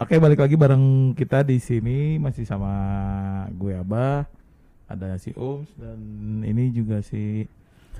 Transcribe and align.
Oke, 0.00 0.16
balik 0.16 0.40
lagi 0.40 0.56
bareng 0.56 1.12
kita 1.12 1.44
di 1.44 1.60
sini 1.60 2.16
masih 2.16 2.48
sama 2.48 2.72
gue 3.52 3.76
Abah, 3.76 4.24
ada 4.88 5.20
si 5.20 5.36
Ums 5.36 5.68
dan 5.76 6.00
ini 6.40 6.72
juga 6.72 7.04
si 7.04 7.44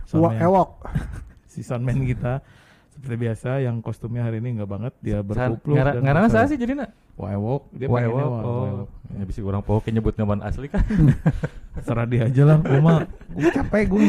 soundman- 0.09 0.41
ewok. 0.41 0.81
si 1.53 1.61
soundman 1.61 2.01
kita 2.09 2.41
seperti 2.97 3.17
biasa 3.21 3.61
yang 3.61 3.85
kostumnya 3.85 4.25
hari 4.25 4.41
ini 4.41 4.57
nggak 4.57 4.71
banget 4.73 4.93
dia 5.05 5.21
berkupluk 5.21 5.77
Ngara- 5.77 6.01
Ngarana 6.01 6.29
saya 6.33 6.49
sih 6.49 6.57
jadi 6.57 6.73
nak. 6.73 6.91
Waewok 7.21 7.69
dia 7.77 7.85
pengennya 7.85 8.25
oh, 8.25 8.33
Waewok. 8.65 8.89
ya 9.13 9.25
bisa 9.29 9.39
orang 9.45 9.61
poho 9.61 9.81
nyebut 9.85 10.15
nama 10.17 10.41
asli 10.41 10.73
kan. 10.73 10.81
Serah 11.85 12.09
dia 12.09 12.33
aja 12.33 12.43
lah, 12.49 12.65
gue 12.65 12.81
mah 12.81 13.05
gue 13.37 13.51
capek 13.53 13.93
gue 13.93 14.01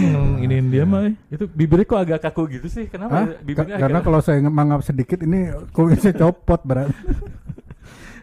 iniin 0.48 0.72
dia 0.72 0.88
mah. 0.88 1.12
itu 1.28 1.44
bibirnya 1.44 1.84
kok 1.84 2.00
agak 2.08 2.24
kaku 2.24 2.56
gitu 2.56 2.72
sih. 2.72 2.88
Hah? 2.88 2.92
Kenapa? 2.96 3.16
ya? 3.20 3.24
Ka- 3.28 3.44
Bibirnya 3.44 3.76
Karena 3.84 4.00
agak... 4.00 4.08
kalau 4.08 4.20
saya 4.24 4.40
mangap 4.48 4.80
sedikit 4.80 5.20
ini 5.28 5.52
kumisnya 5.76 6.16
copot 6.24 6.64
berat. 6.64 6.88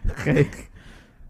Oke. 0.11 0.47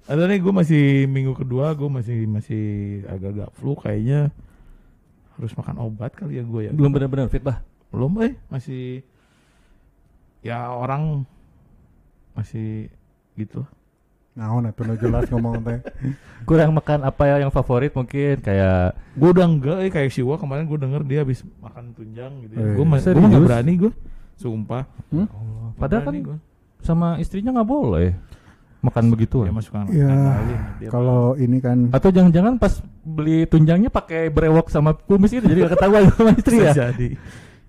Ada 0.09 0.25
nih 0.25 0.41
gue 0.41 0.53
masih 0.53 0.83
minggu 1.05 1.37
kedua 1.37 1.77
gue 1.77 1.85
masih 1.85 2.25
masih 2.25 2.65
agak-agak 3.05 3.49
flu 3.53 3.77
kayaknya 3.77 4.33
harus 5.37 5.53
makan 5.53 5.77
obat 5.79 6.17
kali 6.17 6.41
ya 6.41 6.43
gue 6.43 6.61
ya. 6.67 6.71
belum 6.73 6.91
benar-benar 6.91 7.29
fit 7.29 7.45
bah. 7.45 7.61
Belum 7.93 8.17
eh 8.25 8.33
masih 8.49 9.05
ya 10.41 10.73
orang 10.73 11.23
masih 12.33 12.89
gitu. 13.37 13.63
Nah, 14.33 14.55
nah 14.63 14.71
tuh 14.71 14.87
no 14.87 14.95
jelas 14.95 15.27
ngomong 15.29 15.61
teh. 15.61 15.79
Kurang 16.47 16.73
makan 16.73 17.05
apa 17.05 17.23
ya 17.27 17.35
yang 17.43 17.51
favorit 17.51 17.91
mungkin 17.91 18.39
kayak 18.39 18.95
Gue 19.13 19.29
udah 19.35 19.45
enggak 19.45 19.77
eh 19.83 19.91
kayak 19.91 20.09
Siwa 20.15 20.39
kemarin 20.41 20.65
gue 20.65 20.79
denger 20.79 21.01
dia 21.05 21.19
habis 21.21 21.45
makan 21.61 21.93
tunjang 21.93 22.33
gitu. 22.47 22.53
Ya. 22.57 22.65
Eh, 22.65 22.73
gue 22.79 22.85
masih 22.87 23.13
berani 23.45 23.73
gue. 23.77 23.91
Sumpah. 24.39 24.87
Hmm? 25.11 25.27
Nggak 25.27 25.75
padahal 25.77 26.03
kan 26.07 26.15
gua. 26.23 26.37
sama 26.79 27.19
istrinya 27.19 27.51
nggak 27.59 27.69
boleh 27.69 28.15
makan 28.81 29.03
begitu. 29.09 29.43
dia 29.43 29.51
masuk 29.51 29.71
kan 29.71 29.85
Ya, 29.89 30.07
Kalau 30.87 31.35
ini 31.35 31.59
kan 31.59 31.89
Atau 31.89 32.09
jangan-jangan 32.09 32.55
pas 32.55 32.73
beli 33.01 33.43
tunjangnya 33.43 33.87
pakai 33.87 34.27
brewok 34.27 34.67
sama 34.67 34.95
kumis 34.95 35.31
itu 35.31 35.43
jadi 35.43 35.65
gak 35.65 35.75
ketahuan 35.75 36.07
sama 36.09 36.31
istri 36.31 36.57
ya. 36.59 36.73
jadi. 36.87 37.09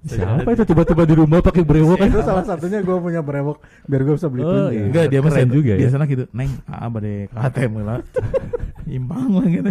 Siapa 0.01 0.49
itu 0.49 0.65
tiba-tiba 0.65 1.03
di 1.03 1.15
rumah 1.15 1.39
pakai 1.41 1.61
brewok 1.61 1.97
kan? 1.97 2.09
itu 2.09 2.21
salah 2.23 2.41
satunya 2.41 2.81
gue 2.81 2.97
punya 2.97 3.21
brewok 3.21 3.61
biar 3.85 4.01
gue 4.01 4.15
bisa 4.15 4.27
beli 4.27 4.41
Oh, 4.41 4.49
tunjang. 4.49 4.73
iya. 4.73 4.85
Enggak 4.87 5.05
dia 5.07 5.21
sen- 5.29 5.51
juga 5.51 5.71
ya. 5.71 5.79
Biasanya 5.79 6.07
gitu, 6.07 6.25
Neng, 6.31 6.51
ah 6.65 6.89
bade 6.89 7.15
KTM 7.29 7.73
lah. 7.81 8.01
Imbang 8.89 9.29
lah 9.31 9.47
gitu. 9.47 9.71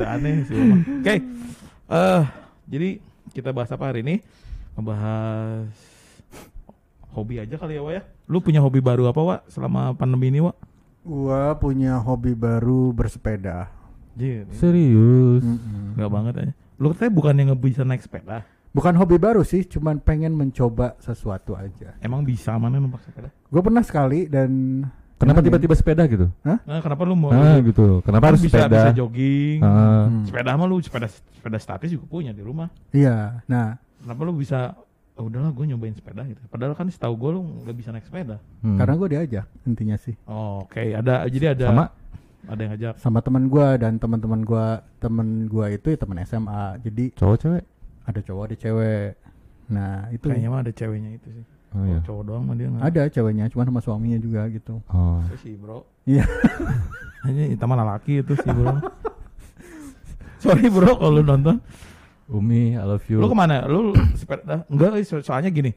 Aneh 0.00 0.34
sih. 0.44 0.58
Oke. 0.98 1.14
eh 1.88 2.22
jadi 2.66 2.88
kita 3.30 3.50
bahas 3.50 3.70
apa 3.70 3.86
hari 3.86 4.02
ini? 4.02 4.18
Ngebahas 4.74 5.70
hobi 7.18 7.42
aja 7.42 7.58
kali 7.58 7.74
ya, 7.74 7.82
Wak 7.82 7.92
ya. 7.98 8.02
Lu 8.30 8.38
punya 8.38 8.62
hobi 8.62 8.78
baru 8.78 9.10
apa, 9.10 9.20
Wak, 9.20 9.40
selama 9.50 9.92
pandemi 9.98 10.30
ini, 10.30 10.38
Wak? 10.40 10.54
Gua 11.02 11.58
punya 11.58 11.98
hobi 11.98 12.38
baru 12.38 12.94
bersepeda. 12.94 13.68
Jir, 14.18 14.46
Serius. 14.54 15.42
Mm-mm. 15.42 15.94
enggak 15.98 16.10
banget 16.10 16.34
aja. 16.42 16.52
Lu 16.78 16.90
katanya 16.94 17.12
bukan 17.14 17.34
yang 17.38 17.48
bisa 17.58 17.82
naik 17.82 18.02
sepeda. 18.02 18.46
Bukan 18.70 18.94
hobi 18.94 19.16
baru 19.18 19.42
sih, 19.42 19.66
cuman 19.66 19.98
pengen 19.98 20.38
mencoba 20.38 20.94
sesuatu 21.02 21.58
aja. 21.58 21.98
Emang 21.98 22.22
bisa 22.22 22.54
mana 22.60 22.78
numpak 22.78 23.02
sepeda? 23.02 23.30
Gue 23.50 23.62
pernah 23.64 23.82
sekali 23.82 24.30
dan 24.30 24.84
Kenapa 25.18 25.42
ya? 25.42 25.50
tiba-tiba 25.50 25.74
sepeda 25.74 26.06
gitu? 26.06 26.30
Nah, 26.46 26.62
kenapa 26.78 27.02
lu 27.02 27.18
mau 27.18 27.34
Ah 27.34 27.58
gitu. 27.58 27.98
Kenapa 28.06 28.30
harus 28.30 28.38
bisa, 28.38 28.62
sepeda? 28.62 28.78
bisa 28.78 28.90
jogging? 28.94 29.58
Ah. 29.66 30.06
Hmm. 30.06 30.22
Sepeda 30.22 30.54
mah 30.54 30.66
lu 30.70 30.78
sepeda 30.78 31.10
sepeda 31.10 31.58
statis 31.58 31.90
juga 31.90 32.06
punya 32.06 32.30
di 32.30 32.38
rumah. 32.38 32.70
Iya, 32.94 33.42
nah 33.50 33.82
Kenapa 33.98 34.20
lu 34.22 34.32
bisa 34.38 34.78
oh, 35.18 35.26
udahlah 35.26 35.50
gue 35.50 35.64
nyobain 35.66 35.92
sepeda 35.92 36.22
gitu. 36.24 36.38
Padahal 36.46 36.72
kan 36.72 36.86
setahu 36.86 37.14
gue 37.14 37.30
lu 37.34 37.40
nggak 37.62 37.76
bisa 37.76 37.90
naik 37.90 38.06
sepeda. 38.06 38.38
Hmm. 38.62 38.78
karena 38.78 38.94
gue 38.94 39.08
diajak 39.10 39.46
intinya 39.64 39.96
sih 39.96 40.14
Oh, 40.24 40.62
Oke, 40.62 40.94
ada 40.94 41.26
jadi 41.26 41.52
ada 41.52 41.66
sama 41.68 41.84
ada 42.46 42.60
yang 42.60 42.72
ngajak. 42.72 42.94
sama 42.96 43.18
teman 43.20 43.44
gue 43.46 43.66
dan 43.76 43.92
teman-teman 43.98 44.40
gue 44.40 44.66
temen 44.98 45.28
gue 45.44 45.66
itu 45.74 45.86
ya 45.90 45.98
teman 45.98 46.16
SMA 46.22 46.62
jadi 46.80 47.04
cowok 47.12 47.36
cewek. 47.36 47.64
ada 48.06 48.20
cowok 48.22 48.42
ada 48.46 48.56
cewek 48.56 49.10
nah 49.68 50.08
itu 50.08 50.24
Kayaknya 50.24 50.48
mah 50.48 50.60
ada 50.64 50.72
ceweknya 50.72 51.10
itu 51.12 51.28
sih. 51.28 51.44
Oh 51.76 51.84
iya. 51.84 52.00
Cowok 52.00 52.22
doang 52.24 52.42
mah 52.48 52.56
dia 52.56 52.72
ada 52.72 53.02
ceweknya 53.12 53.44
cuma 53.52 53.68
sama 53.68 53.80
suaminya 53.84 54.16
juga 54.16 54.48
gitu 54.48 54.80
Oh. 54.88 55.20
Itu 55.28 55.36
sih 55.44 55.52
bro. 55.58 55.84
Iya. 56.08 56.24
Hanya 57.28 57.44
itu 57.52 57.60
mah 57.60 57.84
laki 57.84 58.24
itu 58.24 58.32
sih 58.38 58.48
bro. 58.48 58.80
Sorry 60.42 60.70
bro 60.70 60.96
kalau 60.96 61.20
lu 61.20 61.22
nonton. 61.26 61.60
Umi, 62.28 62.76
I 62.76 62.84
love 62.84 63.04
you. 63.08 63.18
Lu 63.18 63.26
ke 63.26 63.34
mana? 63.34 63.64
Lu 63.64 63.96
sepeda? 64.12 64.68
Enggak, 64.68 64.96
eh, 64.96 65.04
so- 65.04 65.24
soalnya 65.24 65.48
gini. 65.48 65.72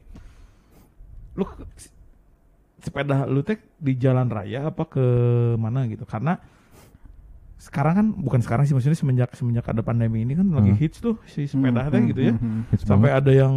Lu 1.32 1.48
sepeda 2.78 3.24
lu 3.24 3.40
teh 3.40 3.56
di 3.78 3.94
jalan 3.94 4.28
raya 4.28 4.68
apa 4.68 4.84
ke 4.84 5.04
mana 5.56 5.88
gitu? 5.88 6.04
Karena 6.04 6.36
sekarang 7.56 7.94
kan 7.94 8.06
bukan 8.10 8.40
sekarang 8.42 8.66
sih 8.66 8.74
maksudnya 8.74 8.98
semenjak 8.98 9.30
semenjak 9.32 9.62
ada 9.64 9.80
pandemi 9.80 10.26
ini 10.26 10.34
kan 10.34 10.50
lagi 10.50 10.74
Hmm. 10.74 10.80
hits 10.82 10.98
tuh 10.98 11.14
si 11.24 11.46
sepeda 11.46 11.86
Hmm, 11.86 11.88
teh 11.88 12.00
hmm, 12.00 12.10
gitu 12.10 12.20
ya. 12.20 12.34
hmm, 12.34 12.42
hmm. 12.42 12.62
Sampai 12.82 13.08
banget. 13.08 13.22
ada 13.22 13.32
yang 13.32 13.54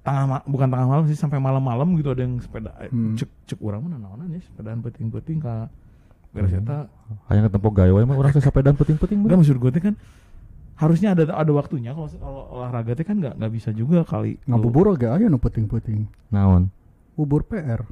tengah 0.00 0.40
bukan 0.46 0.68
tengah 0.70 0.86
malam 0.88 1.04
sih 1.04 1.18
sampai 1.18 1.36
malam-malam 1.36 1.90
gitu 1.94 2.08
ada 2.08 2.22
yang 2.22 2.38
sepeda 2.38 2.70
eh, 2.80 2.88
Hmm. 2.88 3.18
cek 3.18 3.28
cek 3.44 3.60
orang 3.60 3.84
mana 3.84 3.98
naonan 3.98 4.30
ya 4.30 4.40
sepedaan 4.40 4.80
penting-penting 4.80 5.42
ka 5.42 5.68
beres 6.30 6.54
Hmm. 6.54 6.62
eta 6.62 6.78
hanya 7.28 7.50
ketemu 7.50 7.68
mah 8.06 8.16
orang 8.16 8.30
saya 8.32 8.44
sepedaan 8.46 8.78
puting-puting 8.78 9.18
enggak 9.20 9.36
maksud 9.36 9.58
gue 9.58 9.70
teh 9.70 9.82
kan 9.82 9.94
harusnya 10.80 11.12
ada 11.12 11.28
ada 11.36 11.52
waktunya. 11.52 11.92
Kalau 11.92 12.08
kalau 12.08 12.42
olahraga 12.56 12.96
teh 12.96 13.04
kan 13.04 13.20
nggak 13.20 13.36
nggak 13.36 13.52
bisa 13.52 13.70
juga 13.76 14.02
kali. 14.02 14.40
Ngabubur 14.48 14.96
oke 14.96 15.04
aja 15.04 15.28
nu 15.28 15.36
puting-puting 15.36 16.08
Naon? 16.32 16.72
bubur 17.20 17.44
PR 17.44 17.84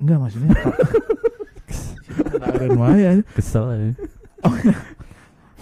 enggak 0.00 0.16
maksudnya 0.16 0.50
ada 2.40 2.64
aja. 2.64 3.22
Kesel 3.36 3.64
aja. 3.68 3.88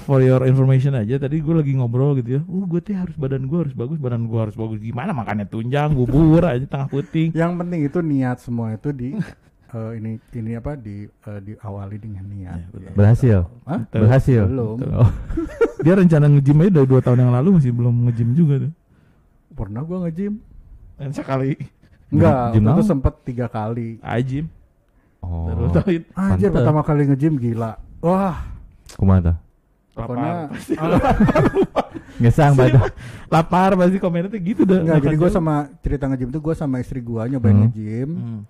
for 0.00 0.24
your 0.24 0.46
information 0.48 0.96
aja 0.96 1.20
tadi 1.20 1.42
gue 1.42 1.52
lagi 1.52 1.74
ngobrol 1.74 2.16
gitu 2.22 2.38
ya. 2.38 2.42
Uh 2.46 2.64
gue 2.70 2.80
teh 2.80 2.94
harus 2.94 3.18
badan 3.18 3.50
gue 3.50 3.58
harus 3.66 3.74
bagus 3.74 3.98
badan 3.98 4.30
gue 4.30 4.38
harus 4.38 4.54
bagus. 4.54 4.78
Gimana 4.78 5.10
makannya 5.10 5.50
tunjang 5.50 5.92
bubur 5.92 6.46
aja 6.46 6.62
tengah 6.64 6.88
puting. 6.88 7.34
Yang 7.34 7.52
penting 7.58 7.80
itu 7.84 7.98
niat 8.00 8.38
semua 8.38 8.78
itu 8.78 8.94
di 8.94 9.18
eh, 9.70 9.90
ini 9.94 10.10
ini 10.32 10.52
apa 10.52 10.74
di 10.74 11.04
eh, 11.04 11.40
diawali 11.40 11.96
dengan 11.96 12.24
niat 12.24 12.58
Ya, 12.58 12.66
betul. 12.68 12.92
Berhasil. 12.92 13.38
Hah? 13.64 13.78
Betul. 13.80 14.00
Berhasil. 14.02 14.42
belum 14.44 14.76
Oh. 14.92 15.10
dia 15.84 15.94
rencana 15.94 16.26
nge-gym 16.28 16.60
aja 16.60 16.70
dari 16.72 16.86
dua 16.86 17.00
tahun 17.00 17.18
yang 17.20 17.32
lalu 17.32 17.48
masih 17.56 17.72
belum 17.72 17.94
nge-gym 18.04 18.30
juga 18.32 18.54
tuh 18.60 18.72
pernah 19.50 19.80
gua 19.80 20.04
nge-gym 20.04 20.36
dan 20.94 21.10
sekali 21.10 21.56
enggak 22.08 22.32
Gym 22.52 22.60
waktu 22.60 22.68
itu 22.68 22.68
naon? 22.76 22.84
sempet 22.86 23.14
tiga 23.22 23.46
kali 23.46 23.96
ah 24.00 24.18
gym 24.18 24.46
Oh. 25.20 25.52
terus 25.68 26.00
anjir 26.14 26.48
pertama 26.48 26.80
kali 26.80 27.04
nge-gym 27.04 27.36
gila 27.36 27.76
wah 28.00 28.40
Kumaha 28.92 29.20
tah? 29.22 29.36
pokoknya 29.92 30.32
lapar 30.48 31.44
Ngesang 32.20 32.52
badan. 32.52 32.88
lapar 33.32 33.70
pasti 33.74 33.96
komennya 33.96 34.28
tuh 34.28 34.40
gitu 34.42 34.62
dah 34.62 34.76
enggak 34.78 34.98
jadi 35.02 35.16
gue 35.16 35.30
sama 35.30 35.54
cerita 35.80 36.04
nge-gym 36.06 36.28
itu 36.28 36.40
gue 36.40 36.54
sama 36.54 36.76
istri 36.78 37.00
gue 37.00 37.22
nyobain 37.26 37.52
Hmm. 37.52 37.62
nge-gym 37.66 38.10
Hmm. 38.10 38.40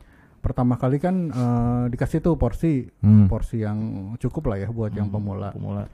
Pertama 0.40 0.74
kali 0.74 0.96
kan 0.96 1.28
eh, 1.28 1.84
dikasih 1.88 2.18
tuh 2.18 2.34
porsi 2.34 2.88
Hmm. 2.98 3.26
porsi 3.26 3.60
yang 3.60 3.78
cukup 4.16 4.48
lah 4.48 4.58
ya 4.58 4.68
buat 4.68 4.90
yang 4.90 5.06
Hmm, 5.06 5.14
pemula 5.14 5.48
pemula 5.50 5.84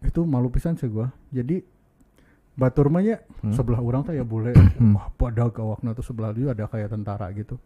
itu 0.00 0.22
malu 0.22 0.48
pisan 0.48 0.74
sih 0.74 0.86
gua 0.86 1.10
jadi 1.28 1.58
batur 2.54 2.86
mah 2.86 3.02
ya 3.02 3.18
Hmm. 3.40 3.50
sebelah 3.50 3.78
orang 3.78 4.02
tuh 4.02 4.12
ya 4.12 4.22
boleh 4.22 4.54
Hmm. 4.78 4.94
wah 4.94 5.10
pada 5.10 5.46
gawakna 5.48 5.90
tuh 5.90 6.02
sebelah 6.02 6.30
dia 6.30 6.50
ada 6.50 6.64
kayak 6.64 6.88
tentara 6.88 7.26
gitu 7.32 7.58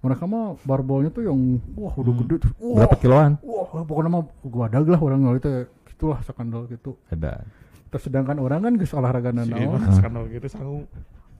mereka 0.00 0.24
mah 0.24 0.56
barbelnya 0.62 1.08
tuh 1.08 1.24
yang 1.24 1.36
wah 1.74 1.92
udah 1.92 2.08
Hmm. 2.10 2.20
gede 2.24 2.36
tuh 2.40 2.52
wah, 2.58 2.76
Berapa 2.80 2.96
kiloan? 2.96 3.32
wah 3.40 3.84
pokoknya 3.84 4.10
mah 4.10 4.22
gua 4.42 4.64
ada 4.66 4.80
lah 4.80 4.98
orang 4.98 5.28
itu 5.34 5.48
gitulah 5.86 6.18
skandal 6.20 6.64
gitu 6.66 6.96
Ada. 7.06 7.44
terus 7.88 8.02
sedangkan 8.02 8.36
orang 8.38 8.60
kan 8.60 8.72
geus 8.74 8.92
olahraga 8.92 9.28
Mas 9.30 9.92
skandal 9.94 10.24
gitu 10.26 10.48
sangu 10.48 10.88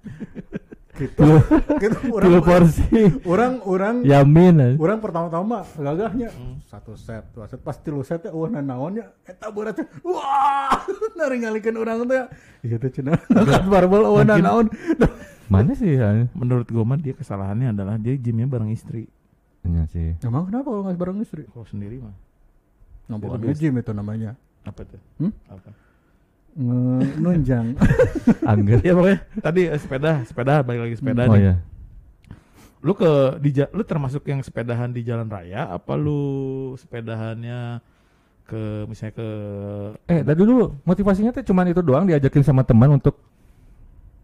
gitu 0.96 1.26
gitu 1.76 1.96
orang 2.08 2.24
Kilo 2.24 2.40
porsi. 2.40 2.82
orang 3.24 3.52
orang 3.62 3.94
Yamin. 4.02 4.56
eh. 4.56 4.72
orang 4.76 4.98
pertama-tama 4.98 5.66
gagahnya 5.74 6.30
Hmm. 6.30 6.62
satu 6.64 6.94
set 6.94 7.26
dua 7.30 7.44
set 7.44 7.58
pas 7.58 7.74
tilu 7.74 8.00
set 8.00 8.24
wah 8.26 8.46
nanaonnya 8.46 9.10
eta 9.22 9.48
berat 9.48 9.74
wah 10.00 10.78
naringalikeun 11.18 11.74
urang 11.74 12.04
teh 12.04 12.24
iya 12.60 12.76
teh 12.76 12.90
cenah 12.90 13.18
angkat 13.28 13.64
barbel 13.64 14.02
wah 14.04 14.22
Mungkin- 14.22 14.38
nanaon 14.40 14.66
Mana 15.44 15.72
sih? 15.72 15.92
ya? 15.92 16.24
menurut 16.32 16.64
gue 16.64 16.80
mah 16.80 16.96
dia 16.96 17.12
kesalahannya 17.12 17.68
adalah 17.70 17.94
dia 17.96 18.14
gymnya 18.14 18.46
bareng 18.46 18.70
istri 18.70 19.04
Iya 19.62 19.84
sih. 19.86 20.16
emang 20.20 20.46
kenapa 20.46 20.66
kalau 20.66 20.82
nggak 20.82 20.96
bareng 20.96 21.18
istri 21.20 21.44
kalau 21.46 21.64
sendiri 21.64 21.98
mah 21.98 22.14
bukan 23.10 23.36
lebih- 23.38 23.52
nge-gym 23.52 23.74
itu 23.76 23.92
namanya 23.92 24.30
apa 24.62 24.80
tuh 24.82 25.00
Hmm? 25.18 25.32
apa 25.46 25.68
nunjang 27.16 27.74
Angger. 28.50 28.78
ya 28.80 28.92
pokoknya 28.92 29.18
tadi 29.38 29.60
eh, 29.66 29.76
sepeda 29.76 30.22
sepeda 30.22 30.62
balik 30.62 30.80
lagi 30.86 30.96
sepeda 30.96 31.22
Oh 31.26 31.34
nih 31.34 31.42
iya. 31.42 31.54
lu 32.80 32.92
ke 32.92 33.10
di 33.38 33.50
lu 33.70 33.82
termasuk 33.82 34.22
yang 34.24 34.38
sepedahan 34.38 34.88
di 34.88 35.00
jalan 35.00 35.26
raya 35.26 35.66
apa 35.68 35.94
lu 35.94 36.22
sepedahannya 36.76 37.80
ke 38.44 38.60
misalnya 38.84 39.14
ke 39.14 39.28
Eh, 40.06 40.20
tadi 40.20 40.38
dulu 40.38 40.68
motivasinya 40.82 41.32
tuh 41.32 41.42
cuman 41.42 41.72
itu 41.72 41.80
doang 41.80 42.04
diajakin 42.04 42.44
sama 42.44 42.60
teman 42.60 42.92
untuk 42.92 43.16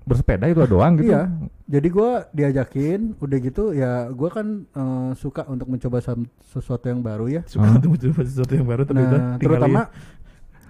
bersepeda 0.01 0.45
itu 0.45 0.59
doang 0.67 0.97
gitu. 0.99 1.13
Iya. 1.13 1.29
jadi 1.71 1.89
gue 1.89 2.11
diajakin 2.33 3.01
udah 3.17 3.39
gitu 3.39 3.65
ya 3.71 3.93
gue 4.09 4.29
kan 4.29 4.47
eh, 4.67 5.11
suka 5.15 5.47
untuk 5.47 5.67
mencoba 5.67 6.03
sesuatu 6.51 6.85
yang 6.85 7.01
baru 7.01 7.31
ya 7.31 7.43
Suka 7.47 7.69
untuk 7.71 7.95
mencoba 7.95 8.21
sesuatu 8.23 8.53
yang 8.53 8.67
baru 8.67 8.83
tapi 8.85 9.01
udah 9.01 9.21
nah 9.21 9.37
terutama. 9.39 9.81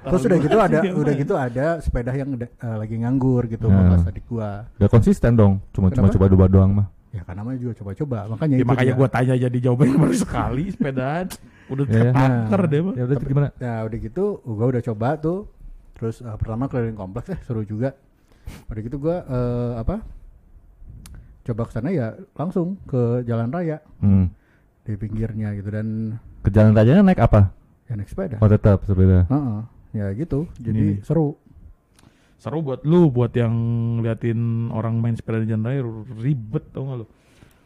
Terus 0.03 0.23
udah 0.23 0.37
gua 0.37 0.45
gitu 0.45 0.59
ada 0.67 0.79
udah 0.81 1.15
gitu 1.15 1.35
ada 1.35 1.67
sepeda 1.79 2.13
yang 2.13 2.31
udah, 2.33 2.49
eh, 2.49 2.77
lagi 2.77 2.95
nganggur 2.97 3.45
gitu 3.47 3.67
Nah. 3.67 3.85
bekas 3.87 4.07
adik 4.07 4.25
gue 4.25 4.51
Gak 4.77 4.91
konsisten 4.91 5.33
dong, 5.35 5.61
cuma 5.71 5.89
cuma 5.89 6.09
Kenapa? 6.09 6.15
coba 6.15 6.27
dua 6.27 6.47
doang 6.47 6.73
mah. 6.75 6.87
ya 7.11 7.21
kan 7.21 7.35
namanya 7.35 7.59
juga 7.59 7.75
coba-coba 7.77 8.19
makanya 8.29 8.55
Ya, 8.55 8.59
itu 8.59 8.69
makanya 8.69 8.87
dia. 8.87 8.99
gue 8.99 9.09
tanya 9.11 9.35
jadi 9.37 9.59
jawabannya 9.61 9.97
baru 9.99 10.15
sekali 10.17 10.65
sepedaan 10.71 11.27
udah 11.69 11.85
Iya, 11.85 12.03
iya. 12.07 12.67
deh 12.67 12.81
mah. 12.81 12.95
Ya 12.95 13.03
udah 13.05 13.17
gimana? 13.21 13.49
Ya 13.57 13.75
udah 13.83 13.99
gitu, 14.01 14.25
gue 14.41 14.67
udah 14.69 14.83
coba 14.85 15.09
tuh. 15.17 15.39
Terus 15.93 16.17
eh, 16.19 16.37
pertama 16.37 16.65
keliling 16.65 16.95
kompleks, 16.95 17.29
eh 17.29 17.39
seru 17.41 17.63
juga. 17.63 17.99
Udah 18.67 18.81
gitu 18.81 18.97
gue 18.97 19.17
eh, 19.17 19.73
apa? 19.77 20.07
Coba 21.43 21.63
ke 21.65 21.73
sana 21.73 21.91
ya 21.91 22.07
langsung 22.33 22.79
ke 22.85 23.23
jalan 23.23 23.49
raya 23.49 23.83
Hmm. 23.99 24.31
di 24.81 24.95
pinggirnya 24.95 25.51
gitu 25.53 25.69
dan 25.69 26.17
Ke 26.41 26.49
jalan 26.49 26.73
rajanya 26.73 27.03
naik 27.03 27.21
apa? 27.21 27.51
ya 27.85 27.95
naik 27.95 28.07
sepeda. 28.07 28.39
Oh 28.39 28.47
tetap 28.47 28.83
sepeda. 28.85 29.27
Heeh. 29.27 29.59
Ya 29.91 30.11
gitu, 30.13 30.47
jadi 30.57 30.97
Ini. 30.97 31.03
seru. 31.03 31.35
Seru 32.37 32.61
buat 32.61 32.81
lu, 32.83 33.09
buat 33.09 33.31
yang 33.33 33.53
liatin 34.01 34.41
orang 34.71 34.97
main 34.97 35.13
sepeda 35.13 35.39
di 35.39 35.47
jalan 35.47 35.63
raya 35.63 35.81
ribet 36.17 36.65
tau 36.71 36.85
gak 36.85 36.97
lu? 36.97 37.07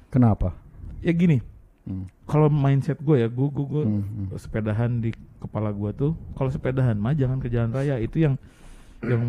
Kenapa? 0.09 0.51
Ya 0.99 1.11
gini, 1.11 1.39
Hmm. 1.83 2.09
kalau 2.25 2.49
mindset 2.49 2.97
gue 2.99 3.19
ya, 3.19 3.29
gue 3.29 3.45
gue 3.47 3.83
Hmm, 3.83 4.03
hmm. 4.27 4.27
sepedahan 4.35 4.99
di 4.99 5.13
kepala 5.39 5.69
gue 5.69 5.91
tuh, 5.93 6.13
kalau 6.33 6.49
sepedahan 6.49 6.97
mah 6.97 7.13
jangan 7.13 7.37
ke 7.37 7.47
jalan 7.47 7.71
raya 7.71 7.99
itu 7.99 8.19
yang 8.19 8.35
yang 9.05 9.21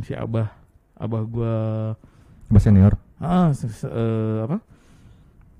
si 0.00 0.14
abah 0.14 0.46
abah 0.94 1.22
gue 1.26 1.54
Mas 2.46 2.62
senior. 2.62 2.94
ah 3.18 3.50
se- 3.50 3.66
se- 3.66 3.90
eh, 3.90 4.38
apa 4.40 4.62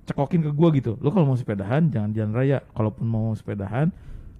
cekokin 0.05 0.43
ke 0.43 0.51
gue 0.53 0.69
gitu 0.79 0.93
lo 0.97 1.11
kalau 1.11 1.27
mau 1.27 1.35
sepedahan 1.35 1.91
jangan 1.91 2.13
jalan 2.13 2.33
raya 2.33 2.59
kalaupun 2.71 3.03
mau 3.03 3.35
sepedahan 3.35 3.91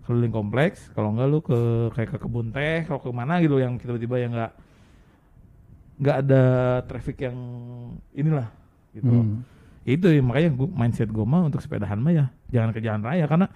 keliling 0.05 0.33
kompleks 0.33 0.93
kalau 0.93 1.13
enggak 1.17 1.29
lu 1.29 1.41
ke 1.41 1.59
kayak 1.97 2.11
ke 2.15 2.19
kebun 2.21 2.53
teh 2.53 2.85
kalau 2.85 3.01
ke 3.01 3.09
mana 3.11 3.41
gitu 3.41 3.57
yang 3.57 3.81
tiba-tiba 3.81 4.17
yang 4.21 4.33
enggak 4.37 4.53
nggak 5.95 6.17
ada 6.27 6.43
traffic 6.91 7.23
yang 7.23 7.37
inilah 8.11 8.51
gitu 8.91 9.07
loh. 9.11 9.25
Hmm. 9.27 9.41
itu 9.87 10.07
ya, 10.11 10.23
makanya 10.25 10.51
gua, 10.57 10.69
mindset 10.71 11.11
gue 11.13 11.27
mah 11.27 11.45
untuk 11.47 11.61
sepedahan 11.63 11.99
mah 12.01 12.13
ya 12.15 12.27
jangan 12.51 12.71
ke 12.75 12.81
jalan 12.83 13.03
raya 13.05 13.25
karena 13.29 13.47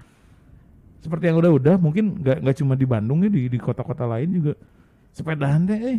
seperti 0.98 1.30
yang 1.30 1.38
udah-udah 1.40 1.78
mungkin 1.78 2.20
nggak 2.20 2.42
nggak 2.42 2.56
cuma 2.58 2.74
di 2.74 2.86
Bandung 2.86 3.22
ya 3.22 3.30
di 3.30 3.46
di 3.48 3.58
kota-kota 3.58 4.04
lain 4.06 4.28
juga 4.34 4.52
sepedahan 5.14 5.62
teh 5.66 5.78
eh 5.78 5.98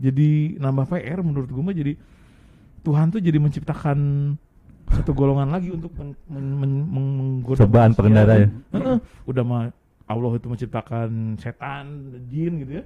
jadi 0.00 0.56
nambah 0.58 0.84
PR 0.88 1.20
menurut 1.20 1.48
gue 1.48 1.62
mah 1.62 1.76
jadi 1.76 1.92
Tuhan 2.80 3.12
tuh 3.12 3.20
jadi 3.20 3.36
menciptakan 3.36 3.98
satu 4.90 5.12
golongan 5.14 5.54
lagi 5.54 5.70
untuk 5.70 5.92
men, 5.94 6.16
men, 6.26 6.46
men- 6.56 6.88
meng- 6.88 7.14
menggoda 7.20 7.62
Cobaan 7.62 7.92
pengendara 7.94 8.42
ya? 8.42 8.48
Heeh. 8.74 8.98
udah 9.28 9.44
mah 9.46 9.62
Allah 10.10 10.30
itu 10.34 10.50
menciptakan 10.50 11.38
setan 11.38 11.86
jin 12.26 12.58
gitu 12.60 12.82
ya 12.82 12.84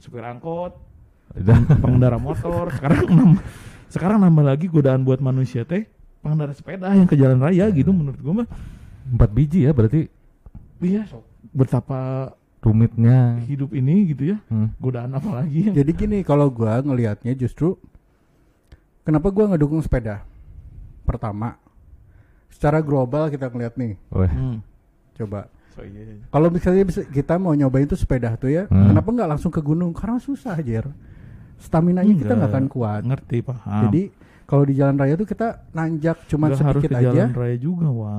supir 0.00 0.24
angkot 0.24 0.72
pengendara 1.84 2.16
motor 2.16 2.72
sekarang 2.72 3.04
nambah 3.12 3.44
sekarang 3.92 4.18
nambah 4.24 4.44
lagi 4.44 4.66
godaan 4.72 5.04
buat 5.04 5.20
manusia 5.20 5.68
teh 5.68 5.84
pengendara 6.24 6.56
sepeda 6.56 6.88
yang 6.96 7.04
ke 7.04 7.12
jalan 7.12 7.36
raya 7.36 7.68
gitu 7.68 7.92
menurut 7.92 8.16
gue 8.16 8.34
mah 8.42 8.48
Empat 9.02 9.30
biji 9.34 9.66
ya 9.66 9.74
berarti 9.74 10.06
iya 10.80 11.02
sok 11.04 11.26
betapa 11.52 12.32
rumitnya. 12.62 13.42
hidup 13.42 13.74
ini 13.74 14.14
gitu 14.14 14.30
ya 14.32 14.38
Hmm. 14.46 14.70
godaan 14.78 15.10
apa 15.12 15.42
lagi 15.42 15.66
yang 15.66 15.74
Jadi 15.74 15.90
gini, 15.92 16.18
kalau 16.22 16.46
gua 16.46 16.78
ngelihatnya 16.78 17.34
justru 17.34 17.74
kenapa 19.02 19.34
gua 19.34 19.50
ngedukung 19.50 19.82
sepeda? 19.82 20.22
Pertama, 21.02 21.58
secara 22.46 22.78
global 22.78 23.26
kita 23.26 23.50
ngeliat 23.50 23.74
nih, 23.74 23.98
Weh. 24.14 24.30
Hmm. 24.30 24.62
coba 25.18 25.50
So, 25.72 25.80
iya, 25.82 26.00
iya. 26.06 26.24
Kalau 26.26 26.48
misalnya 26.48 26.82
kita 27.06 27.34
mau 27.36 27.52
nyobain 27.52 27.84
tuh 27.84 27.96
sepeda 27.96 28.34
tuh 28.34 28.48
ya, 28.48 28.64
Hmm. 28.66 28.92
kenapa 28.92 29.08
nggak 29.08 29.28
langsung 29.30 29.48
ke 29.48 29.58
gunung? 29.58 29.90
Karena 29.90 30.16
susah 30.16 30.54
aja. 30.54 30.84
Stamina 31.56 32.00
nya 32.00 32.12
kita 32.12 32.34
nggak 32.34 32.50
akan 32.50 32.66
kuat. 32.66 33.02
ngerti 33.02 33.38
paham 33.40 33.82
Jadi 33.86 34.02
kalau 34.44 34.62
di 34.62 34.74
jalan 34.74 34.96
raya 34.96 35.14
tuh 35.14 35.24
kita 35.24 35.48
nanjak 35.70 36.26
cuma 36.26 36.50
harus 36.50 36.58
sedikit 36.58 36.90
ke 36.90 36.96
aja. 36.98 37.08
jalan 37.08 37.30
raya 37.32 37.56
juga 37.56 37.88
wa 37.88 38.14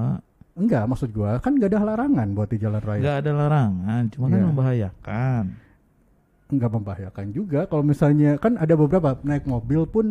Enggak, 0.54 0.86
maksud 0.86 1.10
gua 1.10 1.38
kan 1.38 1.52
nggak 1.52 1.66
ada 1.68 1.82
larangan 1.84 2.28
buat 2.32 2.46
di 2.48 2.58
jalan 2.58 2.78
raya. 2.80 3.02
nggak 3.02 3.18
ada 3.20 3.32
larangan 3.34 4.02
cuma 4.08 4.26
kan 4.28 4.34
Iya. 4.34 4.46
membahayakan 4.48 5.44
Enggak 6.46 6.70
membahayakan 6.72 7.26
juga. 7.30 7.66
Kalau 7.66 7.82
misalnya 7.82 8.38
kan 8.38 8.56
ada 8.56 8.74
beberapa 8.74 9.18
naik 9.20 9.44
mobil 9.44 9.84
pun 9.84 10.06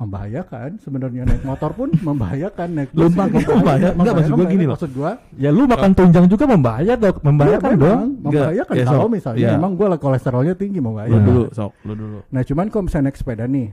membahayakan. 0.00 0.80
Sebenarnya 0.80 1.22
naik 1.22 1.44
motor 1.44 1.70
pun 1.70 1.92
membahayakan. 1.92 2.68
Naik 2.72 2.90
bus 2.90 3.00
Lomba 3.04 3.24
juga 3.26 3.36
gitu 3.38 3.52
membahaya- 3.54 3.92
enggak, 3.92 4.14
maksud 4.16 4.32
gua 4.32 4.46
gini 4.48 4.64
loh. 4.64 4.74
Maksud 4.74 4.92
gua 4.92 5.12
Ya 5.36 5.50
lu 5.52 5.62
makan 5.64 5.90
tunjang 5.92 6.26
juga 6.26 6.44
membahaya 6.48 6.92
dong, 6.96 7.16
membahayakan 7.20 7.70
Iya, 7.70 7.76
dong. 7.76 7.88
memang 7.92 8.10
membahayakan 8.24 8.74
ya, 8.74 8.84
kalau 8.86 9.08
misalnya 9.08 9.40
Iya. 9.44 9.50
emang 9.54 9.72
gua 9.76 9.86
kolesterolnya 9.94 10.54
tinggi 10.54 10.80
mau 10.80 10.96
nggak 10.96 11.06
lu 11.06 11.12
ya. 11.12 11.20
dulu 11.22 11.42
sok 11.52 11.72
lu 11.84 11.92
dulu 11.94 12.18
Nah 12.26 12.42
cuman 12.42 12.66
kalau 12.66 12.82
misalnya 12.82 13.06
naik 13.06 13.18
sepeda 13.18 13.44
nih, 13.44 13.68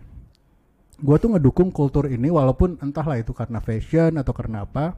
gue 0.97 1.15
tuh 1.15 1.29
ngedukung 1.29 1.69
kultur 1.69 2.05
ini 2.05 2.27
walaupun 2.27 2.75
entahlah 2.79 3.15
itu 3.15 3.31
karena 3.31 3.57
fashion 3.57 4.17
atau 4.17 4.33
karena 4.33 4.61
apa. 4.61 4.97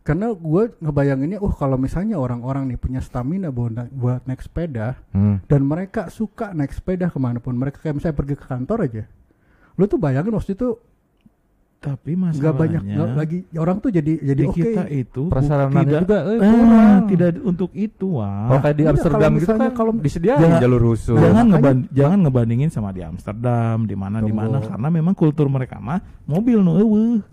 Karena 0.00 0.32
gue 0.32 0.72
ngebayanginnya, 0.80 1.38
uh 1.38 1.52
kalau 1.52 1.76
misalnya 1.76 2.16
orang-orang 2.16 2.64
nih 2.66 2.80
punya 2.80 2.98
stamina 2.98 3.52
buat, 3.52 3.68
na- 3.68 3.92
buat 3.92 4.24
naik 4.24 4.40
sepeda 4.40 4.96
Hmm. 5.12 5.44
dan 5.44 5.60
mereka 5.62 6.08
suka 6.08 6.50
naik 6.50 6.72
sepeda 6.72 7.06
ke 7.06 7.20
mana 7.20 7.36
pun 7.36 7.52
mereka 7.52 7.78
kayak 7.78 8.00
misalnya 8.00 8.16
pergi 8.16 8.34
ke 8.34 8.46
kantor 8.48 8.78
aja, 8.88 9.04
lu 9.80 9.88
tuh 9.88 9.96
bayangin 9.96 10.30
waktu 10.30 10.52
itu 10.52 10.76
tapi 11.80 12.12
nggak 12.12 12.36
masalahnya 12.36 12.52
banyak 12.52 12.82
nggak 12.84 13.10
lagi 13.16 13.38
orang 13.56 13.80
tuh 13.80 13.88
jadi 13.88 14.12
jadi 14.20 14.36
di 14.36 14.44
oke. 14.44 14.56
kita 14.60 14.82
itu 14.92 15.22
Prasarananya 15.26 15.80
tidak 15.80 16.00
juga 16.04 16.18
eh, 16.20 16.38
kurang. 16.38 17.00
tidak 17.08 17.28
untuk 17.40 17.70
itu 17.72 18.06
wah 18.12 18.28
Kalau 18.44 18.60
kayak 18.60 18.76
di 18.76 18.82
Iya, 18.84 18.90
Amsterdam 18.92 19.30
gitu 19.32 19.46
kan 19.48 19.70
kalau- 19.72 19.94
disediain 19.96 20.38
Jangan- 20.38 20.60
jalur 20.60 20.82
khusus. 20.86 21.16
jangan 21.16 21.32
makanya- 21.40 21.56
ngeban- 21.56 21.88
jangan 21.90 22.18
ngebandingin 22.20 22.68
sama 22.68 22.92
di 22.92 23.00
Amsterdam 23.00 23.76
di 23.82 23.96
mana 23.96 24.20
di 24.20 24.28
mana 24.30 24.60
karena 24.60 24.88
memang 24.92 25.16
kultur 25.16 25.48
mereka 25.48 25.80
mah 25.80 25.98
mobil 26.22 26.60
nu 26.60 26.76
eueuh. 26.76 27.24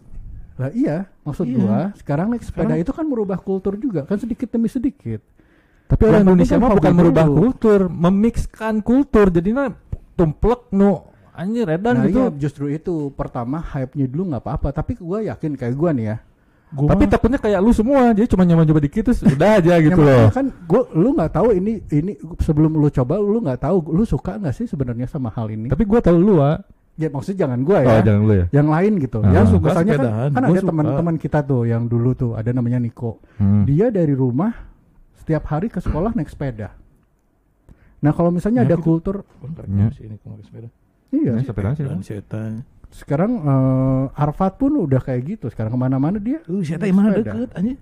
Lah 0.56 0.72
iya, 0.72 1.12
maksud 1.22 1.44
Iya. 1.44 1.54
gua 1.54 1.80
sekarang 1.94 2.32
naik 2.32 2.42
sepeda 2.42 2.72
Sekarang- 2.72 2.82
itu 2.82 2.92
kan 2.96 3.06
merubah 3.06 3.38
kultur 3.38 3.76
juga 3.76 4.02
kan 4.02 4.16
sedikit 4.16 4.48
demi 4.48 4.72
sedikit. 4.72 5.20
Tapi 5.86 6.02
orang 6.02 6.24
penting 6.24 6.48
Indonesia 6.48 6.56
mah 6.58 6.72
bukan 6.74 6.94
merubah 6.94 7.26
kultur, 7.30 7.80
memixkan 7.88 8.80
kultur. 8.80 9.28
Jadinya 9.30 9.76
tumplek 10.16 10.72
nu 10.72 11.04
anjir 11.38 11.66
edan 11.68 11.94
nah 11.96 12.04
gitu. 12.04 12.18
iya 12.18 12.28
justru 12.34 12.66
itu 12.68 13.14
pertama 13.14 13.62
hype-nya 13.64 14.06
dulu 14.06 14.24
nggak 14.28 14.42
apa-apa 14.42 14.74
tapi 14.74 14.98
gua 14.98 15.22
yakin 15.24 15.54
kayak 15.54 15.74
gua 15.74 15.92
nih 15.92 16.08
ya 16.08 16.18
Gua 16.68 16.92
Tapi 16.92 17.08
takutnya 17.08 17.40
kayak 17.40 17.64
lu 17.64 17.72
semua, 17.72 18.12
jadi 18.12 18.28
cuma 18.28 18.44
nyoba-nyoba 18.44 18.84
dikit 18.84 19.08
terus 19.08 19.24
udah 19.24 19.56
aja 19.56 19.80
gitu 19.88 19.96
loh. 19.98 20.28
makanya 20.28 20.36
kan 20.36 20.48
gua 20.68 20.84
lu 20.92 21.16
nggak 21.16 21.32
tahu 21.32 21.48
ini 21.54 21.80
ini 21.88 22.12
sebelum 22.38 22.76
lu 22.76 22.92
coba 22.92 23.16
lu 23.16 23.40
nggak 23.40 23.64
tahu 23.64 23.88
lu 23.88 24.04
suka 24.04 24.36
nggak 24.36 24.52
sih 24.52 24.68
sebenarnya 24.68 25.08
sama 25.08 25.32
hal 25.32 25.48
ini 25.48 25.72
Tapi 25.72 25.88
gua 25.88 26.04
tahu 26.04 26.20
lu, 26.20 26.44
ah. 26.44 26.60
ya 26.94 27.08
maksudnya 27.08 27.48
jangan 27.48 27.64
gua 27.64 27.78
Oh, 27.78 27.88
ya 27.88 28.04
jangan 28.04 28.22
lu 28.22 28.34
ya. 28.36 28.46
yang 28.52 28.68
lain 28.68 28.92
gitu 29.00 29.18
Ah. 29.22 29.32
yang 29.32 29.48
Gua 29.48 29.54
suka 29.56 29.70
suka 29.72 29.96
kan, 29.96 30.28
kan 30.28 30.42
gua 30.44 30.52
ada 30.52 30.68
teman-teman 30.68 31.16
kita 31.16 31.40
tuh 31.42 31.62
yang 31.64 31.84
dulu 31.86 32.10
tuh 32.12 32.32
ada 32.36 32.50
namanya 32.52 32.80
Niko 32.80 33.24
Hmm. 33.40 33.64
dia 33.64 33.88
dari 33.88 34.12
rumah 34.12 34.52
setiap 35.16 35.48
hari 35.48 35.72
ke 35.72 35.80
sekolah 35.80 36.12
naik 36.12 36.28
sepeda 36.28 36.76
nah 37.98 38.12
kalau 38.12 38.28
misalnya 38.28 38.62
Ya, 38.62 38.68
ada 38.68 38.76
gitu. 38.76 38.84
kultur 38.86 39.16
tahu 39.40 39.88
sih 39.90 40.04
ini 40.04 40.20
sepeda. 40.44 40.68
Iya 41.10 41.34
sih. 41.40 41.52
Dan 41.78 42.02
setan. 42.02 42.52
sekarang 42.88 43.32
eh, 43.44 44.06
Arfat 44.16 44.56
pun 44.56 44.72
udah 44.80 45.00
kayak 45.00 45.38
gitu 45.38 45.46
sekarang 45.48 45.70
ke 45.70 45.80
mana-mana 45.80 46.18
dia 46.18 46.40
Uh, 46.48 46.64
yang 46.64 46.96
mana 46.96 47.12
deket 47.14 47.52
aja? 47.52 47.74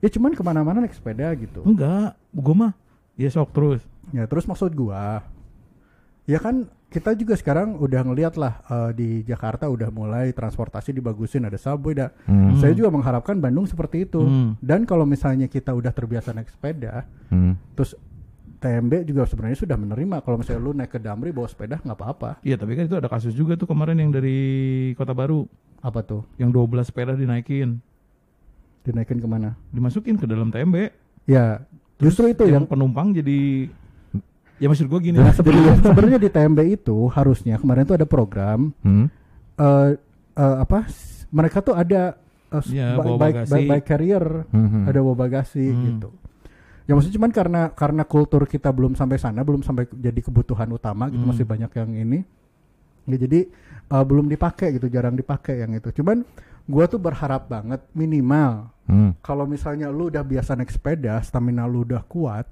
ya 0.00 0.08
cuman 0.08 0.32
ke 0.32 0.42
mana-mana 0.42 0.78
naik 0.80 0.92
sepeda 0.92 1.28
gitu 1.34 1.60
Enggak, 1.64 2.16
gua 2.32 2.54
mah 2.56 2.72
ya 3.14 3.28
sok 3.28 3.52
terus. 3.52 3.80
Ya 4.10 4.24
terus 4.24 4.44
maksud 4.44 4.72
gua, 4.72 5.24
ya 6.24 6.36
kan 6.36 6.68
kita 6.88 7.10
juga 7.12 7.34
sekarang 7.34 7.74
udah 7.74 8.06
ngeliat 8.06 8.38
lah 8.38 8.62
eh, 8.64 8.90
di 8.94 9.08
Jakarta 9.22 9.66
udah 9.66 9.90
mulai 9.90 10.30
transportasi 10.30 10.94
dibagusin 10.94 11.42
ada 11.42 11.58
subway 11.58 11.96
dah. 11.96 12.10
Hmm. 12.24 12.54
Saya 12.56 12.70
juga 12.70 12.88
mengharapkan 12.88 13.34
Bandung 13.36 13.66
seperti 13.66 14.06
itu. 14.06 14.22
Hmm. 14.22 14.54
Dan 14.62 14.86
kalau 14.86 15.02
misalnya 15.02 15.44
kita 15.44 15.74
udah 15.74 15.90
terbiasa 15.90 16.30
naik 16.30 16.48
sepeda, 16.48 17.02
Hmm. 17.28 17.58
terus 17.74 17.98
TMB 18.56 19.04
juga 19.04 19.24
sebenarnya 19.24 19.58
sudah 19.58 19.74
menerima 19.74 20.16
kalau 20.20 20.36
misalnya 20.36 20.60
lu 20.60 20.72
naik 20.72 20.88
ke 20.88 20.98
Damri 20.98 21.30
bawa 21.30 21.44
sepeda 21.44 21.78
nggak 21.78 21.94
apa-apa. 21.94 22.30
Iya, 22.40 22.54
tapi 22.54 22.74
kan 22.74 22.84
itu 22.84 22.94
ada 22.94 23.06
kasus 23.06 23.30
juga 23.30 23.54
tuh 23.54 23.64
kemarin 23.64 23.96
yang 23.96 24.08
dari 24.08 24.38
Kota 24.92 25.10
Baru 25.10 25.44
Apa 25.78 26.00
tuh? 26.00 26.24
yang 26.34 26.48
12 26.48 26.64
sepeda 26.82 27.12
dinaikin, 27.12 27.76
Dinaikin 28.82 29.16
ke 29.16 29.24
mana? 29.24 29.56
dimasukin 29.68 30.14
ke 30.14 30.24
dalam 30.24 30.48
TMB. 30.48 30.92
Ya 31.24 31.64
justru 31.96 32.26
itu 32.26 32.44
yang 32.44 32.54
yang 32.54 32.66
penumpang 32.66 33.10
jadi 33.10 33.68
ya 34.56 34.66
maksud 34.66 34.86
gua 34.86 34.98
gini. 34.98 35.16
Nah, 35.16 35.30
sebenarnya 35.30 35.72
sebenarnya 35.84 36.18
di 36.18 36.28
TMB 36.28 36.60
itu 36.74 37.08
harusnya 37.08 37.56
kemarin 37.56 37.84
tuh 37.84 37.96
ada 37.96 38.04
program 38.04 38.72
Hmm. 38.80 39.08
eh 39.54 39.96
eh, 40.34 40.56
apa? 40.58 40.84
Mereka 41.28 41.60
tuh 41.60 41.74
ada 41.74 42.16
Iya, 42.64 42.94
bi- 42.94 43.02
bawa 43.02 43.18
bagasi. 43.20 43.50
bike, 43.50 43.66
bike 43.68 43.86
carrier 43.88 44.24
Hmm. 44.48 44.86
ada 44.86 44.98
bawa 45.00 45.16
bagasi 45.18 45.64
Hmm. 45.64 45.80
gitu. 45.90 46.08
Ya 46.84 46.92
maksudnya 46.92 47.16
cuman 47.16 47.32
karena 47.32 47.62
karena 47.72 48.02
kultur 48.04 48.44
kita 48.44 48.68
belum 48.68 48.92
sampai 48.92 49.16
sana, 49.16 49.40
belum 49.40 49.64
sampai 49.64 49.88
jadi 49.88 50.20
kebutuhan 50.20 50.68
utama 50.68 51.08
gitu 51.08 51.24
Hmm. 51.24 51.32
masih 51.32 51.48
banyak 51.48 51.70
yang 51.72 51.90
ini. 51.96 52.20
Ya 53.08 53.16
jadi 53.20 53.48
eh, 53.84 54.04
belum 54.04 54.28
dipakai 54.28 54.76
gitu, 54.76 54.88
jarang 54.88 55.16
dipakai 55.16 55.64
yang 55.64 55.72
itu. 55.72 55.88
Cuman 55.92 56.24
gua 56.64 56.84
tuh 56.88 57.00
berharap 57.00 57.48
banget 57.48 57.80
minimal 57.92 58.68
Hmm. 58.84 59.16
kalau 59.24 59.48
misalnya 59.48 59.88
lu 59.88 60.12
udah 60.12 60.20
biasa 60.20 60.52
naik 60.56 60.68
sepeda, 60.68 61.16
stamina 61.24 61.64
lu 61.64 61.88
udah 61.88 62.04
kuat, 62.04 62.44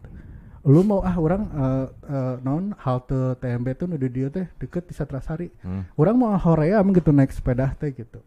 lu 0.64 0.80
mau 0.80 1.04
ah 1.04 1.12
orang 1.20 1.42
eh, 1.44 1.86
eh, 2.08 2.34
non 2.40 2.72
halte 2.80 3.36
TMB 3.36 3.66
tuh 3.76 3.84
udah 3.84 4.08
dia 4.08 4.28
teh 4.32 4.48
deket 4.56 4.88
di 4.88 4.94
Satrasari. 4.96 5.52
Hmm. 5.60 5.84
Orang 5.92 6.16
mau 6.16 6.32
hoream 6.32 6.88
gitu 6.96 7.12
naik 7.12 7.36
sepeda 7.36 7.76
teh 7.76 7.92
gitu. 7.92 8.24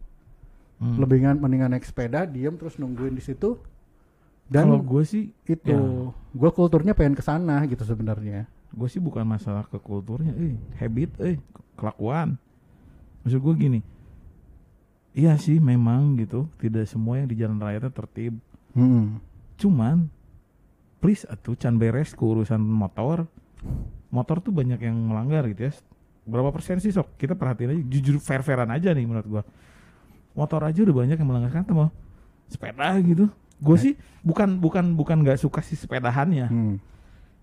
Hmm. 0.77 1.01
Lebih 1.01 1.33
mendingan 1.41 1.73
naik 1.73 1.81
sepeda, 1.87 2.29
diem 2.29 2.53
terus 2.53 2.77
nungguin 2.77 3.17
di 3.17 3.25
situ. 3.25 3.57
Dan 4.45 4.69
Kalau 4.69 4.81
gue 4.85 5.03
sih, 5.03 5.33
itu 5.49 5.73
ya. 5.73 5.79
gua 6.37 6.51
kulturnya 6.53 6.93
pengen 6.93 7.17
ke 7.17 7.23
sana 7.25 7.65
gitu 7.65 7.81
sebenarnya. 7.81 8.45
gue 8.75 8.91
sih 8.91 8.99
bukan 8.99 9.23
masalah 9.23 9.63
ke 9.71 9.79
kulturnya, 9.79 10.35
eh, 10.35 10.59
habit, 10.75 11.15
eh, 11.23 11.39
kelakuan. 11.79 12.35
Maksud 13.23 13.39
gue 13.39 13.53
gini, 13.55 13.79
iya 15.15 15.39
sih 15.39 15.63
memang 15.63 16.19
gitu, 16.19 16.51
tidak 16.59 16.83
semua 16.91 17.23
yang 17.23 17.31
di 17.31 17.39
jalan 17.39 17.55
raya 17.55 17.79
itu 17.79 17.87
tertib. 17.87 18.33
Hmm. 18.75 19.23
Cuman, 19.55 20.11
please 20.99 21.23
atuh 21.23 21.55
can 21.55 21.79
beres 21.79 22.11
ke 22.11 22.19
urusan 22.19 22.59
motor. 22.59 23.23
Motor 24.11 24.43
tuh 24.43 24.51
banyak 24.51 24.83
yang 24.83 25.07
melanggar 25.07 25.47
gitu 25.55 25.71
ya. 25.71 25.73
Berapa 26.27 26.51
persen 26.51 26.83
sih 26.83 26.91
sok? 26.91 27.15
Kita 27.15 27.31
perhatiin 27.31 27.79
aja, 27.79 27.83
jujur 27.87 28.19
fair-fairan 28.19 28.67
aja 28.75 28.91
nih 28.91 29.07
menurut 29.07 29.27
gua. 29.39 29.43
Motor 30.35 30.67
aja 30.67 30.83
udah 30.83 30.95
banyak 30.99 31.15
yang 31.15 31.29
melanggar 31.31 31.63
kan 31.63 31.63
mau 31.71 31.87
sepeda 32.51 32.91
gitu. 32.99 33.31
Gue 33.57 33.77
sih 33.77 33.93
bukan 34.21 34.59
bukan 34.59 34.93
bukan 34.93 35.17
nggak 35.23 35.39
suka 35.39 35.63
si 35.63 35.75
sepedahannya, 35.75 36.47
Hmm. 36.47 36.75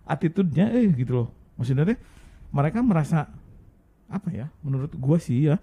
attitude-nya 0.05 0.69
eh 0.71 0.91
gitu 0.93 1.13
loh. 1.15 1.29
Maksudnya 1.57 1.89
teh 1.89 1.99
mereka 2.51 2.85
merasa 2.85 3.33
apa 4.07 4.29
ya? 4.29 4.47
Menurut 4.61 4.93
gua 4.93 5.17
sih 5.17 5.49
ya 5.49 5.57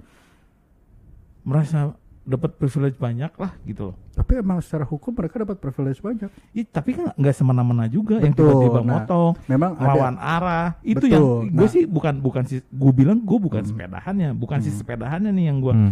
merasa 1.44 1.94
dapat 2.26 2.62
privilege 2.62 2.94
banyak 2.94 3.32
lah 3.36 3.58
gitu 3.66 3.90
loh. 3.90 3.96
Tapi 4.14 4.38
emang 4.38 4.62
secara 4.62 4.86
hukum 4.86 5.18
mereka 5.18 5.42
dapat 5.42 5.58
privilege 5.58 5.98
banyak. 5.98 6.30
Ih, 6.54 6.62
tapi 6.62 6.94
kan 6.94 7.10
nggak 7.14 7.34
semena-mena 7.34 7.90
juga 7.90 8.22
yang 8.22 8.38
Betul, 8.38 8.54
tiba-tiba 8.54 8.80
nah, 8.80 9.02
motong, 9.02 9.32
Memang 9.50 9.72
lawan 9.78 10.14
ada 10.14 10.26
arah. 10.38 10.68
Itu 10.86 11.10
Betul, 11.10 11.10
yang 11.10 11.24
gue 11.50 11.66
nah. 11.66 11.74
sih 11.74 11.84
bukan 11.90 12.14
bukan 12.22 12.44
si 12.46 12.62
gue 12.62 12.92
bilang 12.94 13.18
gue 13.18 13.38
bukan 13.40 13.66
Hmm. 13.66 13.70
sepedahannya, 13.70 14.30
bukan 14.38 14.60
si 14.62 14.70
Hmm. 14.70 14.78
sepedahannya 14.78 15.32
nih 15.34 15.46
yang 15.50 15.58
gue 15.58 15.74
Hmm. 15.74 15.92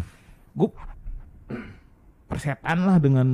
gue 0.54 0.70
persetan 2.28 2.84
lah 2.84 3.00
dengan 3.00 3.28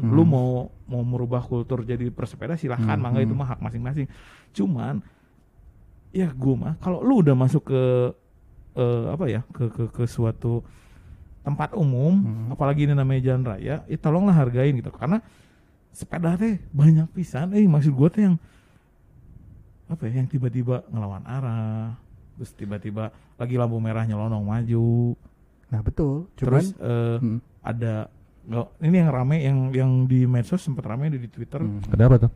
Hmm. 0.00 0.14
lu 0.14 0.22
mau 0.22 0.70
mau 0.86 1.02
merubah 1.02 1.42
kultur 1.42 1.82
jadi 1.82 2.14
persepeda 2.14 2.54
silahkan 2.54 2.94
Hmm, 2.94 3.02
mangga 3.02 3.20
itu 3.20 3.34
hmm. 3.34 3.42
mah 3.42 3.48
hak 3.54 3.60
masing-masing. 3.60 4.06
Cuman 4.54 5.02
ya 6.14 6.30
gue 6.30 6.54
mah 6.54 6.78
kalau 6.78 7.02
lu 7.02 7.20
udah 7.26 7.34
masuk 7.34 7.68
ke 7.68 7.82
eh, 8.78 9.04
apa 9.10 9.24
ya 9.26 9.40
ke 9.50 9.66
ke 9.68 9.84
ke 9.90 10.04
suatu 10.06 10.62
tempat 11.42 11.74
umum, 11.74 12.22
Hmm. 12.22 12.54
apalagi 12.54 12.86
ini 12.86 12.94
namanya 12.94 13.22
jalan 13.22 13.42
raya, 13.46 13.82
ya 13.86 13.96
tolonglah 13.98 14.34
hargain 14.34 14.74
gitu 14.78 14.90
karena 14.90 15.22
sepeda 15.94 16.34
teh 16.34 16.58
banyak 16.74 17.06
pisan, 17.14 17.54
eh 17.54 17.62
maksud 17.66 17.94
gue 17.94 18.08
teh 18.10 18.22
yang 18.26 18.36
apa 19.86 20.10
ya 20.10 20.18
yang 20.18 20.26
tiba-tiba 20.26 20.82
ngelawan 20.90 21.22
arah, 21.22 21.94
terus 22.34 22.50
tiba-tiba 22.52 23.14
lagi 23.38 23.54
lampu 23.54 23.78
merah 23.78 24.02
nyelonong 24.06 24.42
maju, 24.42 25.14
Nah, 25.66 25.82
betul. 25.82 26.30
Cuman 26.38 26.62
terus 26.62 26.66
eh, 26.78 27.18
hmm, 27.18 27.38
ada 27.58 28.06
nggak 28.46 28.66
ini 28.86 28.96
yang 29.02 29.10
rame 29.10 29.36
yang 29.42 29.58
yang 29.74 29.90
di 30.06 30.22
medsos 30.24 30.62
sempat 30.62 30.86
rame 30.86 31.10
di, 31.10 31.18
di 31.18 31.28
Twitter 31.28 31.58
hmm, 31.60 31.90
Ada 31.90 32.04
apa 32.06 32.16
tuh? 32.26 32.30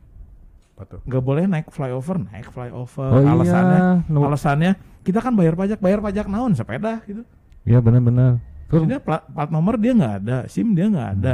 apa 0.75 0.83
tuh? 0.87 0.99
nggak 1.07 1.23
boleh 1.23 1.43
naik 1.47 1.67
flyover 1.71 2.17
naik 2.19 2.47
flyover 2.51 3.09
Oh 3.15 3.23
alasannya 3.23 3.79
iya. 4.11 4.19
Alasannya 4.27 4.71
kita 5.07 5.19
kan 5.23 5.33
bayar 5.33 5.55
pajak 5.55 5.79
bayar 5.79 5.99
pajak 6.03 6.27
naon 6.27 6.51
sepeda 6.53 6.99
gitu 7.07 7.23
Iya 7.61 7.77
benar-benar. 7.77 8.41
Terus 8.65 8.89
Maksudnya 8.89 9.01
plat, 9.05 9.21
plat 9.21 9.49
nomor 9.53 9.77
dia 9.77 9.93
nggak 9.93 10.13
ada 10.25 10.37
sim 10.49 10.73
dia 10.73 10.89
nggak 10.89 11.09
ada 11.19 11.33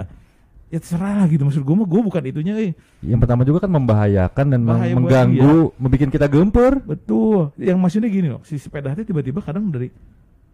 ya 0.67 0.83
terserah 0.83 1.23
lah 1.23 1.27
gitu 1.31 1.47
maksud 1.47 1.63
gue 1.63 1.75
mah 1.79 1.87
gue 1.87 2.01
bukan 2.03 2.23
itunya 2.27 2.53
eh 2.59 2.71
yang 2.99 3.23
pertama 3.23 3.47
juga 3.47 3.63
kan 3.63 3.71
membahayakan 3.71 4.45
dan 4.51 4.61
Bahaya 4.67 4.91
mengganggu, 4.99 5.71
membuat 5.79 6.11
kita 6.11 6.27
gempur. 6.27 6.83
betul 6.83 7.55
yang 7.55 7.79
maksudnya 7.79 8.11
gini 8.11 8.27
loh 8.35 8.43
si 8.43 8.59
sepeda 8.59 8.91
itu 8.91 9.07
tiba-tiba 9.07 9.39
kadang 9.39 9.71
dari 9.71 9.87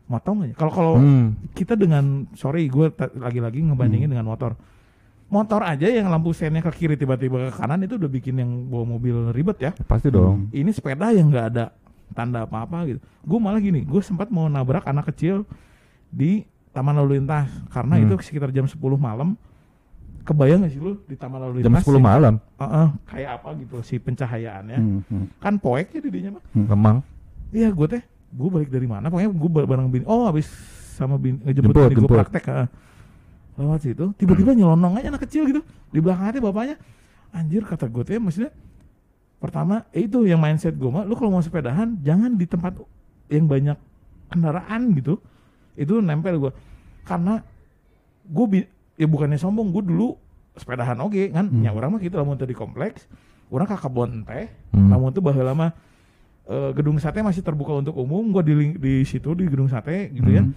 motong 0.06 0.44
aja 0.44 0.54
kalau 0.54 0.72
kalau 0.72 0.94
Hmm. 0.96 1.36
kita 1.52 1.74
dengan 1.74 2.28
sorry 2.34 2.68
gue 2.68 2.92
lagi-lagi 3.16 3.64
ngebandingin 3.64 4.08
dengan 4.08 4.26
motor 4.26 4.54
motor 5.28 5.64
aja 5.64 5.88
yang 5.88 6.08
lampu 6.08 6.30
sennya 6.30 6.62
ke 6.62 6.70
kiri 6.72 6.94
tiba-tiba 6.94 7.50
ke 7.50 7.56
kanan 7.56 7.82
itu 7.82 7.96
udah 7.96 8.06
bikin 8.08 8.36
yang 8.36 8.52
bawa 8.68 8.86
mobil 8.88 9.32
ribet 9.32 9.58
ya 9.60 9.72
Pasti 9.84 10.08
dong. 10.08 10.52
ini 10.52 10.70
sepeda 10.70 11.10
yang 11.10 11.28
nggak 11.28 11.48
ada 11.50 11.66
tanda 12.14 12.46
apa-apa 12.46 12.86
gitu. 12.86 13.00
Gue 13.24 13.40
malah 13.42 13.58
gini, 13.58 13.82
gue 13.82 13.98
sempat 13.98 14.30
mau 14.30 14.46
nabrak 14.46 14.86
anak 14.86 15.10
kecil 15.10 15.50
di 16.06 16.46
taman 16.70 16.94
lalu 16.94 17.18
lintas 17.18 17.50
karena 17.68 17.98
Hmm. 17.98 18.06
itu 18.06 18.14
sekitar 18.22 18.54
jam 18.54 18.70
10 18.70 18.78
malam. 18.96 19.34
Kebayang 20.22 20.62
gak 20.62 20.72
sih 20.72 20.80
lu 20.80 21.02
di 21.04 21.18
taman 21.18 21.42
lalu 21.42 21.60
Jam 21.60 21.74
lintas? 21.74 21.84
10 21.84 21.98
malam. 22.00 22.38
Heeh, 22.56 22.88
kayak 23.10 23.30
apa 23.34 23.50
gitu 23.58 23.82
si 23.82 23.98
pencahayaannya. 23.98 24.78
Hmm, 24.78 25.02
hmm. 25.04 25.26
Kan 25.38 25.58
poek 25.58 25.90
ya 25.90 26.00
didinya 26.00 26.38
mah. 26.38 26.44
Kemang. 26.64 26.98
Iya, 27.50 27.70
gue 27.70 27.88
teh, 27.90 28.04
gue 28.34 28.50
balik 28.50 28.70
dari 28.70 28.86
mana? 28.86 29.08
Pokoknya 29.08 29.30
gue 29.30 29.50
bareng 29.64 29.88
bini. 29.88 30.06
Oh, 30.06 30.26
habis 30.26 30.50
sama 30.94 31.16
bini 31.16 31.38
ngejemput 31.40 31.70
Jemput, 31.72 31.90
bini 31.90 32.00
gue 32.00 32.10
praktek. 32.10 32.44
heeh. 32.44 32.68
Lewat 33.54 33.80
situ, 33.80 34.06
tiba-tiba 34.16 34.52
nyelonong 34.52 34.98
aja 34.98 35.08
anak 35.08 35.24
kecil 35.24 35.46
gitu. 35.46 35.62
Di 35.88 36.00
belakangnya 36.00 36.42
bapaknya. 36.42 36.76
Anjir 37.30 37.62
kata 37.62 37.86
gue 37.88 38.02
tuh 38.04 38.14
ya 38.14 38.20
maksudnya 38.20 38.52
pertama 39.38 39.86
eh, 39.90 40.04
itu 40.04 40.24
yang 40.24 40.38
mindset 40.38 40.74
gue 40.74 40.88
mah 40.88 41.02
lu 41.02 41.14
kalau 41.14 41.30
mau 41.30 41.42
sepedahan 41.42 42.00
jangan 42.00 42.32
di 42.32 42.46
tempat 42.46 42.78
yang 43.28 43.44
banyak 43.44 43.76
kendaraan 44.30 44.94
gitu 44.94 45.20
itu 45.74 46.00
nempel 46.00 46.40
gue 46.40 46.52
karena 47.04 47.44
gue 48.24 48.46
bi- 48.48 48.70
ya 48.96 49.04
bukannya 49.04 49.36
sombong 49.36 49.68
gue 49.70 49.84
dulu 49.84 50.16
sepedahan 50.54 50.96
oke 50.98 51.20
kan 51.30 51.46
Hmm. 51.46 51.60
ya 51.60 51.70
orang 51.70 51.92
mah 51.92 52.00
gitu 52.00 52.16
lamun 52.16 52.38
tadi 52.38 52.54
kompleks 52.54 53.04
orang 53.50 53.68
kakak 53.68 53.92
bon 53.92 54.24
teh 54.24 54.48
Hmm. 54.72 54.88
namun 54.88 55.12
tuh 55.12 55.20
bahwa 55.20 55.44
lama 55.44 55.68
eh, 56.48 56.72
gedung 56.76 56.98
sate 57.00 57.24
masih 57.24 57.46
terbuka 57.46 57.76
untuk 57.78 57.96
umum 58.00 58.34
gue 58.34 58.44
di 58.44 58.54
di 58.80 58.94
situ 59.04 59.32
di 59.36 59.48
gedung 59.48 59.68
sate 59.72 60.12
gitu 60.12 60.30
ya. 60.30 60.44
Hmm. 60.44 60.56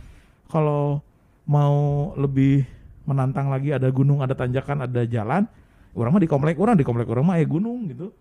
kalau 0.51 1.03
mau 1.47 2.11
lebih 2.19 2.67
menantang 3.07 3.47
lagi 3.49 3.71
ada 3.71 3.87
gunung 3.95 4.19
ada 4.19 4.35
tanjakan 4.35 4.83
ada 4.83 5.07
jalan 5.07 5.47
orang 5.97 6.11
mah 6.13 6.23
di 6.23 6.29
komplek 6.29 6.59
orang 6.61 6.77
di 6.77 6.85
komplek 6.85 7.09
orang 7.09 7.25
mah 7.25 7.37
eh 7.41 7.49
gunung 7.49 7.89
gitu. 7.89 8.13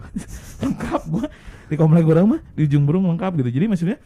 Lengkap 0.64 1.02
gua. 1.12 1.26
Di 1.68 1.76
komplek 1.76 2.06
orang 2.08 2.24
mah 2.24 2.40
di 2.56 2.64
ujung 2.64 2.88
burung 2.88 3.04
lengkap 3.12 3.44
gitu. 3.44 3.50
Jadi 3.52 3.66
maksudnya 3.68 3.98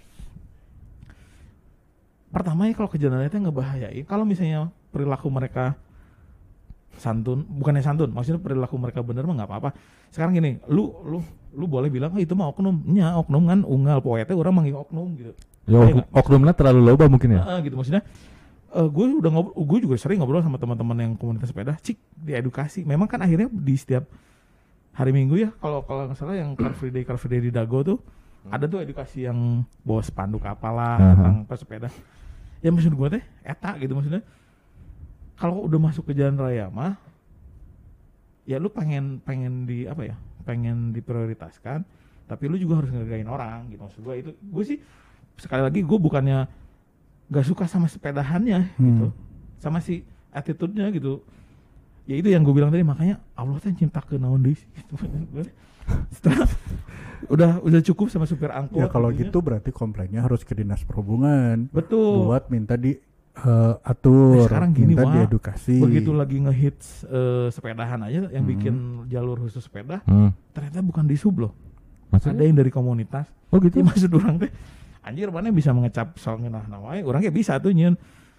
pertama 2.33 2.67
ya 2.67 2.75
kalau 2.75 2.89
kejadian 2.91 3.29
itu 3.29 3.39
ngebahayain 3.39 4.05
kalau 4.09 4.25
misalnya 4.25 4.73
perilaku 4.89 5.29
mereka 5.29 5.77
santun 6.97 7.45
bukannya 7.45 7.85
santun 7.85 8.09
maksudnya 8.09 8.41
perilaku 8.41 8.81
mereka 8.81 9.05
bener 9.05 9.23
mah 9.29 9.35
nggak 9.39 9.49
apa-apa. 9.53 9.71
Sekarang 10.11 10.35
gini 10.35 10.59
lu 10.67 10.91
lu 11.07 11.21
lu 11.53 11.69
boleh 11.69 11.93
bilang 11.93 12.13
oh 12.17 12.21
itu 12.21 12.33
mah 12.33 12.49
oknum. 12.51 12.81
Nya 12.89 13.17
oknum 13.21 13.45
kan 13.45 13.61
unggal 13.63 14.01
poetnya 14.01 14.35
orang 14.37 14.55
manggil 14.57 14.77
oknum 14.81 15.09
gitu. 15.17 15.33
Ya, 15.69 15.79
ok- 15.79 16.11
oknumnya 16.11 16.53
terlalu 16.57 16.81
loba 16.83 17.07
mungkin 17.07 17.39
ya. 17.39 17.43
Heeh, 17.45 17.71
gitu 17.71 17.77
maksudnya. 17.77 18.03
Eh 18.73 18.89
gue 18.89 19.05
udah 19.21 19.31
ngobrol 19.31 19.55
gue 19.55 19.79
juga 19.85 19.97
sering 20.01 20.19
ngobrol 20.19 20.41
sama 20.41 20.57
teman-teman 20.57 20.97
yang 20.97 21.13
komunitas 21.15 21.53
sepeda. 21.53 21.77
Cik 21.77 22.01
diedukasi. 22.25 22.83
Memang 22.89 23.05
kan 23.07 23.21
akhirnya 23.21 23.53
di 23.53 23.77
setiap 23.77 24.09
hari 24.93 25.09
minggu 25.13 25.41
ya 25.41 25.49
kalau 25.57 25.81
kalau 25.89 26.05
nggak 26.09 26.17
salah 26.21 26.37
yang 26.37 26.53
car 26.61 26.73
free 26.77 26.93
day 26.93 27.05
car 27.05 27.17
free 27.17 27.33
day 27.33 27.41
di 27.41 27.53
dago 27.53 27.81
tuh 27.81 27.99
ada 28.53 28.69
tuh 28.69 28.83
edukasi 28.83 29.25
yang 29.25 29.63
bawa 29.87 30.03
spanduk 30.03 30.43
apalah 30.43 30.99
Aha. 30.99 31.15
tentang 31.15 31.37
pesepeda. 31.47 31.89
Ya 32.65 32.69
maksud 32.73 32.93
gue 32.97 33.09
teh 33.13 33.23
eta 33.45 33.77
gitu 33.79 33.93
maksudnya. 33.93 34.25
Kalau 35.39 35.65
udah 35.67 35.79
masuk 35.79 36.09
ke 36.09 36.13
jalan 36.17 36.39
raya 36.39 36.67
mah 36.73 36.97
ya 38.43 38.59
lu 38.59 38.67
pengen 38.67 39.23
pengen 39.23 39.71
di 39.71 39.87
apa 39.87 40.03
ya 40.03 40.17
pengen 40.43 40.91
diprioritaskan 40.91 41.83
tapi 42.23 42.49
lu 42.49 42.57
juga 42.57 42.81
harus 42.81 42.91
ngegain 42.91 43.27
orang 43.27 43.69
gitu. 43.69 43.83
Maksud 43.83 44.01
gue 44.01 44.15
itu 44.19 44.31
gue 44.35 44.65
sih 44.65 44.79
sekali 45.37 45.63
lagi 45.63 45.81
gue 45.81 45.99
bukannya 45.99 46.47
gak 47.29 47.47
suka 47.47 47.65
sama 47.65 47.87
sepedahannya 47.87 48.73
Hmm. 48.77 48.87
gitu. 48.87 49.07
Sama 49.59 49.79
si 49.79 50.03
attitude-nya 50.31 50.91
gitu. 50.91 51.23
Ya 52.05 52.19
itu 52.19 52.29
yang 52.29 52.43
gue 52.43 52.51
bilang 52.51 52.69
tadi 52.69 52.83
makanya 52.83 53.23
Allah 53.33 53.57
tuh 53.57 53.71
cinta 53.73 54.03
ke 54.03 54.19
naon 54.19 54.43
deui 54.43 54.59
sih, 54.59 54.67
gitu. 54.75 54.99
setelah 56.15 56.47
udah 57.31 57.63
udah 57.63 57.81
cukup 57.83 58.11
sama 58.11 58.27
supir 58.27 58.51
angkot 58.51 58.79
Ya 58.83 58.91
kalau 58.91 59.11
gitu. 59.15 59.31
gitu 59.31 59.39
berarti 59.39 59.71
komplainnya 59.71 60.23
harus 60.23 60.43
ke 60.43 60.55
dinas 60.55 60.83
perhubungan. 60.83 61.71
Betul. 61.71 62.27
Buat 62.27 62.51
minta 62.51 62.75
di 62.75 62.99
eh, 63.35 63.75
atur, 63.83 64.37
Nah, 64.37 64.45
sekarang 64.45 64.71
gini, 64.73 64.93
Wak. 64.93 65.09
diedukasi. 65.25 65.77
begitu 65.79 66.11
lagi 66.11 66.37
ngehits 66.39 67.05
eh, 67.05 67.49
sepedahan 67.49 68.01
aja 68.03 68.29
yang 68.29 68.43
Hmm. 68.43 68.53
bikin 68.53 68.75
jalur 69.07 69.39
khusus 69.39 69.61
sepeda 69.61 70.01
Hmm. 70.03 70.37
ternyata 70.51 70.81
bukan 70.81 71.05
di 71.05 71.15
sub 71.15 71.39
loh 71.39 71.53
ada 72.07 72.21
Maksudnya? 72.29 72.45
yang 72.45 72.57
dari 72.57 72.69
komunitas 72.69 73.25
Oh 73.49 73.57
gitu. 73.59 73.73
Itu 73.79 73.85
maksud 73.85 74.11
orang 74.13 74.37
teh 74.39 74.53
anjir 75.03 75.29
mana 75.29 75.49
bisa 75.49 75.71
mengecap 75.71 76.15
soal 76.15 76.39
ngeunah 76.39 76.65
nawai 76.67 77.01
orang 77.01 77.21
kayak 77.21 77.35
bisa 77.35 77.57
tuh 77.57 77.71
nyeun 77.71 77.97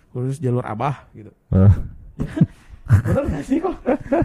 khusus 0.09 0.38
jalur 0.38 0.63
abah 0.63 1.09
gitu 1.12 1.33
Eh, 1.50 1.73
bener 3.03 3.23
gak 3.29 3.43
sih 3.43 3.57
kok 3.57 3.75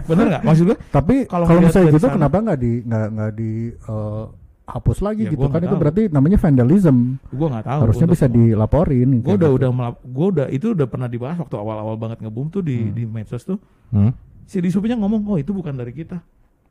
bener 0.05 0.25
gak 0.29 0.43
maksud 0.43 0.63
gue 0.65 0.77
Tapi 0.87 1.15
Kalau 1.25 1.45
misalnya 1.49 1.89
gitu 1.89 1.99
sana- 2.03 2.15
kenapa 2.15 2.37
nggak 2.41 2.59
di 2.59 2.73
nggak 2.81 3.05
nggak 3.09 3.31
di 3.33 3.51
eh, 3.73 4.23
hapus 4.71 4.97
lagi 4.99 5.23
Ya, 5.23 5.31
gitu 5.31 5.41
gua 5.41 5.49
kan 5.49 5.61
itu 5.61 5.69
tahu. 5.69 5.81
berarti 5.81 6.01
namanya 6.07 6.37
vandalism 6.37 7.17
Gue 7.27 7.47
nggak 7.47 7.65
tahu. 7.65 7.79
harusnya 7.81 8.07
bisa 8.07 8.25
dilaporin 8.25 9.09
Gue 9.19 9.33
udah 9.33 9.49
gitu. 9.49 9.57
udah 9.57 9.69
melap- 9.69 10.01
gua 10.03 10.27
udah 10.29 10.47
itu 10.47 10.65
udah 10.71 10.85
pernah 10.85 11.05
dibahas 11.05 11.37
waktu 11.37 11.55
awal-awal 11.55 11.95
banget 11.95 12.17
ngebum 12.19 12.47
tuh 12.47 12.61
di 12.61 12.77
Hmm. 12.79 12.91
di 12.91 13.03
medsos 13.03 13.41
tuh. 13.41 13.57
Hmm? 13.89 14.13
Si 14.45 14.57
Disupnya 14.57 14.93
ngomong, 14.95 15.25
oh 15.25 15.35
itu 15.35 15.49
bukan 15.49 15.73
dari 15.73 15.91
kita. 15.91 16.21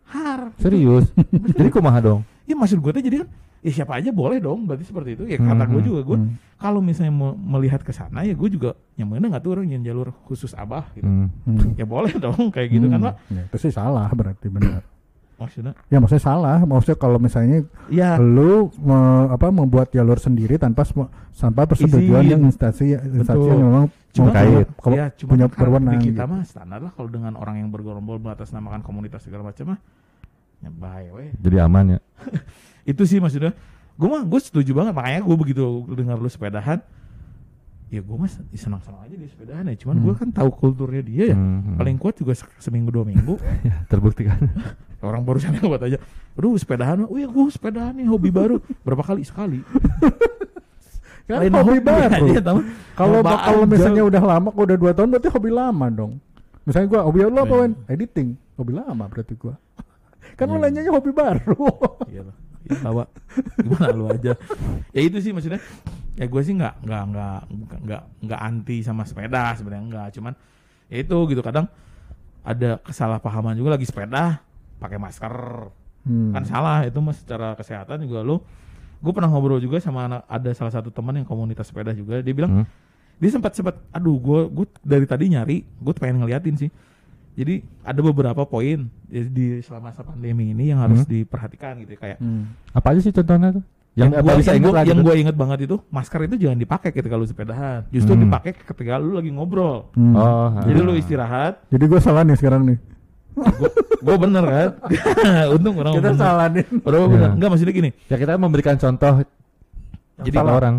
Har. 0.04 0.50
Serius? 0.56 1.10
Jadi 1.52 1.68
kumaha 1.68 2.00
dong? 2.00 2.20
Ya 2.42 2.54
maksud 2.54 2.78
gue 2.78 2.90
tuh 2.90 3.02
jadi 3.02 3.16
kan, 3.20 3.28
ya 3.60 3.70
siapa 3.72 3.92
aja 3.94 4.08
boleh 4.08 4.38
dong. 4.38 4.64
Berarti 4.64 4.82
seperti 4.82 5.14
itu. 5.14 5.24
Ya 5.26 5.36
kata 5.36 5.62
gue 5.64 5.76
Hmm, 5.76 5.86
juga 5.86 6.00
gue, 6.02 6.16
Hmm. 6.18 6.30
kalau 6.56 6.80
misalnya 6.80 7.12
mau 7.12 7.30
melihat 7.34 7.80
ke 7.80 7.90
sana 7.90 8.22
ya 8.22 8.32
gue 8.32 8.48
juga 8.48 8.72
yang 8.94 9.06
mana 9.06 9.28
nggak 9.28 9.42
tuh 9.42 9.52
orang 9.52 9.68
yang 9.68 9.82
jalur 9.82 10.10
khusus 10.24 10.50
abah 10.52 10.88
gitu. 10.92 11.04
Hmm. 11.04 11.28
Hmm. 11.44 11.74
Ya 11.74 11.84
boleh 11.84 12.10
dong 12.24 12.48
kayak 12.48 12.68
gitu 12.68 12.88
kan 12.88 12.98
Hmm. 12.98 13.06
pak. 13.06 13.14
Ya, 13.28 13.42
itu 13.44 13.56
sih 13.60 13.70
salah 13.70 14.08
berarti 14.10 14.48
benar 14.48 14.80
Maksudnya, 15.38 15.70
ya 15.86 16.02
maksudnya 16.02 16.24
salah 16.24 16.58
maksudnya 16.66 16.98
kalau 16.98 17.22
misalnya 17.22 17.62
ya 17.86 18.18
lu 18.18 18.74
me- 18.74 19.30
apa 19.30 19.54
membuat 19.54 19.86
jalur 19.88 20.18
sendiri 20.18 20.58
tanpa 20.58 20.82
tanpa 21.30 21.62
persetujuan 21.62 22.26
yang 22.26 22.42
instansi 22.42 22.98
instansi 22.98 23.38
Betul. 23.38 23.54
yang 23.54 23.62
memang 23.70 23.86
Cuma 24.08 24.34
Terkait. 24.34 24.66
kalau- 24.82 24.98
ya, 24.98 25.06
cuma 25.14 25.28
punya 25.30 25.46
berwenang 25.46 26.00
kita 26.00 26.26
gitu. 26.26 26.32
mah 26.34 26.42
standar 26.42 26.80
lah 26.82 26.90
kalau 26.90 27.06
dengan 27.06 27.38
orang 27.38 27.62
yang 27.62 27.70
bergerombol 27.70 28.18
mengatasnamakan 28.18 28.82
komunitas 28.82 29.22
segala 29.22 29.46
macam 29.46 29.76
mah 29.76 29.80
ya 30.58 30.70
bahaya 30.74 31.10
weh. 31.14 31.30
Jadi 31.38 31.56
aman 31.62 31.84
ya. 31.94 31.98
Itu 32.90 33.06
sih 33.06 33.22
maksudnya. 33.22 33.54
Gue 33.94 34.08
mah 34.10 34.26
gue 34.26 34.40
setuju 34.42 34.74
banget 34.74 34.90
makanya 34.90 35.22
gue 35.22 35.36
begitu 35.38 35.62
dengar 35.92 36.18
lu 36.18 36.26
sepedahan 36.26 36.82
ya 37.88 37.98
gue 37.98 38.14
mah 38.14 38.28
senang-senang 38.50 39.00
aja 39.00 39.14
di 39.14 39.26
sepedahan 39.26 39.64
ya 39.64 39.76
cuman 39.78 39.96
Hmm. 39.96 40.04
gue 40.04 40.14
kan 40.14 40.28
tahu 40.30 40.50
kulturnya 40.50 41.00
dia 41.00 41.24
ya 41.32 41.36
Hmm. 41.36 41.74
paling 41.74 41.96
kuat 41.96 42.14
juga 42.14 42.32
se- 42.32 42.48
seminggu 42.58 42.88
dua 42.90 43.02
minggu 43.02 43.40
Ya, 43.64 43.80
terbukti 43.86 44.22
kan. 44.22 44.36
orang 45.00 45.22
barusan 45.22 45.56
buat 45.58 45.80
aja 45.80 45.96
aduh 46.34 46.54
sepedahan 46.54 46.98
mah, 46.98 47.08
oh 47.08 47.16
ya 47.16 47.24
gue 47.24 47.44
sepedahan 47.48 47.94
nih 47.94 48.06
hobi 48.06 48.28
baru 48.28 48.56
berapa 48.82 49.00
kali 49.02 49.22
sekali 49.22 49.60
Kan 51.24 51.44
Lain 51.44 51.52
hobi 51.52 51.76
hobi 51.76 51.80
baru 51.82 52.08
tahu. 52.40 52.60
kalau 52.94 53.20
kalau 53.20 53.64
misalnya 53.64 54.00
udah 54.02 54.22
lama 54.22 54.48
udah 54.50 54.76
dua 54.76 54.92
tahun 54.92 55.08
berarti 55.10 55.28
hobi 55.28 55.50
lama 55.50 55.86
dong 55.88 56.12
misalnya 56.62 56.88
gua 56.88 57.00
hobi 57.02 57.20
lu 57.20 57.32
apa 57.34 57.44
Iya. 57.46 57.60
Wen? 57.62 57.72
editing 57.86 58.28
hobi 58.54 58.72
lama 58.74 59.04
berarti 59.04 59.34
gua 59.34 59.54
kan 60.34 60.46
lu 60.46 60.56
Iya. 60.56 60.64
nanyanya 60.66 60.90
hobi 60.90 61.10
baru 61.10 61.56
Iya 62.06 62.22
lah. 62.24 62.36
Ya, 62.64 62.76
bawa. 62.82 63.04
Gimana 63.56 63.88
lu 63.90 64.04
aja. 64.06 64.32
Ya 64.90 65.00
itu 65.00 65.16
sih 65.18 65.32
maksudnya. 65.32 65.56
Ya 66.18 66.26
gue 66.26 66.42
sih 66.42 66.52
nggak 66.52 66.82
nggak 66.82 67.02
nggak 67.08 67.38
nggak- 67.78 68.06
nggak 68.20 68.40
anti 68.42 68.82
sama 68.82 69.06
sepeda 69.06 69.54
sebenarnya 69.54 69.84
nggak. 69.86 70.08
Cuman 70.12 70.32
ya 70.88 70.96
itu 70.98 71.16
gitu 71.26 71.40
kadang 71.40 71.70
ada 72.42 72.80
kesalahpahaman 72.80 73.54
juga 73.54 73.74
lagi 73.74 73.84
sepeda 73.84 74.42
pakai 74.76 74.96
masker 74.96 75.34
Hmm. 76.00 76.32
kan 76.32 76.40
salah 76.42 76.82
itu 76.82 76.96
mas 76.98 77.20
secara 77.20 77.52
kesehatan 77.52 78.00
juga 78.00 78.24
lo 78.24 78.40
gue 78.98 79.12
pernah 79.12 79.28
ngobrol 79.28 79.60
juga 79.60 79.76
sama 79.76 80.08
anak 80.08 80.24
ada 80.24 80.50
salah 80.50 80.72
satu 80.72 80.88
teman 80.88 81.12
yang 81.12 81.28
komunitas 81.28 81.68
sepeda 81.68 81.92
juga 81.92 82.18
dia 82.18 82.32
bilang 82.32 82.62
Hmm. 82.62 82.66
dia 83.14 83.28
sempat 83.28 83.52
sempat 83.52 83.76
aduh 83.90 84.16
gue 84.16 84.40
gue 84.48 84.66
dari 84.80 85.04
tadi 85.04 85.28
nyari 85.28 85.60
gue 85.60 85.92
pengen 85.92 86.24
ngeliatin 86.24 86.56
sih 86.56 86.70
jadi 87.36 87.60
ada 87.84 88.00
beberapa 88.00 88.42
poin 88.42 88.88
di, 89.04 89.20
di 89.28 89.46
selama 89.60 89.92
masa 89.92 90.00
pandemi 90.00 90.50
ini 90.50 90.72
yang 90.72 90.80
harus 90.80 91.04
Hmm. 91.04 91.10
diperhatikan 91.12 91.76
gitu 91.84 91.92
ya, 91.92 92.00
kayak 92.00 92.18
Hmm. 92.18 92.56
Apa 92.72 92.86
aja 92.90 93.00
sih 93.00 93.12
contohnya 93.12 93.48
tuh? 93.52 93.64
Yang, 93.98 94.08
Yang, 94.08 94.10
gua, 94.14 94.20
apa 94.22 94.38
bisa 94.38 94.46
yang, 94.48 94.58
ingat 94.58 94.70
gua, 94.70 94.78
yang 94.80 94.86
gitu. 94.94 95.02
gua 95.02 95.14
inget 95.16 95.36
banget 95.36 95.58
itu 95.60 95.76
masker 95.88 96.20
itu 96.22 96.36
jangan 96.38 96.58
dipakai 96.58 96.90
ketika 96.92 97.14
lu 97.14 97.26
sepedahan 97.26 97.80
justru 97.88 98.12
Hmm. 98.12 98.22
dipakai 98.22 98.50
ketika 98.54 98.94
lu 98.96 99.12
lagi 99.12 99.28
ngobrol 99.28 99.90
Hmm. 99.92 100.14
Oh, 100.14 100.54
jadi 100.62 100.78
ah. 100.78 100.84
lu 100.84 100.92
istirahat 100.94 101.52
jadi 101.66 101.84
gua 101.84 101.98
salah 101.98 102.22
nih 102.22 102.34
sekarang 102.34 102.62
nih 102.64 102.78
gue 103.98 104.16
bener 104.16 104.42
kan 104.42 104.70
untung 105.54 105.74
orang 105.76 105.94
kita 105.94 106.10
bener. 106.10 106.18
salah 106.20 106.46
nih 106.48 106.64
Orang 106.80 107.00
bener. 107.08 107.18
Ya. 107.20 107.30
enggak 107.32 107.48
maksudnya 107.48 107.70
gini 107.72 107.90
Ya 108.04 108.16
kita 108.16 108.32
memberikan 108.34 108.74
contoh 108.74 109.14
Jadi 109.16 109.30
jadi 110.24 110.36
salah. 110.36 110.54
orang. 110.56 110.74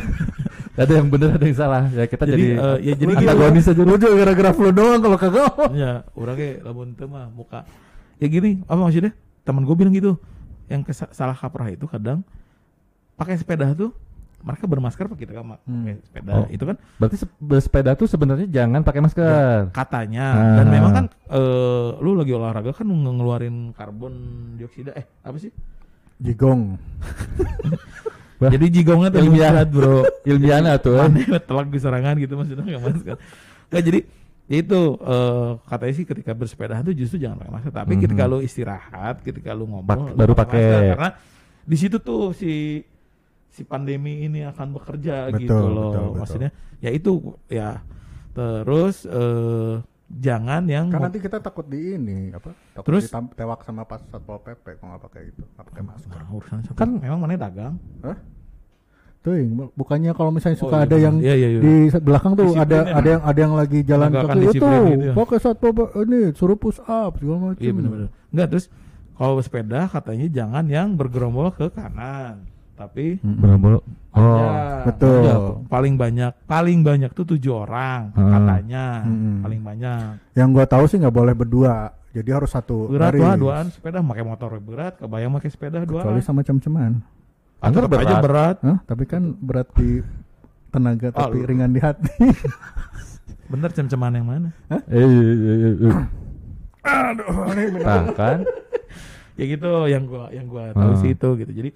ada 0.76 0.92
yang 0.92 1.06
benar 1.06 1.28
ada 1.32 1.44
yang 1.44 1.54
salah. 1.56 1.82
Ya 1.88 2.04
kita 2.04 2.24
jadi 2.26 2.36
jadi, 2.36 2.46
eh, 2.52 2.76
ya 2.82 2.92
jadi 2.96 3.12
gini 3.14 3.24
antagonis 3.24 3.64
aja. 3.64 3.80
lu 3.80 3.94
juga 3.94 4.14
gara-gara 4.14 4.50
flu 4.50 4.68
doang 4.70 4.98
kalau 5.00 5.16
kagak 5.16 5.52
ya 5.72 5.92
orangnya 6.12 6.50
lamun 6.60 6.88
teu 6.92 7.06
mah 7.06 7.30
muka 7.30 7.62
ya 8.16 8.26
gini 8.26 8.60
apa 8.62 8.76
maksudnya 8.76 9.12
teman 9.40 9.62
gue 9.62 9.74
bilang 9.74 9.94
gitu 9.94 10.18
yang 10.66 10.80
salah 11.08 11.32
kaprah 11.32 11.68
itu 11.68 11.84
kadang 11.84 12.20
pakai 13.14 13.34
sepeda 13.34 13.72
tuh 13.72 13.94
mereka 14.38 14.64
bermasker 14.64 15.04
pakai 15.04 15.22
kita 15.24 15.32
pakai 15.34 15.58
Hmm. 15.64 15.98
sepeda 16.00 16.30
Oh. 16.32 16.46
itu 16.46 16.62
kan 16.62 16.76
Berarti 16.96 17.16
se- 17.16 17.36
bersepeda 17.36 17.90
tuh 17.92 18.04
sebenarnya 18.04 18.46
jangan 18.46 18.80
pakai 18.80 19.00
masker. 19.00 19.72
katanya 19.72 20.26
Ah. 20.28 20.56
dan 20.56 20.66
memang 20.68 20.92
kan 20.92 21.04
eh, 21.28 21.88
lu 21.98 22.14
lagi 22.14 22.30
olahraga 22.30 22.70
kan 22.70 22.84
nge- 22.84 23.14
ngeluarin 23.14 23.56
karbon 23.72 24.14
dioksida 24.54 24.92
eh 24.92 25.06
apa 25.20 25.34
sih 25.36 25.50
jigong 26.16 26.76
jadi 28.38 28.66
jigongnya 28.68 29.08
tuh 29.08 29.20
Ilmiah. 29.22 29.64
bro 29.64 30.04
Ilmiahnya 30.22 30.76
tuh. 30.76 30.94
eh. 30.98 31.08
Mana 31.08 31.40
telak 31.40 31.66
di 31.66 31.78
serangan 31.78 32.14
gitu 32.16 32.34
maksudnya 32.34 32.64
nggak 32.66 32.82
masker 32.82 33.16
nggak 33.66 33.82
jadi 33.82 33.98
ya 33.98 34.06
itu 34.48 34.80
eh, 34.96 35.50
katanya 35.60 35.94
sih 35.94 36.04
ketika 36.04 36.30
bersepeda 36.30 36.78
tuh 36.80 36.92
justru 36.92 37.18
jangan 37.18 37.36
pakai 37.36 37.52
masker 37.52 37.72
tapi 37.72 37.92
Mhm. 37.92 38.00
ketika 38.00 38.24
lu 38.24 38.38
istirahat 38.38 39.16
ketika 39.20 39.50
lu 39.50 39.66
ngobrol 39.66 39.86
Pak- 39.88 40.06
lu 40.06 40.16
baru 40.16 40.32
masker. 40.32 40.46
pakai. 40.46 40.82
karena 40.92 41.10
di 41.60 41.76
situ 41.76 41.96
tuh 41.98 42.30
si 42.30 42.52
si 43.48 43.62
pandemi 43.62 44.22
ini 44.22 44.44
akan 44.44 44.70
bekerja 44.72 45.28
Betul, 45.28 45.40
gitu 45.40 45.56
loh 45.58 45.90
betul, 45.90 46.04
betul. 46.04 46.18
maksudnya 46.18 46.50
ya 46.78 46.90
itu 46.90 47.10
ya 47.48 47.82
terus 48.32 49.02
eh, 49.02 49.82
jangan 50.08 50.62
yang 50.64 50.86
kan 50.86 51.02
nanti 51.02 51.18
kita 51.18 51.40
takut 51.40 51.66
di 51.66 51.96
ini 51.96 52.30
apa 52.30 52.54
takut 52.72 52.86
Terus? 52.94 53.10
tewak 53.32 53.60
sama 53.60 53.82
pas 53.82 53.98
satpol 54.00 54.38
pp 54.38 54.78
kalau 54.78 54.94
nggak 54.94 55.02
pakai 55.02 55.22
itu 55.26 55.42
nggak 55.42 55.66
pakai 55.66 55.82
masker 55.82 56.14
Nah, 56.14 56.30
urusan 56.30 56.58
siapa? 56.62 56.76
Kan- 56.76 57.00
memang 57.00 57.18
mana 57.18 57.34
dagang 57.34 57.74
Hah? 58.00 58.14
Tuh, 59.26 59.34
bukannya 59.74 60.14
kalau 60.14 60.30
misalnya 60.30 60.54
Oh, 60.54 60.62
suka 60.62 60.76
iya, 60.76 60.86
ada 60.86 60.96
yang 60.96 61.14
iya, 61.18 61.34
iya, 61.34 61.48
iya. 61.50 61.60
di 61.60 61.74
belakang 61.98 62.32
tuh 62.32 62.46
Disiplin 62.46 62.62
ada 62.62 62.78
ya. 62.78 62.94
ada 62.94 63.08
yang 63.10 63.22
ada 63.24 63.38
yang 63.40 63.54
lagi 63.54 63.78
jalan 63.82 64.08
kaki 64.08 64.38
itu 64.38 64.50
gitu 64.54 64.66
ya. 65.02 65.12
pakai 65.12 65.38
satpol 65.40 65.70
ini 65.98 66.20
suruh 66.32 66.54
push 66.54 66.78
up 66.80 67.18
segala 67.18 67.38
macam. 67.44 67.58
Iya 67.58 67.72
benar-benar. 67.72 68.08
Enggak 68.30 68.46
terus 68.48 68.64
kalau 69.12 69.34
sepeda 69.40 69.80
katanya 69.86 70.26
jangan 70.28 70.64
yang 70.64 70.94
bergerombol 70.94 71.50
ke 71.50 71.66
kanan, 71.68 72.46
tapi 72.72 73.18
Mm-mm. 73.18 73.42
Berombol. 73.42 73.82
Oh. 74.12 74.22
ada- 74.38 74.86
betul. 74.86 75.20
ada 75.20 75.34
paling 75.66 75.94
banyak 75.94 76.32
paling 76.46 76.78
banyak 76.80 77.10
tuh 77.10 77.26
tujuh 77.26 77.52
orang 77.58 78.12
Hmm. 78.12 78.30
katanya 78.30 78.84
Mm-mm. 79.02 79.42
paling 79.42 79.60
banyak. 79.60 80.06
Yang 80.32 80.48
gua 80.52 80.66
tahu 80.66 80.84
sih 80.86 80.96
nggak 80.96 81.12
boleh 81.12 81.34
berdua. 81.34 81.74
Jadi 82.14 82.30
harus 82.30 82.48
satu 82.48 82.88
Berat 82.88 83.12
lah 83.12 83.34
duaan 83.34 83.68
sepeda 83.68 84.00
pakai 84.00 84.22
motor 84.22 84.56
berat, 84.56 84.96
kebayang 84.96 85.34
pakai 85.34 85.50
sepeda 85.50 85.82
duaan. 85.82 86.00
Kecuali 86.00 86.22
sama 86.22 86.40
cem-ceman. 86.40 87.02
Ah, 87.56 87.66
Angker 87.66 87.88
tetap 87.88 88.00
aja 88.00 88.16
berat. 88.16 88.22
berat. 88.22 88.56
Hah? 88.62 88.78
Tapi 88.84 89.04
kan 89.04 89.22
berat 89.34 89.68
di 89.72 90.04
tenaga 90.68 91.08
Ah, 91.10 91.26
tapi 91.26 91.38
ringan 91.42 91.70
di 91.70 91.80
hati. 91.80 92.12
Bener 93.50 93.70
cem-ceman 93.70 94.12
yang 94.12 94.26
mana? 94.26 94.48
Eh, 94.68 94.82
eh, 94.92 95.06
eh, 95.72 95.74
eh. 95.82 95.96
Nah, 96.84 98.04
kan? 98.12 98.38
ya 99.36 99.44
gitu 99.46 99.70
yang 99.84 100.04
gua 100.04 100.28
yang 100.30 100.46
gua 100.46 100.72
tahu 100.72 100.92
Hmm. 100.92 101.00
sih 101.00 101.10
itu 101.12 101.28
gitu. 101.36 101.52
Jadi 101.52 101.70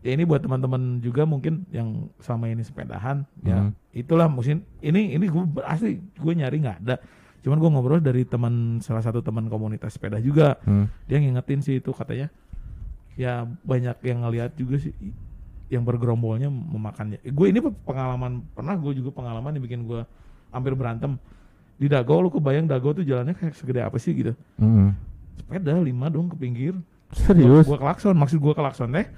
ya 0.00 0.10
ini 0.12 0.22
buat 0.22 0.38
teman-teman 0.38 0.98
juga 0.98 1.22
mungkin 1.22 1.66
yang 1.68 2.10
selama 2.18 2.46
ini 2.48 2.60
sepedahan 2.60 3.22
ya 3.40 3.58
Hmm. 3.60 3.70
itulah 3.92 4.26
mungkin 4.26 4.66
ini 4.78 5.14
ini 5.14 5.24
gue 5.24 5.42
asli 5.62 5.94
gue 5.98 6.32
nyari 6.32 6.58
nggak 6.58 6.78
ada 6.80 6.98
cuman 7.38 7.56
gue 7.56 7.70
ngobrol 7.70 8.00
dari 8.00 8.22
teman 8.24 8.54
salah 8.78 8.98
satu 8.98 9.18
teman 9.20 9.46
komunitas 9.46 9.94
sepeda 9.94 10.18
juga 10.18 10.58
Hmm. 10.60 10.90
dia 11.06 11.18
ngingetin 11.18 11.60
sih 11.60 11.78
itu 11.78 11.90
katanya 11.92 12.34
ya 13.14 13.32
banyak 13.60 13.96
yang 14.02 14.18
ngelihat 14.22 14.50
juga 14.54 14.76
sih 14.78 14.92
yang 15.68 15.82
bergerombolnya 15.82 16.48
memakannya 16.48 17.20
gue 17.22 17.46
ini 17.46 17.58
pengalaman 17.82 18.44
pernah 18.50 18.74
gue 18.74 18.92
juga 18.94 19.10
pengalaman 19.10 19.52
yang 19.52 19.64
bikin 19.64 19.80
gue 19.82 20.00
hampir 20.48 20.72
berantem 20.72 21.16
di 21.74 21.86
Dago 21.86 22.18
lu 22.18 22.28
kebayang 22.28 22.64
Dago 22.64 22.92
tuh 22.92 23.02
jalannya 23.02 23.32
kayak 23.32 23.52
segede 23.52 23.80
apa 23.80 23.96
sih 23.96 24.12
gitu 24.12 24.32
Hmm. 24.56 24.92
sepeda 25.34 25.76
lima 25.76 26.08
dong 26.08 26.28
ke 26.28 26.36
pinggir 26.36 26.76
Serius? 27.10 27.64
gue 27.64 27.76
klakson 27.76 28.12
maksud 28.14 28.38
gue 28.38 28.52
klakson 28.52 28.88
teh 28.90 29.08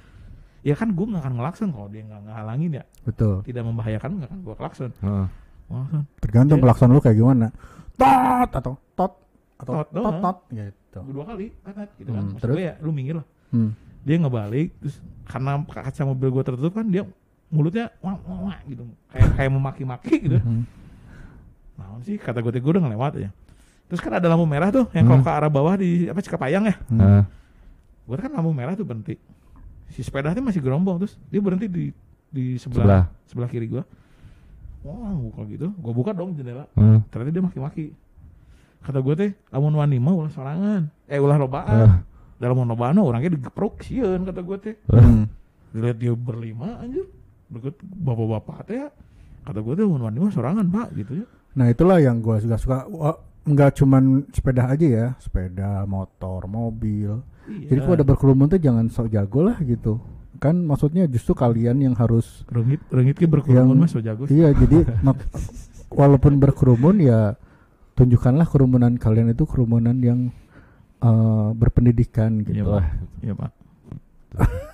ya 0.62 0.74
kan 0.74 0.88
gue 0.88 1.04
nggak 1.04 1.22
akan 1.22 1.34
ngelakson 1.36 1.68
kalau 1.70 1.86
dia 1.86 2.02
nggak 2.02 2.22
ngehalangin 2.24 2.70
ya 2.72 2.84
Betul. 3.02 3.42
tidak 3.42 3.62
membahayakan 3.62 4.10
nggak 4.16 4.28
akan 4.28 4.40
gue 4.40 4.54
klakson 4.56 4.90
Heeh. 4.96 5.26
klakson 5.64 6.02
Tergantung 6.18 6.58
Iya. 6.58 6.64
pelaksanaan 6.64 6.92
lu 6.92 7.00
kayak 7.00 7.16
gimana. 7.16 7.46
Tot 7.94 8.50
atau 8.52 8.74
tot 8.92 9.12
atau 9.54 9.72
Tot 9.72 9.86
tot 9.86 9.88
doang. 9.92 10.18
tot 10.20 10.38
gitu. 10.50 10.98
dua 11.04 11.24
kali 11.24 11.46
gitu 11.94 12.10
kan 12.10 12.20
Hmm, 12.20 12.30
Maksud 12.32 12.42
terus? 12.42 12.54
gue 12.54 12.64
ya 12.64 12.74
lu 12.78 12.90
minggir 12.90 13.16
lah 13.16 13.26
Hmm. 13.50 13.70
Dia 14.04 14.16
ngebalik 14.16 14.76
terus 14.78 14.96
karena 15.24 15.56
kaca 15.64 16.02
mobil 16.04 16.28
gue 16.30 16.42
tertutup 16.44 16.72
kan 16.72 16.86
dia 16.86 17.02
mulutnya 17.48 17.88
wah 17.98 18.16
wah, 18.20 18.38
wah 18.46 18.58
gitu 18.64 18.84
kayak 19.08 19.28
kayak 19.34 19.50
memaki-maki 19.50 20.14
gitu 20.20 20.38
Mhm. 20.38 20.62
nah 21.74 21.98
sih 22.00 22.16
kata 22.16 22.38
gue 22.38 22.52
gue 22.54 22.70
udah 22.70 22.84
ngelewat 22.84 23.12
aja 23.18 23.30
terus 23.84 23.98
kan 23.98 24.12
ada 24.12 24.26
lampu 24.26 24.44
merah 24.44 24.68
tuh 24.68 24.86
yang 24.92 25.04
kalau 25.04 25.18
Hmm. 25.18 25.26
ke 25.26 25.32
arah 25.32 25.50
bawah 25.50 25.74
di 25.74 26.06
apa 26.06 26.20
Cikapayang 26.20 26.64
ya 26.64 26.74
Hmm. 26.86 26.98
Heeh. 26.98 27.22
gue 28.04 28.16
kan 28.18 28.30
lampu 28.30 28.50
merah 28.50 28.72
tuh 28.72 28.84
berhenti 28.84 29.16
si 29.88 30.00
sepeda 30.00 30.30
tuh 30.30 30.40
masih 30.40 30.60
gerombol 30.60 30.98
terus 30.98 31.16
dia 31.26 31.38
berhenti 31.38 31.66
di 31.66 31.84
di 32.28 32.44
Sebelah. 32.56 32.82
sebelah 32.82 33.02
sebelah 33.24 33.48
kiri 33.48 33.66
gue 33.68 33.82
wah 34.82 35.12
buka 35.14 35.42
gitu 35.46 35.72
gue 35.72 35.92
buka 35.94 36.10
dong 36.10 36.32
jendela 36.32 36.68
Heeh. 36.74 36.98
ternyata 37.08 37.30
dia 37.30 37.42
maki-maki 37.42 37.84
kata 38.80 39.00
gue 39.00 39.14
teh 39.14 39.30
lamun 39.48 39.72
wani 39.74 39.96
mah 39.96 40.12
ulah 40.14 40.28
sorangan 40.28 40.92
eh 41.06 41.16
ulah 41.16 41.38
lobaan 41.38 41.72
Eh, 41.80 41.92
dalam 42.36 42.56
monobana 42.56 42.98
orangnya 42.98 43.34
digeprok 43.34 43.80
sieun 43.80 44.22
kata 44.22 44.40
gue 44.40 44.58
teh 44.58 44.76
Hmm. 44.90 45.26
dilihat 45.70 45.96
dia 45.96 46.12
berlima 46.12 46.78
anjir 46.78 47.06
berikut 47.46 47.78
bapak-bapak 47.80 48.58
teh 48.64 48.76
ya 48.78 48.88
kata 49.42 49.58
gue 49.58 49.74
teh 49.74 49.84
mun 49.84 50.02
mah 50.02 50.32
sorangan 50.32 50.66
pak 50.66 50.88
gitu 50.94 51.22
ya 51.22 51.26
Nah 51.54 51.70
itulah 51.70 52.02
yang 52.02 52.18
gue 52.18 52.34
suka 52.42 52.58
suka. 52.58 52.76
Wah, 52.90 53.14
nggak 53.46 53.78
cuman 53.78 54.26
sepeda 54.34 54.66
aja 54.66 54.82
ya, 54.82 55.06
sepeda, 55.22 55.86
motor, 55.86 56.50
mobil. 56.50 57.22
iya. 57.46 57.70
Jadi 57.70 57.78
kalau 57.78 57.94
ada 57.94 58.02
berkerumun 58.02 58.50
tuh 58.50 58.58
jangan 58.58 58.90
sok 58.90 59.06
jago 59.06 59.46
lah 59.46 59.62
gitu. 59.62 60.02
Kan 60.42 60.66
maksudnya 60.66 61.06
justru 61.06 61.30
kalian 61.30 61.78
yang 61.78 61.94
harus 61.94 62.42
rengit 62.50 62.82
rengit 62.90 63.14
ke 63.14 63.30
berkerumun 63.30 63.70
Yang- 63.70 63.78
mah 63.78 63.90
so 63.94 64.02
jago. 64.02 64.26
Iya, 64.26 64.50
jadi 64.50 64.82
walaupun 65.94 66.42
berkerumun 66.42 66.98
ya 66.98 67.38
tunjukkanlah 67.94 68.50
kerumunan 68.50 68.98
kalian 68.98 69.30
itu 69.30 69.46
kerumunan 69.46 69.94
yang 70.02 70.34
eh, 71.04 71.48
berpendidikan 71.52 72.40
Iya, 72.40 72.46
gitu. 72.48 72.70
Pak. 72.72 72.84
Iya, 73.20 73.34
Pak. 73.36 73.50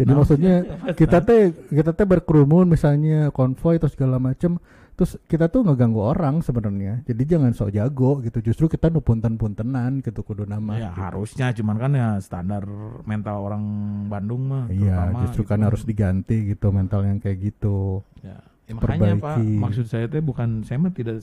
Jadi 0.00 0.16
Nah, 0.16 0.24
maksudnya 0.24 0.54
iya, 0.64 0.76
iya, 0.80 0.94
kita 0.96 1.20
teh 1.20 1.52
kita 1.68 1.92
teh 1.92 2.06
berkerumun 2.08 2.64
misalnya 2.64 3.28
konvoy 3.36 3.76
atau 3.76 3.92
segala 3.92 4.16
macam 4.16 4.56
terus 4.96 5.16
kita 5.28 5.48
tuh 5.48 5.64
ngeganggu 5.64 6.00
orang 6.00 6.40
sebenarnya. 6.40 7.04
Jadi 7.04 7.22
jangan 7.24 7.52
sok 7.52 7.72
jago 7.72 8.20
gitu. 8.24 8.40
Justru 8.40 8.68
kita 8.68 8.88
nu 8.88 9.04
punten-puntenan 9.04 10.00
gitu 10.00 10.24
kudu 10.24 10.48
nama. 10.48 10.76
Ya 10.76 10.88
gitu. 10.92 11.00
harusnya 11.04 11.46
cuman 11.52 11.76
kan 11.76 11.92
ya 11.92 12.08
standar 12.20 12.64
mental 13.04 13.44
orang 13.44 13.64
Bandung 14.08 14.48
mah 14.48 14.64
Iya, 14.72 15.12
justru 15.24 15.44
gitu. 15.44 15.52
kan 15.52 15.60
harus 15.64 15.84
diganti 15.84 16.52
gitu 16.52 16.72
mental 16.72 17.04
yang 17.04 17.20
kayak 17.20 17.36
gitu. 17.52 18.00
Ya, 18.24 18.40
ya 18.68 18.72
makanya 18.76 19.20
Pak, 19.20 19.36
maksud 19.40 19.84
saya 19.84 20.08
teh 20.08 20.24
bukan 20.24 20.64
saya 20.64 20.80
mah 20.80 20.92
tidak 20.96 21.20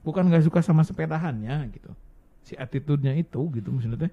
bukan 0.00 0.32
nggak 0.32 0.48
suka 0.48 0.64
sama 0.64 0.80
sepedahannya 0.80 1.68
gitu. 1.76 1.92
Si 2.48 2.56
attitude-nya 2.56 3.12
itu 3.12 3.40
gitu 3.52 3.68
maksudnya 3.68 4.08
teh 4.08 4.12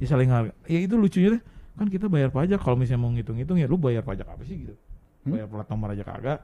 ya 0.00 0.06
saling 0.08 0.32
harga. 0.32 0.56
Ya 0.64 0.80
itu 0.80 0.96
lucunya 0.96 1.36
teh 1.36 1.42
kan 1.76 1.86
kita 1.92 2.08
bayar 2.08 2.32
pajak 2.32 2.58
kalau 2.64 2.80
misalnya 2.80 3.04
mau 3.04 3.12
ngitung-ngitung 3.12 3.60
ya 3.60 3.68
lu 3.68 3.76
bayar 3.76 4.00
pajak 4.00 4.24
apa 4.24 4.42
sih 4.48 4.64
gitu. 4.64 4.74
Hmm? 5.28 5.36
Bayar 5.36 5.46
plat 5.52 5.68
nomor 5.68 5.92
aja 5.92 6.04
kagak. 6.08 6.40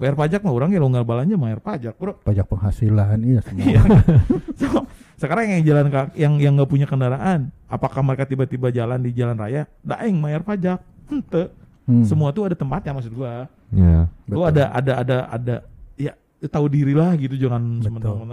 Bayar 0.00 0.16
pajak 0.16 0.40
mah 0.40 0.52
orang 0.56 0.72
ya 0.72 0.80
lo 0.80 0.88
nggak 0.88 1.04
balanya 1.04 1.36
bayar 1.36 1.60
pajak, 1.60 1.92
Bro. 2.00 2.24
Pajak 2.24 2.48
penghasilan 2.48 3.20
iya 3.20 3.40
semua. 3.44 3.64
Iya. 3.64 3.80
So, 4.60 4.84
sekarang 5.20 5.56
yang 5.56 5.64
jalan 5.64 5.88
kaki, 5.92 6.20
yang 6.20 6.34
yang 6.40 6.52
nggak 6.56 6.68
punya 6.68 6.88
kendaraan, 6.88 7.52
apakah 7.68 8.00
mereka 8.00 8.24
tiba-tiba 8.24 8.72
jalan 8.72 9.00
di 9.00 9.12
jalan 9.12 9.36
raya? 9.36 9.68
Daeng 9.84 10.20
bayar 10.20 10.40
pajak. 10.40 10.80
Hente. 11.08 11.52
Hmm, 11.84 12.04
Semua 12.04 12.32
tuh 12.32 12.48
ada 12.48 12.56
tempatnya 12.56 12.96
maksud 12.96 13.12
gua. 13.12 13.44
Iya. 13.72 14.08
Lu 14.28 14.40
betul. 14.40 14.48
ada 14.48 14.64
ada 14.72 14.92
ada 15.04 15.16
ada 15.28 15.54
ya 16.00 16.16
tahu 16.48 16.72
diri 16.72 16.96
lah 16.96 17.12
gitu 17.20 17.36
jangan 17.36 17.84
Betul. 17.84 18.24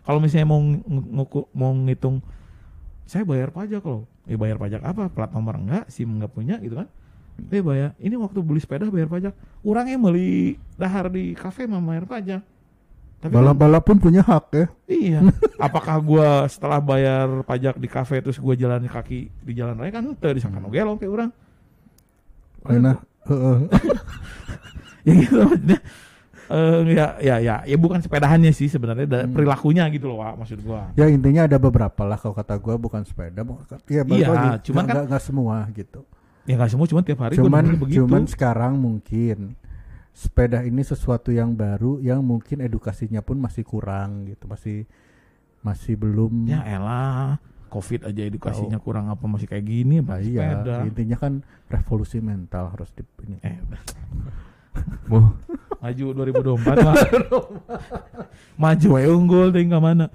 Kalau 0.00 0.18
misalnya 0.18 0.46
mau 0.46 0.58
ng- 0.58 0.82
nguku- 1.10 1.48
mau 1.52 1.70
ngitung 1.72 2.18
saya 3.04 3.22
bayar 3.22 3.50
pajak 3.50 3.82
loh. 3.82 4.06
Ya 4.24 4.34
bayar 4.34 4.56
pajak 4.56 4.80
apa? 4.80 5.08
Plat 5.08 5.28
nomor 5.28 5.56
enggak, 5.56 5.86
SIM 5.86 6.10
enggak 6.12 6.30
punya 6.30 6.56
gitu 6.58 6.76
kan. 6.76 6.88
Eh 7.42 7.58
bayar, 7.58 7.96
ini 7.96 8.14
waktu 8.14 8.38
beli 8.38 8.58
sepeda 8.58 8.86
bayar 8.86 9.08
pajak. 9.08 9.32
Orangnya 9.60 9.96
beli 9.96 10.30
dahar 10.74 11.08
di 11.08 11.32
kafe 11.32 11.64
mah 11.64 11.80
bayar 11.80 12.04
pajak. 12.04 12.42
Tapi 13.18 13.28
kan- 13.28 13.36
Balap-balap 13.36 13.82
pun 13.82 13.96
punya 13.96 14.20
hak 14.20 14.44
ya. 14.50 14.66
Iya. 14.86 15.20
Apakah 15.60 15.96
gua 15.98 16.28
setelah 16.46 16.78
bayar 16.78 17.42
pajak 17.42 17.76
di 17.76 17.84
kafe 17.84 18.20
terus 18.20 18.36
gua 18.36 18.52
jalan 18.52 18.84
kaki 18.84 19.28
di 19.38 19.52
jalan 19.52 19.74
raya 19.74 19.92
kan 19.92 20.04
teu 20.14 20.30
disangka 20.30 20.56
Hmm. 20.58 20.70
gelo 20.70 20.96
kayak 20.96 21.12
orang. 21.12 21.30
Heeh. 23.26 23.58
Ya 25.00 25.12
gitu 25.16 25.32
maksudnya. 25.38 25.78
Eh 26.50 26.82
ya 26.90 27.06
ya 27.18 27.36
ya 27.38 27.54
ya 27.62 27.76
bukan 27.76 27.98
sepedahannya 27.98 28.50
sih 28.50 28.66
sebenarnya 28.66 29.06
Hmm. 29.06 29.30
perilakunya 29.30 29.86
gitu 29.88 30.06
loh 30.06 30.18
Wak, 30.18 30.34
maksud 30.36 30.58
gua. 30.60 30.90
ya 30.92 31.06
intinya 31.06 31.46
ada 31.46 31.56
beberapa 31.56 32.02
lah 32.02 32.18
kalau 32.18 32.34
kata 32.34 32.58
gua 32.58 32.74
bukan 32.74 33.02
sepeda. 33.02 33.40
bu- 33.40 33.62
Iya, 33.86 34.02
Iya, 34.02 34.26
lagi. 34.26 34.48
cuman 34.66 34.82
Nggak- 34.82 34.96
kan- 34.96 35.06
nggak 35.08 35.22
semua 35.22 35.56
gitu. 35.70 36.00
Ya 36.44 36.54
nggak 36.56 36.70
semua 36.70 36.86
cuman 36.86 37.02
tiap 37.02 37.20
hari 37.20 37.34
cuman 37.36 37.64
begitu. 37.78 38.02
cuman 38.02 38.22
sekarang 38.26 38.74
mungkin 38.74 39.54
sepeda 40.10 40.60
ini 40.60 40.82
sesuatu 40.82 41.30
yang 41.30 41.54
baru 41.54 41.96
yang 41.98 42.18
mungkin 42.20 42.58
edukasinya 42.58 43.20
pun 43.20 43.38
masih 43.38 43.62
kurang 43.62 44.26
gitu 44.26 44.44
masih 44.44 44.90
masih 45.60 45.94
belum 45.94 46.50
ya 46.50 46.66
elah 46.66 47.38
Covid 47.68 48.02
aja 48.02 48.26
edukasinya 48.26 48.76
kurang 48.76 49.06
apa 49.06 49.22
masih 49.24 49.46
kayak 49.46 49.62
gini 49.62 50.02
Nah, 50.02 50.10
apa 50.10 50.14
iya 50.18 50.42
sepeda. 50.50 50.74
intinya 50.82 51.16
kan 51.16 51.32
revolusi 51.68 52.18
mental 52.18 52.66
harus 52.68 52.90
di 52.90 53.06
ini. 53.22 53.38
Eh, 53.38 53.62
maju 55.80 56.04
2024 56.14 56.60
mah. 56.78 56.94
maju 58.62 58.86
we 58.90 59.02
unggul 59.06 59.48
tinggal 59.48 59.80
mana. 59.80 60.06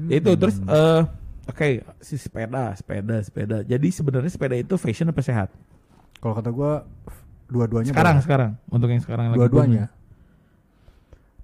Ya 0.00 0.16
Itu 0.16 0.34
terus 0.34 0.56
Hmm. 0.56 0.70
eh 0.70 1.02
oke 1.46 1.68
si 1.98 2.14
sepeda, 2.14 2.70
sepeda, 2.72 3.18
sepeda. 3.20 3.56
Jadi 3.60 3.88
sebenarnya 3.88 4.28
sepeda 4.28 4.54
itu 4.54 4.74
fashion 4.74 5.06
apa 5.06 5.20
sehat? 5.20 5.50
kalau 6.16 6.34
kata 6.34 6.50
gua 6.50 6.82
dua-duanya 7.46 7.88
sekarang 7.88 8.14
boleh. 8.14 8.24
sekarang 8.24 8.50
untuk 8.66 8.88
yang 8.88 8.98
sekarang 8.98 9.24
lagi 9.28 9.38
dua-duanya 9.38 9.86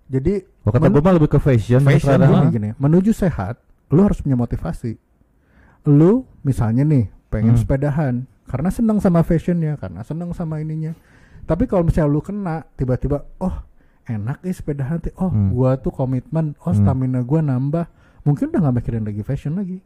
jadi 0.05 0.35
Kalau 0.61 0.73
kata 0.73 0.83
Men- 0.83 0.93
gue 0.93 1.01
mah 1.01 1.15
lebih 1.15 1.31
ke 1.31 1.39
fashion, 1.39 1.81
Fashion, 1.81 2.19
gini, 2.19 2.35
ah. 2.35 2.51
gini, 2.51 2.69
menuju 2.75 3.13
sehat 3.13 3.57
lu 3.87 4.03
harus 4.03 4.19
punya 4.19 4.35
motivasi 4.35 4.99
lu 5.85 6.27
misalnya 6.41 6.83
nih 6.83 7.07
pengen 7.29 7.55
Hmm. 7.55 7.63
sepedahan 7.63 8.15
karena 8.45 8.69
senang 8.69 8.99
sama 8.99 9.21
fashionnya 9.21 9.77
karena 9.77 10.03
senang 10.03 10.33
sama 10.33 10.59
ininya 10.59 10.93
tapi 11.45 11.65
kalau 11.65 11.83
misalnya 11.83 12.11
lu 12.11 12.21
kena 12.21 12.65
tiba-tiba 12.75 13.23
oh 13.39 13.55
enak 14.05 14.41
nih 14.41 14.53
sepedahan 14.53 14.99
teh. 14.99 15.13
oh 15.17 15.29
Hmm. 15.29 15.51
gua 15.51 15.77
tuh 15.77 15.91
komitmen 15.91 16.57
oh 16.59 16.71
Hmm. 16.71 16.79
stamina 16.79 17.21
gua 17.21 17.41
nambah 17.41 17.87
mungkin 18.23 18.49
udah 18.49 18.61
nggak 18.63 18.77
mikirin 18.79 19.03
lagi 19.03 19.23
fashion 19.23 19.55
lagi 19.55 19.81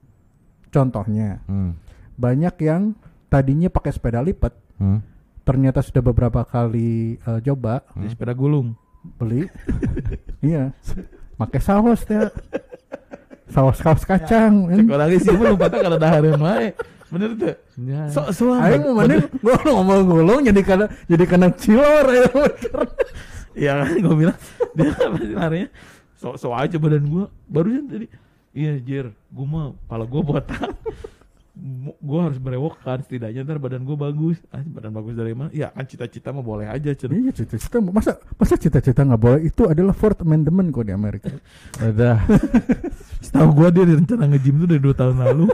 contohnya 0.69 1.43
Hmm. 1.45 1.75
banyak 2.15 2.55
yang 2.61 2.95
tadinya 3.27 3.69
pakai 3.69 3.91
sepeda 3.91 4.19
lipat 4.21 4.55
Hmm. 4.77 5.03
ternyata 5.43 5.81
sudah 5.81 6.03
beberapa 6.03 6.43
kali 6.43 7.17
eh, 7.17 7.41
coba 7.43 7.83
Beli 7.91 8.09
sepeda 8.09 8.33
gulung. 8.33 8.75
beli 9.15 9.47
iya 10.45 10.75
pakai 11.35 11.59
saus 11.59 12.03
teh 12.03 12.19
saus 13.49 13.79
saus 13.79 14.03
kacang 14.03 14.69
Cek 14.69 14.87
orang 14.87 15.09
sih 15.17 15.33
lu 15.33 15.45
lupa 15.49 15.67
tak 15.67 15.81
kalau 15.81 15.97
dahareun 15.97 16.37
wae. 16.37 16.75
Bener 17.09 17.31
tuh. 17.37 17.57
Ya. 17.81 18.09
So 18.13 18.29
so 18.33 18.53
Aing 18.53 18.85
mau 18.85 19.01
mana 19.01 19.25
gua 19.41 19.57
ngomong 19.67 20.01
gulung 20.05 20.41
jadi 20.45 20.61
kana 20.65 20.87
jadi 21.09 21.25
kena 21.25 21.49
cilor 21.57 22.07
ya. 22.09 22.29
Iya 23.59 23.73
kan 23.83 23.91
gue 23.99 24.15
bilang 24.15 24.39
dia 24.79 24.95
pasti 24.95 25.35
larinya 25.35 25.69
so 26.15 26.39
so 26.39 26.55
aja 26.55 26.79
badan 26.79 27.11
gue 27.11 27.25
barusan 27.51 27.91
tadi 27.91 28.07
iya 28.55 28.79
jir 28.79 29.11
gue 29.11 29.47
mah 29.47 29.75
kalau 29.91 30.07
gue 30.07 30.23
botak 30.23 30.79
gue 31.99 32.21
harus 32.23 32.39
berewok 32.39 32.79
kan 32.87 33.03
setidaknya 33.03 33.43
ntar 33.43 33.59
badan 33.59 33.83
gue 33.83 33.99
bagus 33.99 34.39
ah 34.55 34.63
badan 34.63 34.95
bagus 34.95 35.19
dari 35.19 35.35
mana 35.35 35.51
ya 35.51 35.75
kan 35.75 35.83
cita-cita 35.91 36.31
mah 36.31 36.47
boleh 36.47 36.71
aja 36.71 36.95
cen 36.95 37.11
Iya 37.11 37.35
cita-cita 37.35 37.83
masa 37.83 38.23
masa 38.39 38.55
cita-cita 38.55 39.03
nggak 39.03 39.19
boleh 39.19 39.41
itu 39.43 39.67
adalah 39.67 39.91
Fourth 39.91 40.23
Amendment 40.23 40.71
kok 40.71 40.87
di 40.87 40.95
Amerika. 40.95 41.35
Udah. 41.83 42.23
setahu 43.19 43.51
gue 43.59 43.69
dia 43.75 43.85
rencana 43.91 44.31
nge-gym 44.31 44.55
tuh 44.63 44.69
dari 44.71 44.83
dua 44.87 44.95
tahun 44.95 45.19
lalu 45.19 45.51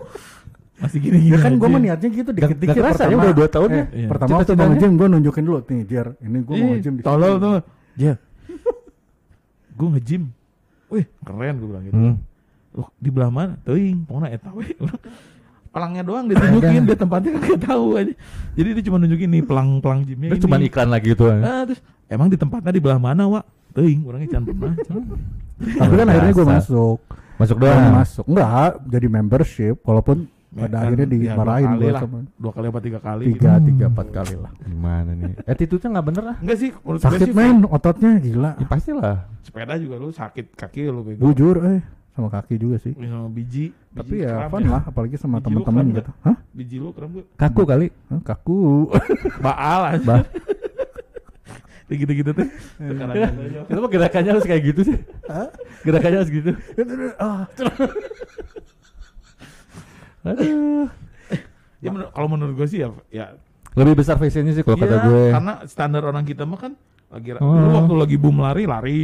masih 0.84 0.98
gini 1.00 1.16
gini 1.18 1.32
ya 1.32 1.38
kan 1.38 1.52
gue 1.54 1.66
mah 1.66 1.80
niatnya 1.80 2.08
gitu 2.10 2.22
Gak- 2.26 2.36
dikit-dikit 2.38 2.68
gak 2.68 2.76
kerasa 2.78 2.94
ya, 2.94 3.06
pertama. 3.06 3.22
udah 3.22 3.34
dua 3.34 3.48
tahun 3.48 3.68
ya? 3.68 3.74
eh, 3.74 3.86
Iya. 3.94 4.08
Pertama 4.08 4.28
waktu 4.34 4.52
mau 4.52 4.66
nge-gym 4.68 4.92
gue 4.94 5.06
nunjukin 5.08 5.42
dulu 5.42 5.58
nih 5.62 5.80
Jer 5.84 6.06
ini 6.18 6.38
gue 6.40 6.54
mau 6.54 6.72
tolol 7.00 7.30
sini. 7.30 7.42
tuh 7.42 7.54
Jer 7.94 8.16
gue 9.74 9.88
nge-gym 9.90 10.22
wih 10.88 11.04
keren 11.20 11.54
gue 11.56 11.68
bilang 11.68 11.84
gitu 11.84 11.96
Hmm. 11.96 12.16
Loh, 12.74 12.90
di 12.96 13.06
belah 13.06 13.30
mana? 13.30 13.54
Teuing, 13.62 14.02
pokoknya 14.02 14.34
eta 14.34 14.50
we. 14.50 14.66
Pelangnya 15.70 16.02
doang 16.02 16.26
ditunjukin, 16.26 16.82
dia 16.84 16.94
tempatnya 16.96 17.30
kagak 17.36 17.60
tahu 17.64 17.94
aja. 17.94 18.10
Jadi 18.52 18.68
dia 18.72 18.84
cuma 18.84 18.98
nunjukin 18.98 19.26
nih 19.28 19.42
pelang-pelang 19.42 20.02
gymnya 20.02 20.26
Itu 20.28 20.36
ini. 20.36 20.42
cuma 20.42 20.56
iklan 20.60 20.88
lagi 20.88 21.08
itu. 21.08 21.22
Ah, 21.24 21.62
terus 21.64 21.78
emang 22.04 22.26
di 22.26 22.34
tempatnya 22.34 22.70
di 22.70 22.80
belah 22.80 22.98
mana, 22.98 23.26
Wak? 23.28 23.46
Teuing, 23.72 24.02
orangnya 24.02 24.26
jangan 24.28 24.44
pernah. 24.48 24.74
Tapi 25.54 25.94
kan 25.96 26.06
akhirnya 26.08 26.32
gue 26.32 26.46
masuk. 26.48 26.98
Masuk 27.36 27.56
Doang. 27.56 27.78
doang. 27.80 27.94
masuk. 27.96 28.24
Enggak, 28.24 28.70
jadi 28.88 29.06
membership 29.08 29.74
walaupun 29.80 30.26
pada 30.54 30.70
Kan, 30.70 30.84
akhirnya 30.86 31.06
ya, 31.06 31.12
dimarahin 31.12 31.66
dua 31.66 31.74
kali 31.74 31.86
lah. 31.90 32.00
sama 32.06 32.18
Dua 32.38 32.52
kali 32.54 32.66
apa 32.70 32.80
tiga 32.80 33.00
kali 33.02 33.22
tiga, 33.34 33.52
gitu. 33.58 33.66
tiga, 33.74 33.84
empat 33.90 34.08
kali 34.14 34.34
lah. 34.38 34.50
Gimana 34.62 35.10
nih? 35.18 35.32
Attitude-nya 35.50 35.88
nggak 35.98 36.06
bener 36.06 36.22
lah. 36.22 36.36
Enggak 36.38 36.58
sih, 36.62 36.70
menurut 36.70 37.00
gue 37.02 37.06
Sakit 37.10 37.26
sih 37.26 37.34
men, 37.34 37.56
ototnya 37.66 38.10
gila. 38.22 38.50
Ya 38.62 38.66
pastilah. 38.70 39.16
sepeda 39.42 39.74
juga 39.76 39.94
lu 39.98 40.08
sakit 40.14 40.46
kaki 40.56 40.88
lu 40.88 41.02
bego. 41.02 41.20
Bujur 41.26 41.56
eh 41.66 41.82
sama 42.14 42.30
kaki 42.30 42.54
juga 42.56 42.78
sih. 42.78 42.94
Sama 42.94 43.26
biji, 43.26 43.74
biji 43.74 43.98
Tapi 43.98 44.14
ya 44.22 44.46
fun 44.46 44.62
lah, 44.70 44.82
apalagi 44.86 45.18
sama 45.18 45.42
teman-teman 45.42 45.82
kram 45.82 45.98
gitu. 45.98 46.10
Hah? 46.22 46.36
Biji 46.54 46.76
lu 46.78 46.94
kram 46.94 47.10
gak? 47.10 47.26
Kaku 47.34 47.62
kali. 47.66 47.86
Hah, 48.06 48.20
Kaku. 48.22 48.58
Baal 49.44 49.80
aja. 49.98 50.06
Bah. 50.06 50.22
Gitu-gitu 51.84 52.30
tuh. 52.32 52.48
Aja. 52.80 53.28
Kenapa 53.68 53.86
gerakannya 53.92 54.30
harus 54.34 54.46
kayak 54.46 54.62
gitu 54.72 54.80
sih? 54.88 54.96
Gerakannya 55.84 56.18
harus 56.22 56.30
gitu. 56.32 56.50
Aduh. 60.24 60.88
Ya 61.78 61.90
menur- 61.90 62.10
kalau 62.10 62.26
menurut 62.26 62.54
gue 62.54 62.66
sih 62.66 62.80
ya 62.80 62.88
ya 63.08 63.36
Lebih 63.74 63.98
besar 63.98 64.16
fashionnya 64.16 64.52
sih 64.52 64.62
kalau 64.62 64.78
kata 64.78 64.94
Iya, 64.94 65.04
gue. 65.04 65.24
Karena 65.30 65.52
standar 65.66 66.02
orang 66.02 66.22
kita 66.22 66.42
mah 66.42 66.58
kan 66.58 66.72
lagi 67.08 67.36
Oh. 67.36 67.52
lu 67.52 67.68
waktu 67.74 67.94
lagi 67.96 68.16
boom 68.16 68.38
lari 68.38 68.64
lari. 68.64 69.02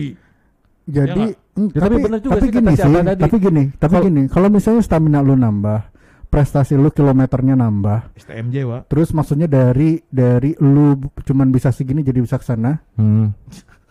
Jadi, 0.83 1.23
Ya 1.29 1.37
mm, 1.57 1.69
Ya, 1.69 1.81
tapi 1.81 1.95
bener 2.01 2.19
juga 2.19 2.33
tapi 2.33 2.41
sih 2.41 2.51
gini 2.51 2.67
kata 2.69 2.79
sih, 2.81 2.95
tadi. 2.97 3.21
tapi 3.21 3.37
gini, 3.39 3.63
tapi 3.73 3.93
Kalau- 3.93 4.07
gini, 4.07 4.23
kalau 4.27 4.49
misalnya 4.49 4.81
stamina 4.81 5.21
lu 5.21 5.35
nambah, 5.35 5.81
prestasi 6.27 6.75
lu 6.75 6.89
kilometernya 6.89 7.55
nambah. 7.55 7.99
STMJ 8.17 8.57
wa 8.65 8.79
Terus 8.85 9.11
maksudnya 9.11 9.47
dari 9.47 10.03
dari 10.05 10.57
lu 10.57 10.95
cuman 11.21 11.49
bisa 11.49 11.71
segini 11.71 12.01
jadi 12.01 12.19
bisa 12.19 12.35
ke 12.35 12.45
sana. 12.45 12.81
Hmm. 12.95 13.31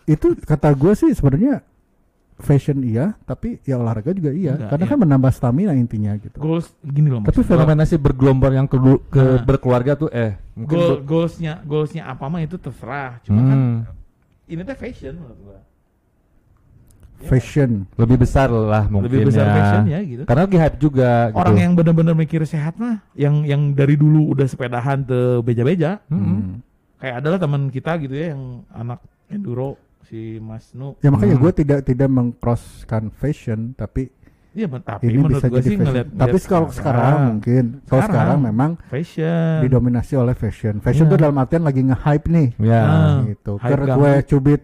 Itu 0.02 0.34
kata 0.34 0.72
gue 0.72 0.92
sih 0.94 1.14
sebenarnya 1.14 1.62
fashion 2.40 2.80
iya, 2.80 3.14
tapi 3.22 3.60
ya 3.62 3.76
olahraga 3.76 4.10
juga 4.10 4.30
iya. 4.30 4.54
Enggak, 4.54 4.68
Karena 4.68 4.84
iya. 4.84 4.90
kan 4.90 4.98
menambah 4.98 5.30
stamina 5.30 5.72
intinya 5.72 6.12
gitu. 6.14 6.36
goals 6.36 6.72
gini 6.80 7.08
loh 7.08 7.20
Tapi 7.20 7.40
fenomena 7.40 7.82
si 7.82 7.94
bergelombang 7.94 8.54
yang 8.54 8.66
kedua 8.66 8.98
ke 9.04 9.20
Nah. 9.20 9.42
berkeluarga 9.42 9.92
tuh 9.94 10.08
eh 10.08 10.34
mungkin 10.52 10.72
goal 10.72 10.88
ber- 10.90 11.02
goalsnya 11.04 11.52
goalsnya 11.62 12.02
apa 12.04 12.24
mah 12.26 12.40
itu 12.40 12.56
terserah 12.56 13.20
cuma 13.22 13.40
kan 13.42 13.56
Hmm. 13.56 13.78
ini 14.46 14.60
teh 14.60 14.74
fashion 14.74 15.14
menurut 15.14 15.40
gua 15.40 15.58
Ya, 17.20 17.28
Fashion. 17.28 17.84
lebih 17.94 18.16
besar 18.18 18.48
lah 18.48 18.88
mungkin 18.88 19.12
lebih 19.12 19.28
besar 19.28 19.44
ya. 19.44 19.52
fashion 19.54 19.84
ya 19.86 20.00
gitu 20.00 20.22
Karena 20.24 20.42
lagi 20.42 20.56
hype 20.56 20.78
juga 20.80 21.28
orang 21.30 21.52
gitu. 21.52 21.60
yang 21.60 21.72
bener-bener 21.76 22.14
mikir 22.16 22.40
sehat 22.44 22.74
mah 22.74 23.04
yang 23.14 23.44
yang 23.44 23.76
dari 23.76 23.92
dulu 23.92 24.32
udah 24.32 24.48
sepedahan 24.48 25.04
ke 25.04 25.44
beja-beja 25.44 26.00
Hmm. 26.08 26.16
Hmm. 26.16 26.52
kayak 26.96 27.20
adalah 27.20 27.36
teman 27.36 27.68
kita 27.68 28.00
gitu 28.00 28.14
ya 28.14 28.32
yang 28.32 28.64
anak 28.70 29.00
enduro 29.28 29.76
si 30.02 30.20
Mas 30.38 30.72
Nu 30.72 30.96
Ya 30.98 31.08
makanya 31.08 31.34
Hmm. 31.34 31.42
gue 31.42 31.52
tidak 31.54 31.78
tidak 31.82 32.08
mengcrosskan 32.08 33.10
fashion, 33.10 33.72
tapi 33.72 34.08
Iya, 34.50 34.66
tapi 34.82 35.06
ini 35.06 35.14
menurut 35.16 35.38
bisa 35.38 35.46
gua 35.46 35.54
jadi 35.54 35.62
sih 35.62 35.70
fashion. 35.70 35.86
ngeliat, 35.86 36.06
tapi 36.10 36.18
ngeliat 36.32 36.48
kalau 36.48 36.68
sekarang 36.70 37.16
mungkin, 37.28 37.64
kalau 37.80 37.86
Sekarang. 37.86 38.10
sekarang 38.10 38.38
memang 38.42 38.70
fashion. 38.84 39.56
didominasi 39.62 40.14
oleh 40.16 40.34
fashion. 40.34 40.74
Fashion 40.80 41.06
Iya. 41.06 41.12
tuh 41.12 41.18
dalam 41.20 41.36
artian 41.36 41.62
lagi 41.62 41.80
nge-hype 41.80 42.26
nih, 42.26 42.48
Ya. 42.58 42.82
Ah. 42.82 43.18
gitu. 43.24 43.52
Hype 43.56 43.70
Ker 43.70 43.80
gambut. 43.80 43.94
gue 43.96 44.12
cubit 44.26 44.62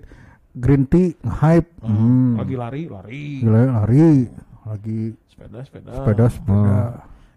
green 0.53 0.85
tea 0.85 1.15
nge-hype, 1.17 1.71
Hmm, 1.79 1.95
Hmm. 1.95 2.33
Lagi 2.37 2.55
lari, 2.57 2.83
lari. 2.89 3.25
Gila, 3.41 3.63
lari, 3.79 4.27
lagi 4.65 5.01
Sepeda, 5.29 5.59
sepeda. 5.63 5.91
sepeda, 5.95 6.25
sepeda, 6.27 6.77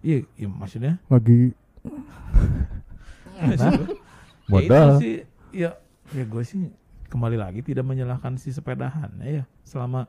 Iya, 0.01 0.17
iya 0.33 0.47
maksudnya. 0.49 0.93
lagi 1.05 1.53
Ya 3.39 3.69
Modal. 4.49 4.87
itu 4.89 4.97
sih, 4.99 5.15
ya, 5.53 5.69
ya 6.09 6.23
gue 6.25 6.43
sih 6.43 6.73
kembali 7.09 7.35
lagi 7.35 7.59
tidak 7.61 7.83
menyalahkan 7.83 8.35
si 8.35 8.49
sepedahan 8.49 9.09
ya 9.19 9.43
selama 9.63 10.05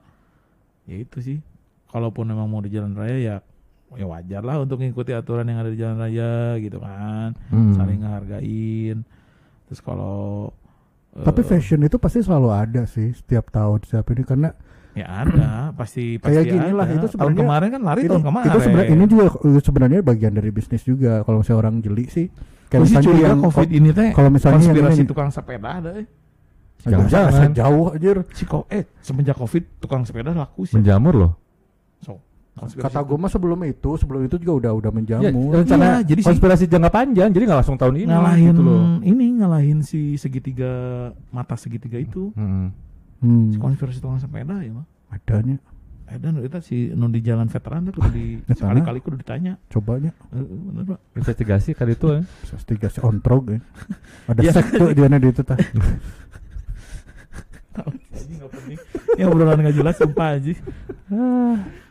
ya 0.84 0.96
itu 0.96 1.18
sih 1.18 1.38
kalaupun 1.86 2.24
memang 2.24 2.44
mau 2.44 2.60
di 2.60 2.68
jalan 2.68 2.92
raya 2.92 3.16
ya 3.16 3.36
ya 3.90 4.06
wajar 4.06 4.40
lah 4.40 4.60
untuk 4.60 4.78
mengikuti 4.78 5.10
aturan 5.10 5.42
yang 5.44 5.58
ada 5.58 5.68
di 5.68 5.76
jalan 5.76 5.98
raya 5.98 6.32
gitu 6.56 6.78
kan 6.78 7.34
Hmm. 7.48 7.74
saling 7.74 7.98
ngehargain 7.98 9.02
terus 9.64 9.80
kalau 9.80 10.52
eh, 11.12 11.24
Tapi 11.24 11.42
fashion 11.42 11.82
itu 11.82 11.96
pasti 11.96 12.20
selalu 12.20 12.48
ada 12.48 12.82
sih 12.84 13.10
setiap 13.10 13.48
tahun 13.48 13.82
setiap 13.82 14.06
ini 14.08 14.22
karena 14.22 14.48
ya 14.90 15.06
ada 15.06 15.70
pasti 15.72 16.14
pasti 16.22 16.36
Kayak 16.36 16.46
gini 16.48 16.70
lah, 16.70 16.86
itu 16.86 16.98
tahun 16.98 17.10
sebenarnya- 17.10 17.40
kemarin 17.40 17.68
kan 17.68 17.82
lari 17.82 18.00
itu, 18.00 18.10
tahun 18.12 18.24
kemarin 18.24 18.46
itu 18.46 18.58
sebenarnya 18.60 18.90
ini 18.92 19.04
juga 19.06 19.24
uh, 19.32 19.60
sebenarnya 19.60 20.00
bagian 20.00 20.32
dari 20.32 20.50
bisnis 20.50 20.82
juga. 20.82 21.12
Kalau 21.22 21.38
misalnya 21.40 21.58
orang 21.60 21.74
jeli 21.78 22.06
sih, 22.06 22.26
kayak 22.66 22.80
misalnya 22.84 23.14
yang 23.24 23.38
covid 23.40 23.68
ini 23.68 23.90
teh 23.90 24.08
kalau 24.10 24.28
misalnya 24.28 24.58
yang 24.60 24.70
konspirasi 24.70 25.00
ini- 25.00 25.10
tukang 25.10 25.30
sepeda 25.30 25.70
ada 25.72 25.90
eh. 25.96 26.06
Jangan-jangan. 26.82 27.30
Jangan 27.30 27.52
jauh 27.52 27.86
aja. 27.90 28.10
si 28.30 28.44
ko 28.44 28.64
eh 28.66 28.84
semenjak 28.98 29.34
covid 29.34 29.64
tukang 29.76 30.02
sepeda 30.02 30.30
laku 30.30 30.64
sih 30.64 30.74
Menjamur 30.74 31.14
loh. 31.14 31.32
so 31.98 32.16
Kata 32.76 33.00
gue 33.00 33.16
mah 33.16 33.28
sebelum 33.28 33.56
itu, 33.64 33.90
sebelum 33.94 34.20
itu 34.22 34.36
juga 34.36 34.52
udah 34.58 34.72
udah 34.74 34.90
Ya, 34.90 34.94
menjamur. 34.94 35.50
rencana 35.54 35.84
Iya, 35.96 36.04
jadi 36.06 36.20
sih- 36.20 36.28
konspirasi 36.28 36.64
jangka 36.66 36.90
panjang, 36.90 37.28
jadi 37.30 37.44
nggak 37.46 37.58
langsung 37.58 37.78
tahun 37.78 37.94
ini 37.96 38.06
ngalahin 38.06 38.48
gitu 38.50 38.62
loh. 38.62 38.80
ini 39.00 39.26
ngalahin 39.34 39.78
si 39.80 40.00
segitiga 40.14 40.72
mata 41.30 41.54
segitiga 41.54 41.96
itu 41.96 42.28
Hmm. 42.32 42.68
Hmm, 43.18 43.48
si 43.48 43.56
konspirasi 43.56 43.98
tukang 43.98 44.16
sepeda 44.16 44.56
ya 44.58 44.72
mah 44.72 44.84
adanya. 45.08 45.56
eh 46.04 46.18
dan 46.18 46.36
itu 46.36 46.58
si 46.58 46.76
nu 46.90 47.06
di 47.06 47.20
jalan 47.20 47.46
veteran 47.46 47.86
tuh 47.86 48.02
di 48.08 48.36
Di 48.42 48.52
sana. 48.52 48.74
sekali-kali 48.74 48.98
kudu 48.98 49.16
ditanya 49.16 49.54
Cobanya 49.66 50.10
Eh, 50.28 50.36
eh, 50.36 50.44
bener 50.44 50.84
pak 50.84 50.98
Investigasi 51.14 51.70
kali 51.70 51.94
itu 51.94 52.06
ya. 52.10 52.20
investigasi 52.42 52.98
ontrog 53.00 53.44
ya. 53.48 53.58
Ada 54.26 54.40
Iya. 54.42 54.52
sek 54.52 54.66
tuh 54.74 54.88
dia 54.90 55.06
di 55.08 55.28
itu 55.28 55.40
tah. 55.40 55.54
tahu 57.80 57.90
aja 58.10 58.32
nggak 58.32 58.50
penting 58.50 58.78
ya 59.14 59.24
obrolan 59.26 59.70
jelas 59.70 59.94
sumpah 59.96 60.28
aja 60.34 60.52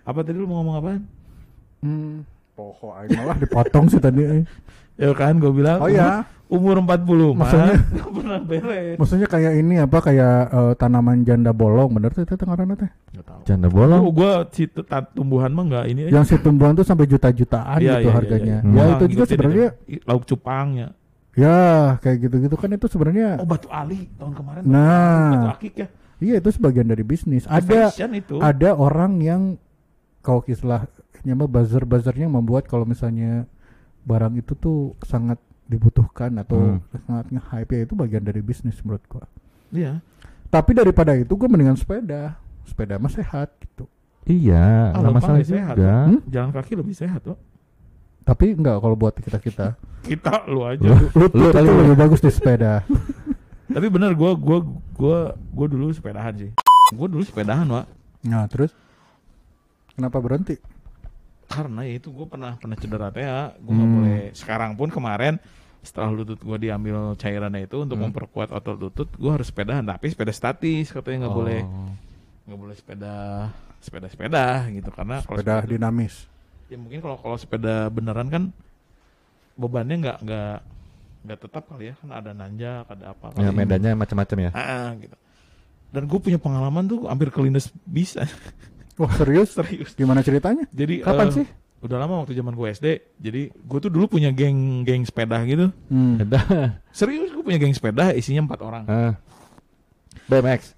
apa 0.02 0.19
tadi 0.21 0.36
lu 0.36 0.45
mau 0.45 0.60
ngomong 0.60 0.75
apaan 0.78 1.02
Hmm. 1.80 2.28
Poho 2.54 2.91
aing 2.91 3.15
malah 3.15 3.39
dipotong 3.39 3.88
sih 3.88 4.04
tadi. 4.04 4.19
eh. 4.19 4.43
ya 4.99 5.15
kan 5.15 5.39
gue 5.39 5.47
bilang 5.47 5.80
Oh 5.80 5.88
ya, 5.88 6.28
umur 6.45 6.75
40 6.75 7.08
mah 7.32 7.47
Maksudnya- 7.47 7.80
pernah 8.19 8.39
beres 8.43 8.99
maksudnya 8.99 9.28
kayak 9.32 9.54
ini 9.56 9.80
apa 9.80 9.97
kayak 10.04 10.36
eh, 10.52 10.73
tanaman 10.75 11.23
janda 11.23 11.56
bolong, 11.56 11.88
bener 11.89 12.12
tuh 12.12 12.28
teh. 12.28 12.36
nggak 12.36 13.23
tahu 13.23 13.39
Janda 13.47 13.67
Oh, 13.67 13.71
bolong. 13.71 14.02
gue 14.12 14.32
si 14.52 14.67
tu- 14.67 14.84
ta- 14.84 15.08
tumbuhan 15.08 15.47
mah 15.49 15.63
nggak 15.63 15.86
ini 15.88 16.02
aja. 16.04 16.19
Yang 16.19 16.25
si 16.25 16.36
tumbuhan 16.43 16.75
tuh 16.75 16.84
sampai 16.84 17.08
juta-jutaan 17.08 17.80
Iya, 17.80 17.95
gitu 17.95 18.04
iya, 18.04 18.12
harganya. 18.12 18.58
iya, 18.60 18.67
iya. 18.67 18.75
Ya 18.75 18.75
Wah, 18.75 18.88
itu 18.91 19.06
juga 19.08 19.23
ngikutin 19.23 19.32
sebenarnya 19.32 19.67
itu. 19.88 20.04
lauk 20.04 20.23
cupangnya. 20.28 20.88
Ya 21.39 21.60
kayak 22.04 22.17
gitu-gitu 22.28 22.56
kan 22.60 22.69
itu 22.75 22.88
sebenarnya 22.91 23.39
Oh 23.39 23.47
batu 23.47 23.71
ali 23.71 24.12
tahun 24.19 24.34
kemarin. 24.36 24.62
Nah. 24.67 25.32
batu 25.32 25.49
akik 25.56 25.73
ya. 25.80 25.88
iya 26.19 26.34
itu 26.43 26.49
sebagian 26.52 26.88
dari 26.91 27.04
bisnis. 27.08 27.47
Ada 27.47 27.95
itu. 27.95 28.36
ada 28.43 28.69
orang 28.75 29.23
yang 29.23 29.41
kalau 30.19 30.43
istilahnya 30.43 31.34
mah 31.39 31.47
buzzer-buzzernya 31.47 32.28
membuat 32.28 32.67
kalau 32.67 32.84
misalnya 32.84 33.47
barang 34.04 34.36
itu 34.36 34.52
tuh 34.60 34.99
sangat 35.08 35.39
dibutuhkan 35.69 36.34
atau 36.41 36.82
sangat 37.06 37.30
nge-hype 37.30 37.71
ya 37.71 37.80
itu 37.86 37.93
bagian 37.93 38.23
dari 38.25 38.41
bisnis 38.41 38.82
menurut 38.82 39.06
gua. 39.08 39.25
Iya. 39.69 40.02
Tapi 40.49 40.73
daripada 40.73 41.13
itu 41.13 41.30
gue 41.38 41.45
mendingan 41.45 41.78
sepeda. 41.78 42.41
Sepeda 42.65 42.97
mah 42.97 43.13
sehat 43.13 43.54
gitu. 43.62 43.86
Iya, 44.30 44.93
Ah, 44.93 45.10
masalah 45.10 45.41
sehat, 45.41 45.78
juga. 45.78 45.93
Hmm? 46.10 46.21
Jalan 46.30 46.49
kaki 46.54 46.73
lebih 46.78 46.93
sehat 46.93 47.21
loh. 47.25 47.38
Tapi 48.21 48.45
enggak 48.51 48.77
kalau 48.77 48.93
buat 48.93 49.15
kita-kita. 49.15 49.73
Kita 50.10 50.45
lu 50.45 50.63
aja. 50.63 50.79
Lu- 50.82 51.12
Lu, 51.29 51.49
Lu 51.49 51.71
lebih 51.84 51.97
bagus 51.97 52.19
di 52.19 52.29
sepeda. 52.29 52.82
Tapi 53.69 53.88
bener 53.88 54.13
gue 54.13 54.32
gue 54.34 54.60
gue 54.95 55.19
gue 55.32 55.67
dulu 55.69 55.89
sepedahan 55.89 56.34
sih. 56.36 56.51
Gue 56.89 57.05
dulu 57.05 57.21
sepedahan 57.21 57.65
wa. 57.65 57.84
Nah, 58.21 58.45
terus 58.45 58.73
kenapa 59.91 60.17
berhenti? 60.17 60.58
Karena 61.45 61.82
ya 61.82 61.97
itu 61.97 62.10
gue 62.10 62.25
pernah 62.25 62.55
pernah 62.55 62.73
cedera 62.73 63.10
teh 63.10 63.21
ya. 63.21 63.53
Gue 63.55 63.71
nggak 63.71 63.86
Hmm. 63.86 63.97
boleh. 63.99 64.21
Sekarang 64.32 64.71
pun 64.73 64.88
kemarin 64.88 65.38
setelah 65.79 66.12
lutut 66.12 66.38
gue 66.38 66.58
diambil 66.60 67.13
cairannya 67.15 67.63
itu 67.63 67.77
untuk 67.77 67.95
Hmm. 67.95 68.10
memperkuat 68.10 68.49
otot 68.49 68.75
lutut, 68.75 69.10
gue 69.10 69.32
harus 69.32 69.47
sepedahan. 69.47 69.84
Tapi 69.84 70.05
sepeda 70.08 70.32
statis 70.32 70.89
katanya 70.89 71.25
nggak 71.25 71.36
boleh 71.36 71.60
Oh. 71.62 71.91
nggak 72.45 72.60
boleh 72.60 72.75
sepeda 72.75 73.15
sepeda 73.79 74.08
sepeda 74.08 74.45
gitu 74.69 74.89
karena 74.89 75.21
kalau 75.21 75.38
Sepeda 75.38 75.55
sepeda- 75.60 75.71
dinamis. 75.71 76.25
Ya 76.69 76.77
mungkin 76.77 76.99
kalau 76.99 77.17
kalau 77.17 77.36
sepeda 77.36 77.89
beneran 77.89 78.27
kan 78.27 78.43
bebannya 79.53 79.95
nggak 79.99 80.17
nggak 80.21 80.55
nggak 81.19 81.39
tetap 81.39 81.63
kali 81.65 81.91
ya 81.91 81.95
kan 81.97 82.10
ada 82.13 82.32
nanjak 82.32 82.88
ada 82.88 83.12
apa 83.12 83.36
Ya 83.36 83.51
medannya 83.51 83.91
macam-macam 83.93 84.38
ya. 84.39 84.51
Ah, 84.51 84.93
gitu 84.95 85.17
dan 85.89 86.05
gue 86.05 86.19
punya 86.19 86.38
pengalaman 86.38 86.86
tuh 86.86 87.05
hampir 87.05 87.27
kelindes 87.27 87.73
bisa 87.82 88.23
Wah, 88.95 89.10
serius? 89.12 89.51
serius 89.51 89.91
Gimana 89.93 90.21
ceritanya? 90.21 90.69
jadi 90.69 91.01
Kapan 91.01 91.27
eh, 91.27 91.34
sih? 91.34 91.47
udah 91.79 91.97
lama 91.97 92.21
waktu 92.21 92.36
zaman 92.36 92.53
gue 92.53 92.67
SD 92.69 92.88
jadi 93.17 93.41
gue 93.49 93.79
tuh 93.79 93.89
dulu 93.89 94.05
punya 94.10 94.29
geng 94.29 94.84
geng 94.84 95.01
sepeda 95.01 95.41
gitu 95.43 95.71
Hmm. 95.88 96.19
Serius 96.91 97.32
gue 97.32 97.41
punya 97.41 97.58
geng 97.58 97.71
sepeda 97.71 98.13
isinya 98.13 98.45
empat 98.45 98.60
orang 98.60 98.84
Ah. 98.86 99.13
BMX. 100.25 100.75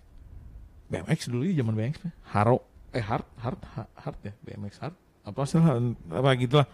BMX 0.88 1.20
dulu 1.28 1.44
ya 1.44 1.60
zaman 1.60 1.74
BMX 1.74 1.96
Haro 2.30 2.64
eh 2.90 3.00
hard 3.00 3.28
hard 3.36 3.60
Ha- 3.74 3.92
hard 3.98 4.18
ya 4.22 4.34
BMX 4.42 4.80
hard 4.80 4.96
apa 5.24 5.42
salah 5.44 5.78
apa 6.10 6.30
gitu 6.36 6.56
lah 6.56 6.68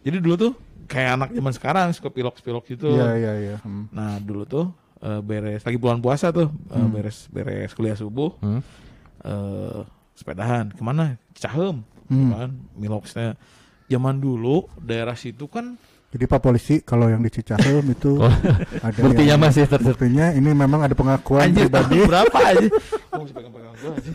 jadi 0.00 0.18
dulu 0.18 0.34
tuh 0.36 0.52
kayak 0.86 1.10
anak 1.12 1.30
zaman 1.32 1.52
sekarang 1.52 1.86
suka 1.90 2.08
pilok 2.08 2.38
pilok 2.38 2.64
gitu 2.64 2.90
Iya, 2.90 3.10
iya, 3.14 3.32
iya. 3.36 3.56
Hmm. 3.58 3.86
nah 3.88 4.18
dulu 4.18 4.42
tuh 4.44 4.66
eh, 4.98 5.20
beres 5.20 5.60
lagi 5.60 5.76
bulan 5.76 5.98
puasa 5.98 6.30
tuh 6.30 6.50
Hmm. 6.68 6.88
beres 6.88 7.26
beres 7.28 7.70
kuliah 7.72 7.94
subuh 7.94 8.34
Hmm. 8.36 8.60
eh 9.20 9.80
sepedahan 10.12 10.70
ke 10.70 10.80
mana 10.80 11.14
Cahem 11.32 11.82
Hmm. 12.06 12.30
kan 12.30 12.50
miloksnya 12.72 13.34
zaman 13.84 14.16
dulu 14.16 14.66
daerah 14.76 15.14
situ 15.14 15.46
kan 15.46 15.74
Jadi 16.06 16.22
Pak 16.24 16.38
Polisi 16.40 16.80
kalau 16.80 17.06
yang 17.06 17.18
di 17.18 17.28
Cicahem 17.28 17.82
itu 17.86 18.16
Oh. 18.16 18.30
ada 18.80 18.94
Buktinya 18.96 19.26
yang- 19.28 19.42
masih 19.42 19.66
ter 19.66 19.78
buktinya 19.78 20.30
ini 20.30 20.50
memang 20.50 20.80
ada 20.80 20.94
pengakuan 20.94 21.44
anjir 21.44 21.66
pribadi. 21.66 21.98
berapa 22.00 22.38
aja 22.38 22.66
mesti 23.12 23.32
pegang-pegang 23.32 23.74
gua 23.76 23.92
aja 23.92 24.10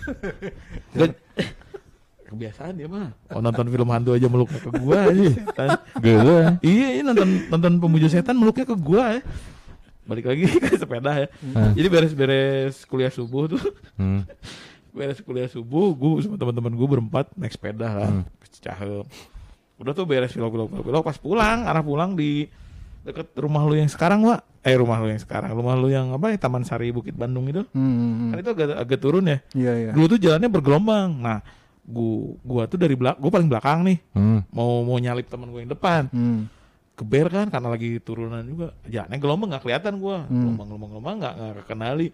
kebiasaan 2.41 2.73
dia 2.73 2.89
mah 2.89 3.13
oh, 3.29 3.37
nonton 3.37 3.69
film 3.69 3.85
hantu 3.93 4.17
aja 4.17 4.25
meluknya 4.25 4.57
ke 4.57 4.71
gua 4.81 4.97
aja 5.13 5.29
Gue. 6.01 6.41
iya 6.65 6.87
iya 6.97 7.01
nonton 7.05 7.45
nonton 7.53 7.71
pemuja 7.77 8.09
setan 8.09 8.33
meluknya 8.33 8.65
ke 8.65 8.73
gua 8.73 9.13
ya. 9.13 9.21
Balik 10.09 10.25
lagi 10.25 10.49
ke 10.65 10.81
sepeda 10.81 11.13
ya. 11.13 11.27
Ah. 11.53 11.69
jadi 11.77 11.85
beres-beres 11.85 12.81
kuliah 12.89 13.13
subuh 13.13 13.45
tuh. 13.45 13.61
Hmm. 14.01 14.25
beres 14.97 15.21
kuliah 15.21 15.45
subuh 15.45 15.93
gue 15.93 16.25
sama 16.25 16.35
teman-teman 16.41 16.73
gue 16.73 16.87
berempat 16.89 17.29
naik 17.37 17.53
sepeda 17.53 17.87
kan 17.93 18.11
Hmm. 18.11 18.41
ke 18.41 18.47
Cicahem 18.57 19.05
udah 19.77 19.93
tuh 19.93 20.09
beres 20.09 20.33
belok 20.33 20.51
belok 20.57 20.69
belok 20.81 21.03
pas 21.05 21.17
pulang 21.21 21.69
arah 21.69 21.85
pulang 21.85 22.17
di 22.17 22.49
deket 23.05 23.37
rumah 23.37 23.61
lu 23.69 23.77
yang 23.77 23.87
sekarang 23.87 24.25
wa 24.25 24.41
eh 24.61 24.77
rumah 24.77 25.01
lu 25.01 25.09
yang 25.09 25.17
sekarang. 25.17 25.57
Rumah 25.57 25.73
lu 25.73 25.89
yang 25.89 26.13
apa 26.13 26.29
ya 26.29 26.37
Taman 26.37 26.61
Sari 26.61 26.93
Bukit 26.93 27.17
Bandung 27.17 27.49
itu. 27.49 27.65
Hmm, 27.73 27.81
hmm, 27.81 28.29
kan 28.29 28.37
hmm. 28.37 28.43
itu 28.45 28.49
agak 28.53 28.67
agak 28.77 28.99
turun 29.01 29.25
ya. 29.25 29.37
Iya, 29.57 29.73
iya. 29.73 29.91
dulu 29.97 30.05
tuh 30.05 30.19
jalannya 30.21 30.49
bergelombang. 30.53 31.09
Nah 31.17 31.41
gua 31.83 32.37
gua 32.39 32.63
tuh 32.65 32.77
dari 32.77 32.93
belak 32.93 33.17
gua 33.17 33.31
paling 33.31 33.47
belakang 33.47 33.81
nih 33.83 33.97
Hmm. 34.11 34.39
mau 34.49 34.81
mau 34.81 34.95
nyalip 34.95 35.25
teman 35.25 35.47
gue 35.47 35.59
yang 35.59 35.71
depan 35.71 36.07
Hmm. 36.07 36.45
keber 36.93 37.27
kan 37.27 37.47
karena 37.47 37.67
lagi 37.67 37.97
turunan 37.97 38.41
juga 38.41 38.77
jalannya 38.83 39.17
gelombang 39.17 39.49
nggak 39.49 39.63
kelihatan 39.63 39.93
gua 39.97 40.23
Hmm. 40.23 40.41
gelombang 40.45 40.67
gelombang 40.67 40.89
gelombang 40.91 41.15
nggak 41.17 41.33
nggak 41.33 41.65
kenali 41.65 42.07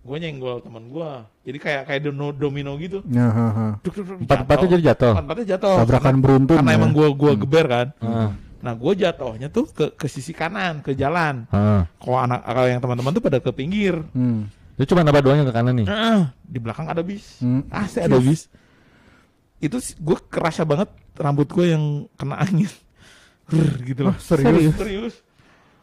gue 0.00 0.16
nyenggol 0.16 0.56
teman 0.58 0.84
gua 0.86 1.28
jadi 1.42 1.58
kayak 1.58 1.82
kayak 1.84 2.00
domino, 2.02 2.32
domino 2.32 2.72
gitu 2.74 3.04
Ya, 3.06 3.28
ha, 3.28 3.46
ha. 3.50 3.66
Duk, 3.80 3.92
duk, 3.92 4.06
duk, 4.06 4.18
Empat-empatnya 4.22 4.56
jatuh. 4.58 4.72
jadi 4.72 4.84
jatuh. 4.86 5.12
empat-empatnya 5.12 5.46
jatuh 5.50 5.74
Tabrakan 5.76 6.00
karena, 6.02 6.22
beruntun. 6.22 6.56
karena 6.56 6.70
ya. 6.70 6.76
emang 6.76 6.90
gua 6.90 7.08
gua 7.10 7.32
geber 7.36 7.66
kan 7.68 7.86
Ah. 8.00 8.30
nah 8.60 8.72
gue 8.72 8.92
jatuhnya 8.94 9.48
tuh 9.48 9.68
ke 9.68 9.92
ke 9.92 10.06
sisi 10.06 10.32
kanan 10.32 10.80
ke 10.80 10.92
jalan 10.92 11.44
Ah. 11.48 11.84
kalau 11.96 12.16
anak 12.18 12.40
kalau 12.42 12.64
yang 12.66 12.76
teman-teman 12.78 13.12
tuh 13.12 13.22
pada 13.22 13.38
ke 13.38 13.50
pinggir 13.50 14.00
Hmm. 14.10 14.48
Itu 14.74 14.88
cuma 14.88 15.04
nambah 15.04 15.20
doang 15.20 15.36
yang 15.36 15.44
ke 15.44 15.52
kanan 15.52 15.76
nih. 15.76 15.84
Eh, 15.84 16.20
di 16.42 16.56
belakang 16.56 16.88
ada 16.88 17.00
bis 17.00 17.36
Hmm. 17.38 17.68
asli 17.68 18.00
ada 18.00 18.16
bis 18.16 18.48
itu 19.60 19.76
gue 19.78 20.18
kerasa 20.26 20.64
banget 20.64 20.88
rambut 21.14 21.46
gue 21.46 21.66
yang 21.68 21.84
kena 22.14 22.36
angin 22.38 22.68
Rrr, 23.46 23.76
gitu 23.84 24.00
loh 24.02 24.12
Oh, 24.12 24.18
serius? 24.18 24.72
serius 24.74 25.14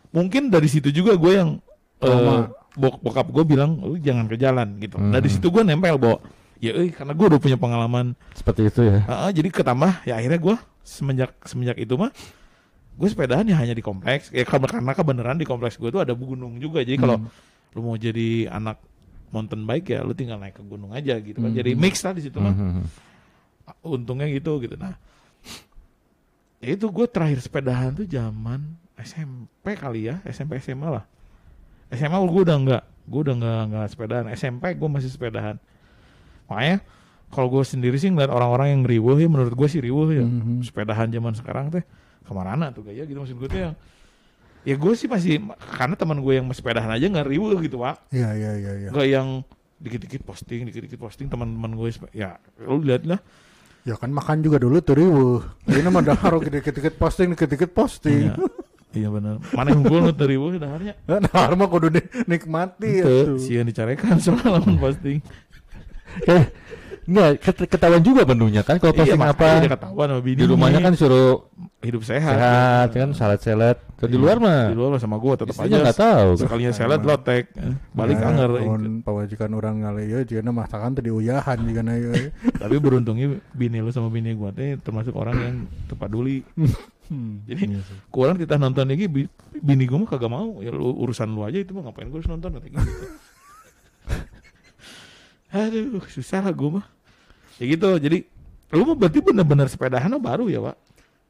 mungkin 0.09 0.47
dari 0.47 0.65
situ 0.65 0.89
juga 0.89 1.13
gue 1.13 1.33
yang 1.33 1.49
eh, 1.97 2.05
Trauma. 2.05 2.49
bok 2.73 3.01
bokap 3.01 3.27
gue 3.27 3.43
bilang 3.45 3.77
lu 3.77 3.97
jangan 3.97 4.25
ke 4.25 4.35
jalan 4.35 4.77
gitu 4.77 4.95
Hmm. 4.95 5.11
dari 5.11 5.27
situ 5.27 5.47
gue 5.47 5.61
nempel 5.61 5.95
bawa 5.95 6.17
ya 6.57 6.73
eh 6.73 6.89
karena 6.89 7.11
gue 7.11 7.25
udah 7.27 7.37
punya 7.37 7.53
pengalaman 7.55 8.17
Seperti 8.33 8.65
itu 8.65 8.81
ya. 8.81 9.05
Ah, 9.05 9.27
ah, 9.27 9.31
jadi 9.31 9.45
ketambah 9.47 10.01
ya 10.03 10.15
akhirnya 10.15 10.39
gue 10.39 10.55
semenjak 10.81 11.35
semenjak 11.43 11.75
itu 11.75 11.93
mah 11.93 12.09
gue 12.93 13.07
sepedahan 13.07 13.45
ya 13.45 13.53
hanya 13.55 13.71
di 13.71 13.81
kompleks 13.81 14.31
ya 14.31 14.41
karena 14.41 14.65
karena 14.65 14.91
kebenaran 14.91 15.37
di 15.37 15.45
kompleks 15.45 15.75
gue 15.75 15.91
tuh 15.91 16.01
ada 16.01 16.13
gunung 16.13 16.57
juga 16.57 16.81
jadi 16.81 16.97
kalau 16.97 17.19
Hmm. 17.19 17.29
lu 17.73 17.81
mau 17.83 17.93
jadi 17.93 18.49
anak 18.49 18.81
mountain 19.27 19.61
bike 19.61 19.91
ya 19.91 20.01
lu 20.01 20.13
tinggal 20.13 20.39
naik 20.39 20.55
ke 20.55 20.63
gunung 20.63 20.89
aja 20.91 21.19
gitu 21.19 21.37
kan 21.37 21.51
Hmm. 21.51 21.59
jadi 21.59 21.71
mix 21.73 22.01
lah 22.01 22.15
di 22.15 22.23
situ 22.23 22.39
mah 22.39 22.55
Mhm. 22.55 22.81
Untungnya 23.83 24.27
gitu 24.29 24.59
gitu. 24.59 24.75
Nah 24.75 24.95
ya 26.57 26.73
itu 26.73 26.89
gue 26.89 27.05
terakhir 27.05 27.39
sepedahan 27.39 27.93
tuh 27.93 28.07
zaman 28.09 28.65
SMP 28.97 29.77
kali 29.77 30.09
ya 30.09 30.19
SMP 30.25 30.57
SMA 30.57 30.89
lah. 30.89 31.05
SMA 31.93 32.17
gue 32.17 32.41
udah 32.43 32.57
enggak 32.57 32.83
gue 33.07 33.19
udah 33.23 33.35
enggak 33.37 33.59
enggak 33.69 33.85
sepedahan. 33.93 34.25
SMP 34.33 34.63
gue 34.73 34.89
masih 34.89 35.11
sepedahan. 35.11 35.55
Makanya 36.49 36.81
kalau 37.27 37.51
gue 37.51 37.63
sendiri 37.63 37.99
sih 37.99 38.07
ngeliat 38.07 38.31
orang-orang 38.31 38.67
yang 38.71 38.83
riweuh 38.87 39.19
ya 39.19 39.27
menurut 39.27 39.53
gue 39.53 39.67
sih 39.67 39.83
riweuh 39.83 40.09
ya. 40.11 40.23
Mhm. 40.23 40.63
sepedahan 40.63 41.11
zaman 41.11 41.33
sekarang 41.35 41.67
teh 41.69 41.83
ke 42.27 42.31
mana 42.35 42.75
tuh 42.75 42.83
gaya 42.83 43.07
gitu 43.07 43.19
maksud 43.23 43.39
gue 43.39 43.47
tuh 43.47 43.61
yang 43.71 43.73
ya 44.67 44.75
gue 44.75 44.93
sih 44.99 45.07
masih 45.07 45.39
karena 45.79 45.95
teman 45.95 46.19
gue 46.19 46.33
yang 46.35 46.43
masih 46.43 46.59
sepedahan 46.59 46.91
aja 46.91 47.07
nggak 47.07 47.23
riweuh 47.23 47.55
gitu 47.63 47.79
pak 47.79 48.03
Iya, 48.11 48.35
iya, 48.35 48.51
iya, 48.59 48.71
iya. 48.83 48.89
nggak 48.91 49.07
yang 49.07 49.27
dikit-dikit 49.79 50.27
posting 50.27 50.67
dikit-dikit 50.67 50.99
posting 50.99 51.31
teman-teman 51.31 51.71
gue 51.71 51.87
ya 52.11 52.35
lu 52.59 52.83
lihat 52.83 53.07
lah 53.07 53.23
Ya 53.87 53.95
kan 53.95 54.11
makan 54.11 54.43
juga 54.43 54.59
dulu 54.59 54.83
tuh 54.83 54.99
riweuh. 54.99 55.39
Ini 55.63 55.87
mah 55.87 56.03
dahar 56.03 56.43
dikit-dikit 56.43 56.99
posting, 56.99 57.31
dikit-dikit 57.31 57.71
posting. 57.71 58.35
Iya, 58.35 58.35
iya 58.91 59.07
benar. 59.07 59.39
Mana 59.55 59.71
yang 59.71 59.87
gue 59.87 60.11
dari 60.11 60.35
gue 60.35 60.59
daharnya. 60.59 60.93
Dahar 61.31 61.55
mah 61.55 61.71
kudu 61.71 61.95
ya 62.99 63.05
tuh. 63.07 63.39
sih 63.39 63.55
yang 63.55 63.63
dicarekan 63.63 64.19
lamun 64.51 64.75
posting. 64.75 65.23
Eh, 66.27 66.43
Enggak, 67.07 67.39
ket- 67.39 67.71
ketahuan 67.71 68.03
juga 68.03 68.27
menunya 68.27 68.61
kan 68.61 68.75
kalau 68.77 68.91
posting 68.91 69.15
Iya, 69.15 69.31
apa. 69.31 69.63
ketahuan 69.63 70.07
sama 70.11 70.19
bini. 70.19 70.37
Di 70.37 70.45
rumahnya 70.45 70.83
kan 70.83 70.91
suruh 70.91 71.47
hidup 71.79 72.03
sehat. 72.03 72.35
sehat 72.35 72.89
kan 72.91 73.09
salad-salad. 73.11 73.79
Kalau 73.95 74.09
di 74.11 74.19
Iya, 74.19 74.23
luar 74.27 74.37
mah 74.37 74.61
Di 74.67 74.75
luar 74.75 74.89
mah 74.91 74.99
sama 74.99 75.15
gue 75.15 75.33
tetap 75.33 75.55
aja. 75.55 75.71
nggak 75.71 75.95
tahu. 75.95 76.29
Sekalinya 76.35 76.73
salad 76.75 77.01
lotek. 77.01 77.55
Eh, 77.55 77.79
Balik 77.95 78.19
Ya, 78.19 78.27
anger. 78.27 78.49
lamun 78.53 78.99
pawajikan 79.01 79.49
orang 79.51 79.81
ngale 79.81 80.03
ya 80.03 80.19
jika 80.21 80.43
masakan 80.45 80.93
tadi 80.93 81.07
uyahan 81.07 81.57
jika 81.63 81.79
na 81.79 81.95
ya. 81.95 82.11
Tapi 82.61 82.75
beruntungnya 82.75 83.39
bini 83.51 83.79
lu 83.79 83.87
sama 83.89 84.11
bini 84.11 84.35
gue 84.35 84.49
teh 84.51 84.75
termasuk 84.77 85.15
orang 85.15 85.35
yang 85.37 85.55
tepaduli. 85.87 86.43
Hmm. 87.07 87.39
Jadi 87.47 87.71
kurang 88.11 88.35
kita 88.35 88.59
nonton 88.59 88.83
lagi 88.83 89.07
bi- 89.07 89.31
bini 89.55 89.87
gue 89.87 89.95
mah 89.95 90.11
kagak 90.11 90.27
mau. 90.27 90.59
Ya 90.59 90.69
lu, 90.69 90.91
urusan 90.93 91.31
lu 91.31 91.47
aja 91.47 91.55
itu 91.55 91.71
mah 91.71 91.87
ngapain 91.87 92.05
gue 92.05 92.19
harus 92.19 92.27
nonton 92.27 92.51
nanti 92.51 92.67
gitu. 92.67 92.83
Aduh, 95.47 96.03
susah 96.05 96.43
lah 96.43 96.51
gue 96.51 96.69
mah. 96.69 96.85
Ya 97.57 97.65
gitu, 97.67 97.89
jadi 97.97 98.17
lu 98.69 98.83
mah 98.83 98.95
berarti 98.95 99.19
bener-bener 99.19 99.65
sepedahan 99.65 100.11
baru 100.17 100.45
ya, 100.45 100.61
Pak? 100.61 100.77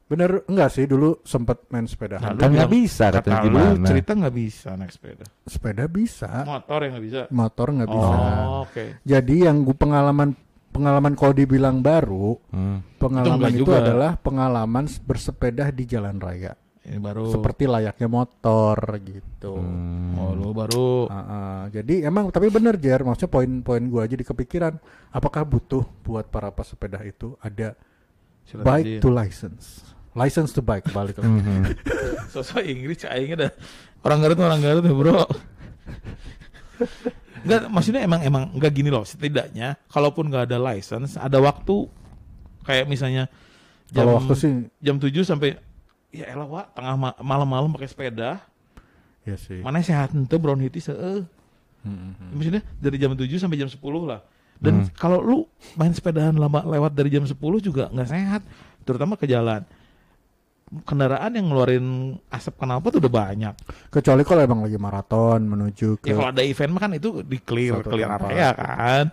Bener 0.08 0.40
enggak 0.48 0.72
sih 0.72 0.88
dulu 0.88 1.20
sempat 1.22 1.68
main 1.68 1.84
sepeda. 1.84 2.16
Nah, 2.18 2.32
Kan 2.34 2.56
nggak 2.56 2.72
bisa 2.72 3.12
katanya 3.12 3.28
Kata 3.34 3.44
lu 3.44 3.48
gimana. 3.52 3.86
cerita 3.86 4.12
nggak 4.16 4.36
bisa 4.38 4.70
naik 4.74 4.92
sepeda. 4.92 5.26
Sepeda 5.44 5.84
bisa, 5.86 6.32
Motor 6.44 6.80
yang 6.80 6.92
nggak 6.96 7.06
bisa. 7.06 7.22
motor 7.28 7.68
nggak 7.70 7.90
bisa. 7.92 8.16
Oh, 8.16 8.63
oke. 8.63 8.84
Jadi 9.04 9.36
yang 9.44 9.58
gua 9.62 9.76
pengalaman 9.76 10.30
pengalaman 10.68 11.12
kalau 11.12 11.34
dibilang 11.34 11.82
baru, 11.82 12.40
Hmm. 12.48 12.80
pengalaman 12.96 13.52
itu, 13.52 13.66
juga. 13.66 13.84
adalah 13.84 14.12
pengalaman 14.16 14.86
bersepeda 15.04 15.72
di 15.72 15.84
jalan 15.84 16.16
raya. 16.18 16.56
Ini 16.88 17.04
baru. 17.04 17.28
Seperti 17.28 17.67
layaknya 17.67 18.08
motor 18.08 18.80
gitu. 19.04 19.60
Hmm. 19.60 20.15
Oh, 20.15 20.32
lu 20.32 20.56
baru. 20.56 21.12
Ah, 21.12 21.19
ah. 21.19 21.62
jadi 21.67 22.08
emang 22.08 22.32
tapi 22.32 22.47
bener 22.47 22.80
Jer, 22.80 23.04
maksudnya 23.04 23.28
poin-poin 23.28 23.84
gua 23.91 24.08
jadi 24.08 24.23
kepikiran, 24.23 24.80
apakah 25.12 25.43
butuh 25.43 25.84
buat 26.08 26.32
para 26.32 26.47
pesepeda 26.56 27.04
itu 27.04 27.36
ada 27.43 27.76
Surat 28.47 28.63
bike 28.63 28.88
izin. 28.88 29.02
to 29.04 29.10
license, 29.12 29.65
license 30.15 30.56
to 30.56 30.63
bike 30.63 30.88
balik 30.95 31.19
lagi. 31.19 31.28
Mhm. 31.28 31.60
Sosok 32.32 32.63
Inggris 32.63 33.04
aingnya 33.04 33.36
dah. 33.36 33.52
Orang 34.08 34.23
Garut 34.23 34.39
orang 34.39 34.63
Garut 34.63 34.84
ya, 34.88 34.95
Bro. 34.95 35.28
Enggak, 37.43 37.62
maksudnya 37.67 38.02
emang 38.08 38.23
emang 38.23 38.43
enggak 38.56 38.71
gini 38.71 38.88
loh. 38.88 39.04
Setidaknya 39.04 39.76
kalaupun 39.91 40.32
nggak 40.32 40.47
ada 40.47 40.58
license, 40.71 41.19
ada 41.19 41.36
waktu 41.43 41.91
kayak 42.63 42.88
misalnya 42.88 43.28
jam 43.91 44.08
Kalau 44.08 44.23
waktu 44.23 44.34
sih, 44.36 44.52
jam 44.80 44.95
7 45.00 45.12
sampai 45.23 45.56
ya 46.17 46.25
elah 46.27 46.45
Wak, 46.45 46.73
tengah 46.73 46.95
ma- 46.95 47.19
malam-malam 47.19 47.69
pakai 47.69 47.86
sepeda, 47.86 48.41
ya 49.21 49.36
sih. 49.36 49.62
mana 49.62 49.80
sehat 49.80 50.12
ente 50.12 50.34
bronkitis 50.36 50.89
heeh. 50.89 51.21
Hmm, 51.82 52.12
hmm. 52.12 52.32
Maksudnya 52.34 52.62
dari 52.75 52.97
jam 52.97 53.13
7 53.13 53.23
sampai 53.38 53.56
jam 53.56 53.69
10 53.69 53.77
lah. 54.03 54.21
Dan 54.58 54.89
kalau 54.91 55.21
lu 55.21 55.38
main 55.73 55.91
sepedahan 55.91 56.34
lama 56.34 56.65
lewat 56.65 56.91
dari 56.91 57.08
jam 57.08 57.21
10 57.21 57.38
juga 57.60 57.88
nggak 57.88 58.10
sehat, 58.10 58.41
terutama 58.82 59.13
ke 59.13 59.23
jalan. 59.23 59.62
Kendaraan 60.84 61.32
yang 61.32 61.47
ngeluarin 61.47 61.86
asap 62.27 62.60
knalpot 62.60 62.97
udah 62.97 63.08
banyak. 63.08 63.56
Kecuali 63.88 64.19
kalau 64.21 64.41
emang 64.43 64.60
lagi 64.60 64.75
maraton 64.75 65.39
menuju 65.41 65.95
ke 65.97 66.12
Ya 66.12 66.19
kalau 66.19 66.27
ada 66.27 66.43
event 66.43 66.71
mah 66.73 66.82
kan 66.82 66.91
itu 66.91 67.23
di 67.23 67.39
clear, 67.39 67.80
Satu 67.80 67.88
clear 67.88 68.10
tempat. 68.10 68.27
area 68.27 68.49
kan. 68.51 69.06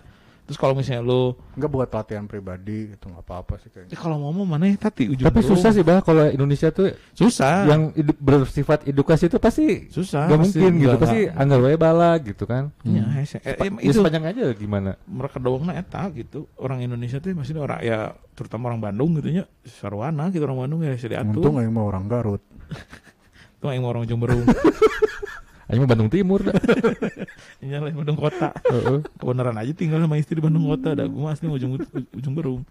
Terus 0.44 0.60
kalau 0.60 0.72
misalnya 0.72 1.00
lu 1.00 1.32
enggak 1.54 1.70
buat 1.70 1.88
latihan 1.88 2.24
pribadi 2.24 2.92
itu 2.92 3.00
nggak 3.02 3.24
apa-apa 3.24 3.56
sih 3.58 3.68
kayaknya. 3.68 3.90
ya 3.90 3.98
kalau 3.98 4.16
mau 4.18 4.28
mau 4.30 4.44
mana 4.44 4.66
ya 4.66 4.76
tadi 4.78 5.08
ujung 5.08 5.24
Tapi 5.24 5.40
susah 5.40 5.72
sih 5.72 5.80
bah 5.80 5.98
kalau 5.98 6.28
Indonesia 6.28 6.68
tuh 6.68 6.92
Susah. 7.10 7.64
yang 7.64 7.88
edu- 7.92 8.12
bersifat 8.14 8.84
edukasi 8.84 9.26
itu 9.26 9.38
pasti 9.38 9.88
susah. 9.88 10.28
nggak 10.28 10.38
pasti 10.38 10.58
mungkin 10.60 10.72
gitu. 10.76 10.84
nggak- 10.86 11.00
Pasti 11.00 11.20
anggar 11.32 11.58
wae 11.58 11.76
bala 11.76 12.10
gitu 12.18 12.44
kan. 12.44 12.68
Ya, 12.82 13.04
hese- 13.14 13.40
eh, 13.40 13.56
ya 13.56 13.72
itu 13.80 13.96
sepanjang 13.96 14.24
aja 14.26 14.44
gimana? 14.52 15.00
mereka 15.06 15.40
doangna 15.40 15.72
eta 15.74 16.12
gitu. 16.12 16.44
Orang 16.54 16.78
Indonesia 16.78 17.16
tuh 17.16 17.32
maksudnya 17.32 17.64
orang 17.64 17.80
ya 17.80 17.98
terutama 18.32 18.68
orang 18.68 18.84
Bandung 18.84 19.16
gitu 19.16 19.32
nya 19.32 19.44
sarwana 19.64 20.28
gitu 20.28 20.44
orang 20.44 20.60
Bandung 20.60 20.84
ya 20.84 20.92
bisa 20.92 21.08
diatur. 21.08 21.40
Untung 21.40 21.56
yang 21.56 21.72
mau 21.72 21.88
orang 21.88 22.04
Garut. 22.04 22.44
Tuh 23.64 23.72
yang 23.72 23.88
orang 23.88 24.04
ujung 24.04 24.20
Ayo 25.74 25.82
mah 25.82 25.90
Bandung 25.90 26.06
Timur 26.06 26.38
dah. 26.38 26.54
Ini 27.66 27.82
lain 27.82 27.98
Bandung 27.98 28.14
kota. 28.14 28.54
Heeh. 28.62 29.02
Kebenaran 29.18 29.58
aja 29.58 29.74
tinggal 29.74 29.98
sama 29.98 30.14
istri 30.14 30.38
di 30.38 30.44
Bandung 30.44 30.70
kota. 30.70 30.94
Dah 30.94 31.02
gue 31.02 31.26
asli 31.26 31.50
ujung 31.50 31.74
ujung 32.14 32.34
berung. 32.38 32.62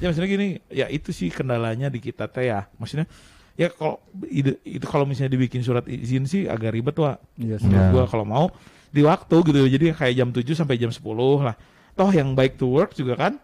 Ya 0.00 0.08
maksudnya 0.08 0.32
gini, 0.32 0.48
ya 0.72 0.88
itu 0.88 1.12
sih 1.12 1.28
kendalanya 1.28 1.92
di 1.92 2.00
kita 2.00 2.24
teh 2.24 2.48
ya. 2.48 2.72
Maksudnya 2.80 3.04
ya 3.52 3.68
kalau 3.68 4.00
itu 4.24 4.56
kalau 4.88 5.04
misalnya 5.04 5.36
dibikin 5.36 5.60
surat 5.60 5.84
izin 5.84 6.24
sih 6.24 6.48
agak 6.48 6.72
ribet 6.72 6.96
wa. 6.96 7.20
Iya. 7.36 7.60
Menurut 7.60 7.84
Ya. 7.84 7.92
gua 7.92 8.04
kalau 8.08 8.24
mau 8.24 8.46
di 8.88 9.04
waktu 9.04 9.36
gitu. 9.44 9.60
Jadi 9.68 9.84
kayak 9.92 10.14
jam 10.16 10.28
7 10.32 10.56
sampai 10.56 10.80
jam 10.80 10.88
10 10.88 11.04
lah. 11.44 11.52
Toh 11.92 12.08
yang 12.08 12.32
baik 12.32 12.56
to 12.56 12.72
work 12.72 12.96
juga 12.96 13.20
kan 13.20 13.36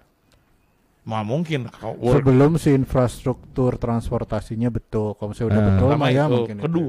Mau 1.05 1.25
mungkin 1.25 1.73
work 2.01 2.21
Sebelum 2.21 2.61
si 2.61 2.73
infrastruktur 2.73 3.81
transportasinya 3.81 4.69
betul, 4.69 5.17
kalau 5.17 5.33
misalnya 5.33 5.49
udah 5.49 5.57
Nah. 5.57 5.69
betul 5.73 5.89
mah 5.97 6.11
ya 6.13 6.25
itu. 6.25 6.33
mungkin. 6.37 6.57
itu. 6.61 6.83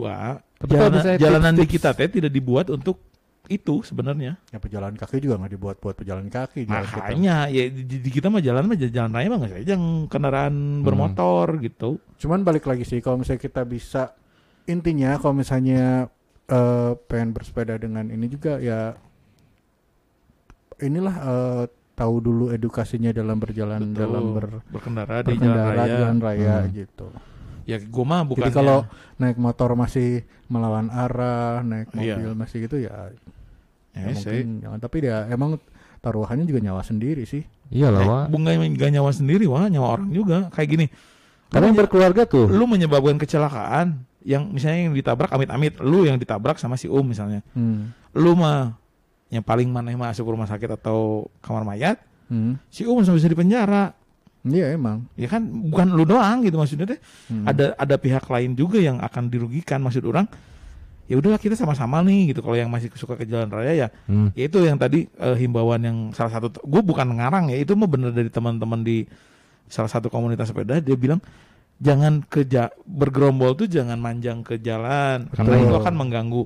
Tapi 0.60 0.69
kalau 0.69 0.79
jalanan, 0.85 0.97
misalnya 0.99 1.17
jalanan 1.17 1.53
di 1.53 1.57
tips-tips- 1.62 1.75
kita 1.79 1.89
teh 1.95 2.10
tidak 2.12 2.31
dibuat 2.31 2.67
untuk 2.67 2.97
itu 3.47 3.81
sebenarnya. 3.81 4.37
Ya 4.49 4.60
pejalan 4.60 4.93
kaki 4.93 5.17
juga 5.19 5.39
nggak 5.39 5.51
dibuat 5.51 5.75
buat 5.79 5.95
pejalan 5.95 6.27
kaki. 6.27 6.67
jalan 6.67 6.85
kita. 6.85 6.99
Makanya 7.01 7.35
ya 7.47 7.63
di, 7.65 7.95
di 7.97 8.10
kita 8.10 8.27
mah 8.27 8.39
jalan 8.39 8.63
mah 8.63 8.77
jalan 8.77 9.10
raya 9.10 9.27
mah 9.27 9.37
nggak 9.39 9.53
saja 9.55 9.71
yang 9.73 9.85
kendaraan 10.05 10.55
bermotor 10.79 11.57
gitu. 11.57 11.97
Cuman 12.17 12.43
balik 12.43 12.67
lagi 12.67 12.83
sih 12.83 12.99
kalau 12.99 13.17
misalnya 13.17 13.41
kita 13.41 13.63
bisa 13.63 14.13
intinya 14.65 15.17
kalau 15.17 15.33
misalnya 15.33 16.12
eh, 16.45 16.91
pengen 17.07 17.31
bersepeda 17.31 17.73
dengan 17.75 18.05
ini 18.05 18.27
juga 18.27 18.60
ya 18.60 18.93
inilah 20.79 21.15
eh, 21.17 21.63
tahu 21.95 22.15
dulu 22.19 22.45
edukasinya 22.49 23.12
dalam 23.12 23.35
berjalan 23.35 23.81
Betul. 23.81 23.97
dalam 23.97 24.23
ber, 24.31 24.45
berkendara 24.69 25.15
di 25.19 25.35
jalan 25.35 25.65
raya. 25.73 25.87
jalan 25.89 26.17
raya 26.19 26.55
Hmm. 26.62 26.71
gitu. 26.71 27.07
Ya 27.69 27.77
gua 27.79 28.01
mah 28.03 28.21
bukan 28.23 28.43
Jadi 28.43 28.55
kalau 28.55 28.89
naik 29.15 29.37
motor 29.37 29.69
masih 29.73 30.25
melawan 30.45 30.89
arah, 30.89 31.61
naik 31.61 31.93
Iya. 31.93 32.17
mobil 32.17 32.33
masih 32.33 32.57
gitu 32.65 32.81
ya, 32.81 33.13
ya, 33.93 34.01
ya 34.01 34.13
sih. 34.15 34.41
mungkin 34.41 34.47
jangan. 34.59 34.79
Tapi 34.79 34.97
dia 34.99 35.17
emang 35.27 35.61
taruhannya 35.99 36.43
juga 36.43 36.59
nyawa 36.59 36.81
sendiri 36.81 37.23
sih. 37.23 37.45
Iyalah, 37.69 38.01
Eh, 38.01 38.07
Wak. 38.07 38.25
bunga 38.29 38.51
nggak 38.55 38.89
nyawa 38.91 39.11
sendiri 39.11 39.45
wah 39.45 39.69
nyawa 39.69 39.87
orang 39.93 40.09
juga 40.09 40.49
kayak 40.49 40.69
gini 40.69 40.85
Karena 41.47 41.69
yang 41.69 41.77
berkeluarga 41.77 42.25
tuh. 42.25 42.45
lu 42.45 42.65
menyebabkan 42.65 43.17
kecelakaan 43.17 44.01
yang 44.21 44.49
misalnya 44.49 44.85
yang 44.85 44.93
ditabrak 44.93 45.29
amit-amit 45.29 45.77
lu 45.77 46.01
yang 46.01 46.17
ditabrak 46.17 46.57
sama 46.57 46.75
si 46.75 46.85
um 46.85 47.01
misalnya 47.01 47.45
Hmm. 47.51 47.93
lu 48.11 48.33
mah 48.33 48.73
yang 49.29 49.41
paling 49.41 49.69
mana 49.69 49.89
yang 49.89 49.97
masuk 49.99 50.25
rumah 50.25 50.45
sakit 50.45 50.65
atau 50.71 51.29
kamar 51.39 51.61
mayat 51.63 52.01
Hmm. 52.25 52.57
si 52.67 52.85
um 52.85 52.97
sampai 52.99 53.17
bisa 53.17 53.29
dipenjara 53.29 53.93
Iya 54.52 54.73
emang. 54.73 55.06
ya 55.13 55.27
kan 55.27 55.41
bukan 55.41 55.87
lu 55.89 56.04
doang 56.04 56.41
gitu 56.41 56.56
maksudnya 56.56 56.85
teh 56.87 57.00
Hmm. 57.27 57.45
ada 57.45 57.73
ada 57.73 57.95
pihak 57.95 58.25
lain 58.25 58.54
juga 58.54 58.77
yang 58.77 58.97
akan 58.97 59.27
dirugikan 59.27 59.79
maksud 59.79 60.04
orang 60.04 60.25
ya 61.06 61.15
udahlah 61.15 61.37
kita 61.37 61.54
sama-sama 61.54 62.02
nih 62.02 62.29
gitu 62.29 62.39
kalau 62.39 62.54
yang 62.54 62.67
masih 62.67 62.89
suka 62.93 63.13
ke 63.13 63.23
jalan 63.23 63.47
raya 63.47 63.73
ya 63.75 63.87
Hmm. 64.06 64.29
ya 64.31 64.45
itu 64.45 64.60
yang 64.60 64.75
tadi 64.75 65.10
eh, 65.10 65.35
himbauan 65.35 65.79
yang 65.79 65.97
salah 66.12 66.29
satu 66.31 66.54
gue 66.60 66.81
bukan 66.81 67.08
ngarang 67.12 67.50
ya 67.50 67.58
itu 67.58 67.73
mah 67.73 67.85
bener 67.85 68.10
dari 68.10 68.27
teman-teman 68.27 68.79
di 68.79 69.06
salah 69.65 69.87
satu 69.87 70.08
komunitas 70.08 70.47
sepeda 70.47 70.77
dia 70.77 70.93
bilang 70.93 71.17
jangan 71.77 72.21
ke 72.21 72.43
ja- 72.43 72.69
bergerombol 72.83 73.56
tuh 73.56 73.65
jangan 73.65 73.97
manjang 73.97 74.41
ke 74.41 74.58
jalan 74.58 75.29
karena 75.31 75.56
itu 75.60 75.75
akan 75.75 75.93
mengganggu 75.95 76.43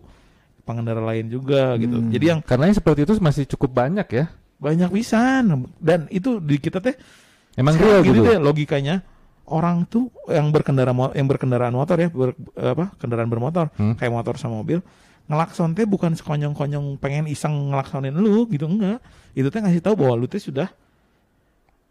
pengendara 0.61 1.01
lain 1.01 1.27
juga 1.27 1.75
gitu 1.75 1.97
Hmm. 1.97 2.07
jadi 2.09 2.25
yang 2.29 2.39
Karena 2.41 2.65
yang 2.65 2.77
seperti 2.77 3.03
itu 3.03 3.13
masih 3.17 3.43
cukup 3.45 3.71
banyak 3.75 4.07
ya. 4.09 4.25
banyak 4.55 4.89
pisan 4.89 5.43
dan 5.77 6.07
itu 6.07 6.39
di 6.39 6.55
kita 6.55 6.79
teh 6.79 6.95
Emang 7.53 7.73
sekarang 7.73 7.91
real 7.93 8.03
gini 8.03 8.17
gitu. 8.17 8.25
deh 8.25 8.37
logikanya 8.39 8.95
orang 9.45 9.85
tuh 9.85 10.07
yang 10.25 10.49
berkendara 10.49 10.89
yang 11.11 11.27
berkendaraan 11.27 11.71
motor 11.71 11.97
ya 11.97 12.09
ber- 12.09 12.37
apa 12.55 12.95
kendaraan 12.97 13.27
bermotor 13.27 13.69
Hmm. 13.73 13.93
kayak 13.93 14.09
motor 14.09 14.35
sama 14.35 14.57
mobil 14.57 14.79
ngelakson 15.23 15.71
teh 15.71 15.83
bukan 15.83 16.13
sekonyong-konyong 16.13 16.97
pengen 16.97 17.25
iseng 17.25 17.69
ngelaksonin 17.69 18.11
lu 18.11 18.43
gitu 18.47 18.65
enggak 18.65 18.99
itu 19.31 19.47
teh 19.47 19.59
ngasih 19.59 19.79
tahu 19.79 19.95
bahwa 19.97 20.15
lu 20.15 20.25
teh 20.25 20.37
sudah 20.37 20.67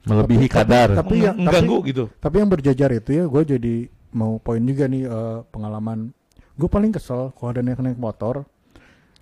Melebihi 0.03 0.51
kadar. 0.51 0.91
Tapi 0.93 1.23
yang- 1.23 1.39
mengganggu 1.39 1.79
gitu 1.87 2.05
Tapi 2.13 2.43
yang 2.43 2.51
berjajar 2.51 2.91
itu 2.91 3.11
ya 3.13 3.25
gue 3.25 3.43
jadi 3.47 3.75
mau 4.11 4.37
poin 4.37 4.59
juga 4.59 4.85
nih 4.85 5.07
eh, 5.07 5.39
pengalaman. 5.47 6.11
Gue 6.53 6.67
paling 6.67 6.91
kesel 6.91 7.31
kalau 7.33 7.49
ada 7.49 7.63
naik-naik 7.63 7.97
motor. 7.97 8.43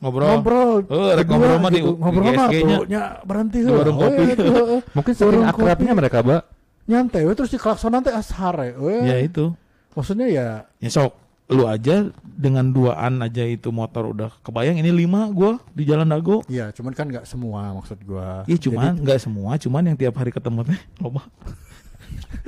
Ngobrol 0.00 0.28
Ngobrol. 0.32 0.72
Oh, 0.88 1.08
rek 1.12 1.22
berdua 1.22 1.30
ngobrol 1.30 1.58
mah 1.58 1.70
gitu. 1.70 1.76
di 1.76 1.80
ngobrol 1.94 2.32
mah 2.32 2.48
nya 2.84 3.02
berhenti 3.22 3.58
Di 3.60 3.68
warung 3.68 3.96
We, 3.96 4.04
kopi. 4.08 4.24
tuh, 4.32 4.46
heeh. 4.56 4.80
Mungkin 4.92 5.12
saking 5.14 5.44
akrabnya 5.44 5.92
kopi. 5.92 6.00
mereka, 6.00 6.18
Mbak. 6.20 6.42
nyantai 6.86 7.22
we, 7.22 7.32
terus 7.32 7.50
di 7.50 7.58
klaksonan 7.58 8.00
teh 8.00 8.10
ashare 8.10 8.74
we. 8.74 9.04
ya 9.04 9.16
itu 9.16 9.52
Maksudnya 9.90 10.26
ya 10.26 10.46
ya 10.76 10.88
sok 10.88 11.12
lu 11.50 11.66
aja 11.66 12.06
dengan 12.22 12.70
duaan 12.70 13.18
aja 13.20 13.42
itu 13.42 13.68
motor 13.68 14.06
udah 14.08 14.30
kebayang 14.40 14.78
ini 14.78 14.94
lima 14.94 15.26
gua 15.28 15.58
di 15.74 15.82
jalan 15.82 16.06
dago 16.06 16.46
ya 16.46 16.70
cuman 16.70 16.94
kan 16.94 17.10
nggak 17.10 17.26
semua 17.26 17.74
maksud 17.74 17.98
gua. 18.02 18.46
Iya 18.46 18.58
cuman 18.60 18.94
nggak 18.96 19.18
semua, 19.18 19.58
cuman 19.58 19.82
yang 19.84 19.98
tiap 19.98 20.14
hari 20.14 20.30
ketemu 20.30 20.62
teh 20.64 20.78
loba. 21.02 21.26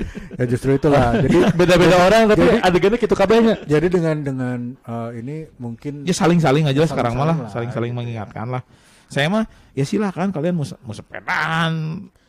ya 0.38 0.44
justru 0.46 0.74
itulah. 0.74 1.16
jadi 1.18 1.36
Beda-beda 1.58 1.96
orang 2.02 2.22
tapi 2.28 2.42
Jadi- 2.44 2.62
adegannya 2.62 2.98
gitu 2.98 3.14
kabehnya. 3.14 3.54
jadi 3.64 3.86
dengan 3.86 4.16
dengan 4.18 4.58
eh, 4.78 5.10
ini 5.18 5.36
mungkin 5.56 6.02
Ya 6.02 6.12
saling-saling 6.12 6.64
aja 6.64 6.78
lah 6.78 6.88
Saling-saling 6.88 6.90
sekarang 6.90 7.14
malah, 7.14 7.36
lah, 7.36 7.50
saling-saling 7.50 7.90
gitu 7.90 7.96
ya. 7.96 8.00
mengingatkan 8.02 8.46
lah. 8.48 8.62
Saya 9.06 9.28
mah 9.28 9.44
ya 9.72 9.84
silakan 9.84 10.32
kalian 10.32 10.56
mau, 10.56 10.64
mau 10.64 10.94
sepedaan, 10.96 11.72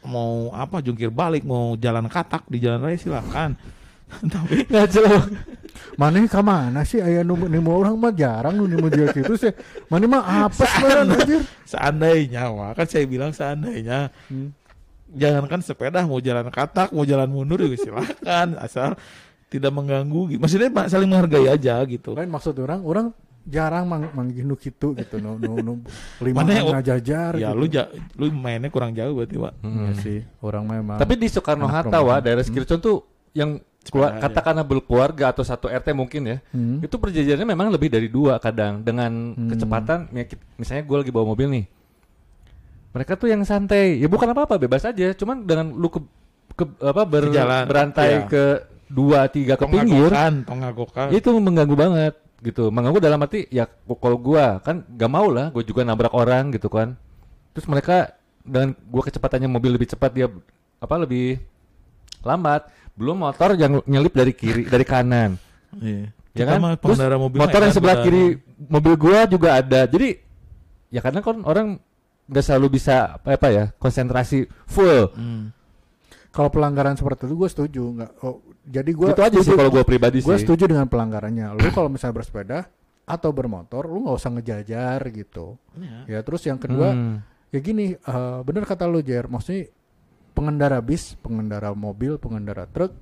mau 0.03 0.51
apa 0.51 0.79
jungkir 0.79 1.07
balik, 1.07 1.43
mau 1.43 1.75
jalan 1.75 2.11
katak 2.11 2.43
di 2.47 2.59
jalan 2.59 2.83
raya 2.83 2.99
silakan. 2.99 3.55
Tapi 4.33 4.67
Nggak 4.67 4.87
jelas. 4.91 5.23
mana 5.97 6.21
ka 6.27 6.41
mana 6.41 6.81
sih 6.85 7.01
aya 7.01 7.23
nu 7.23 7.33
nu 7.37 7.59
orang 7.69 7.95
mah 7.95 8.13
jarang 8.13 8.53
nu 8.53 8.67
nu 8.67 8.85
jual 8.85 9.09
gitu 9.09 9.33
sih. 9.33 9.49
Mana 9.87 10.05
mah 10.05 10.21
apa 10.45 10.59
sih 10.59 11.41
seandainya, 11.65 12.51
wah 12.51 12.73
kan 12.73 12.85
saya 12.85 13.07
bilang 13.07 13.31
seandainya, 13.31 14.11
Hmm. 14.29 14.53
Jangankan 15.13 15.59
sepeda 15.59 16.01
mau 16.01 16.17
jalan 16.17 16.47
katak, 16.47 16.89
mau 16.89 17.01
jalan 17.01 17.25
mundur 17.25 17.57
juga 17.59 17.77
silakan, 17.77 18.57
asal 18.65 18.97
tidak 19.47 19.69
mengganggu. 19.69 20.21
gitu. 20.29 20.39
Maksudnya 20.39 20.69
Pak, 20.69 20.85
saling 20.87 21.05
menghargai 21.05 21.47
aja 21.47 21.77
gitu. 21.83 22.11
Lain 22.11 22.27
maksud 22.27 22.57
orang, 22.57 22.81
orang 22.81 23.07
jarang 23.43 23.83
mang 23.83 24.07
manggih 24.13 24.41
nu 24.41 24.55
kitu 24.55 24.95
gitu 24.95 25.19
nu 25.19 25.35
nu 25.35 25.59
nu 25.59 25.73
lima 26.25 26.41
Mana 26.41 26.51
ya, 26.53 26.63
ngajajar 26.71 27.31
Ya 27.35 27.51
gitu. 27.51 27.59
lu 27.59 27.65
ja, 27.67 27.83
lu 28.15 28.31
mainnya 28.31 28.67
kurang 28.67 28.91
jauh 28.91 29.13
berarti, 29.13 29.35
Pak. 29.35 29.53
Iya 29.59 29.91
sih, 29.99 30.19
orang 30.39 30.63
memang. 30.65 30.97
Tapi 30.97 31.13
di 31.15 31.27
Soekarno 31.27 31.65
Hatta, 31.65 31.91
rumahan. 31.93 32.19
daerah 32.19 32.41
Skircon 32.41 32.79
tuh 32.79 33.03
yang 33.31 33.59
kela- 33.83 34.15
Sepeda, 34.15 34.23
katakanlah 34.23 34.63
berkeluarga 34.63 35.25
atau 35.29 35.43
satu 35.43 35.67
RT 35.67 35.91
mungkin 35.91 36.21
ya. 36.23 36.37
Hmm. 36.49 36.79
Itu 36.79 36.95
perjanjiannya 36.95 37.43
memang 37.43 37.67
lebih 37.67 37.91
dari 37.91 38.07
dua 38.07 38.39
kadang 38.39 38.79
dengan 38.79 39.11
Hmm. 39.35 39.51
kecepatan 39.51 40.07
ya, 40.09 40.23
misalnya 40.55 40.83
gue 40.83 40.97
lagi 40.97 41.11
bawa 41.11 41.25
mobil 41.27 41.47
nih. 41.51 41.65
Mereka 42.93 43.17
tuh 43.17 43.27
yang 43.33 43.41
santai. 43.41 43.97
Ya 43.97 44.05
bukan 44.05 44.29
apa-apa, 44.29 44.61
bebas 44.61 44.85
aja. 44.85 45.17
Cuman 45.17 45.43
dengan 45.49 45.73
lu 45.73 45.89
ke, 45.89 45.99
ke- 46.53 46.77
apa 46.79 47.03
ber- 47.09 47.33
jalan, 47.33 47.65
berantai 47.65 48.21
iya. 48.21 48.29
ke 48.29 48.43
dua 48.93 49.25
tiga 49.25 49.57
ke 49.57 49.65
pinggir, 49.65 50.13
itu 51.09 51.29
mengganggu 51.33 51.73
banget 51.73 52.13
gitu. 52.45 52.69
Mengganggu 52.69 53.01
dalam 53.01 53.17
arti 53.25 53.49
ya 53.49 53.65
kalau 53.97 54.21
gua 54.21 54.61
kan 54.61 54.85
gak 54.85 55.09
mau 55.09 55.33
lah, 55.33 55.49
gue 55.49 55.65
juga 55.65 55.81
nabrak 55.81 56.13
orang 56.13 56.53
gitu 56.53 56.69
kan. 56.69 56.93
Terus 57.57 57.65
mereka 57.65 58.13
dengan 58.45 58.77
gua 58.85 59.01
kecepatannya 59.09 59.49
mobil 59.49 59.73
lebih 59.73 59.89
cepat 59.89 60.13
dia 60.13 60.29
apa 60.77 60.95
lebih 61.01 61.41
lambat. 62.21 62.69
Belum 62.93 63.17
motor 63.17 63.57
yang 63.57 63.81
nyelip 63.89 64.13
dari 64.13 64.37
kiri 64.37 64.69
dari 64.69 64.85
kanan. 64.85 65.41
Iya. 65.81 66.13
Ya 66.37 66.45
kan? 66.45 66.77
Terus 66.77 66.97
motor 67.33 67.59
yang 67.65 67.73
sebelah 67.73 67.97
kiri 68.05 68.37
mobil 68.69 68.93
gua 69.01 69.25
juga 69.25 69.57
ada. 69.57 69.89
Jadi 69.89 70.21
ya 70.93 71.01
karena 71.01 71.25
kan 71.25 71.41
orang 71.41 71.81
nggak 72.23 72.43
selalu 72.43 72.67
bisa 72.79 73.19
apa, 73.19 73.35
apa 73.35 73.47
ya 73.51 73.65
konsentrasi 73.75 74.47
full. 74.65 75.11
Hmm. 75.13 75.51
Kalau 76.33 76.49
pelanggaran 76.49 76.97
seperti 76.97 77.29
itu 77.29 77.35
gue 77.37 77.49
setuju 77.49 77.83
nggak. 77.93 78.11
Oh, 78.25 78.41
jadi 78.65 78.89
gue 78.89 79.07
Itu 79.13 79.21
aja 79.21 79.37
sih 79.37 79.53
kalau 79.53 79.69
gua 79.69 79.85
pribadi 79.85 80.17
Gue 80.23 80.33
sih. 80.39 80.47
setuju 80.47 80.65
dengan 80.65 80.89
pelanggarannya. 80.89 81.53
Lu 81.53 81.69
kalau 81.69 81.93
misalnya 81.93 82.17
bersepeda 82.17 82.59
atau 83.05 83.29
bermotor, 83.29 83.85
lu 83.85 84.07
nggak 84.07 84.17
usah 84.17 84.31
ngejajar 84.33 84.97
gitu. 85.13 85.59
Iya. 85.77 85.99
Ya 86.07 86.19
terus 86.25 86.41
yang 86.47 86.57
kedua, 86.57 86.95
Hmm. 86.95 87.21
ya 87.53 87.59
gini, 87.59 87.93
eh, 87.93 88.39
bener 88.41 88.65
kata 88.65 88.89
lu 88.89 89.03
Jer, 89.03 89.29
maksudnya 89.29 89.69
pengendara 90.33 90.81
bis, 90.81 91.13
pengendara 91.21 91.75
mobil, 91.77 92.17
pengendara 92.17 92.65
truk 92.65 92.95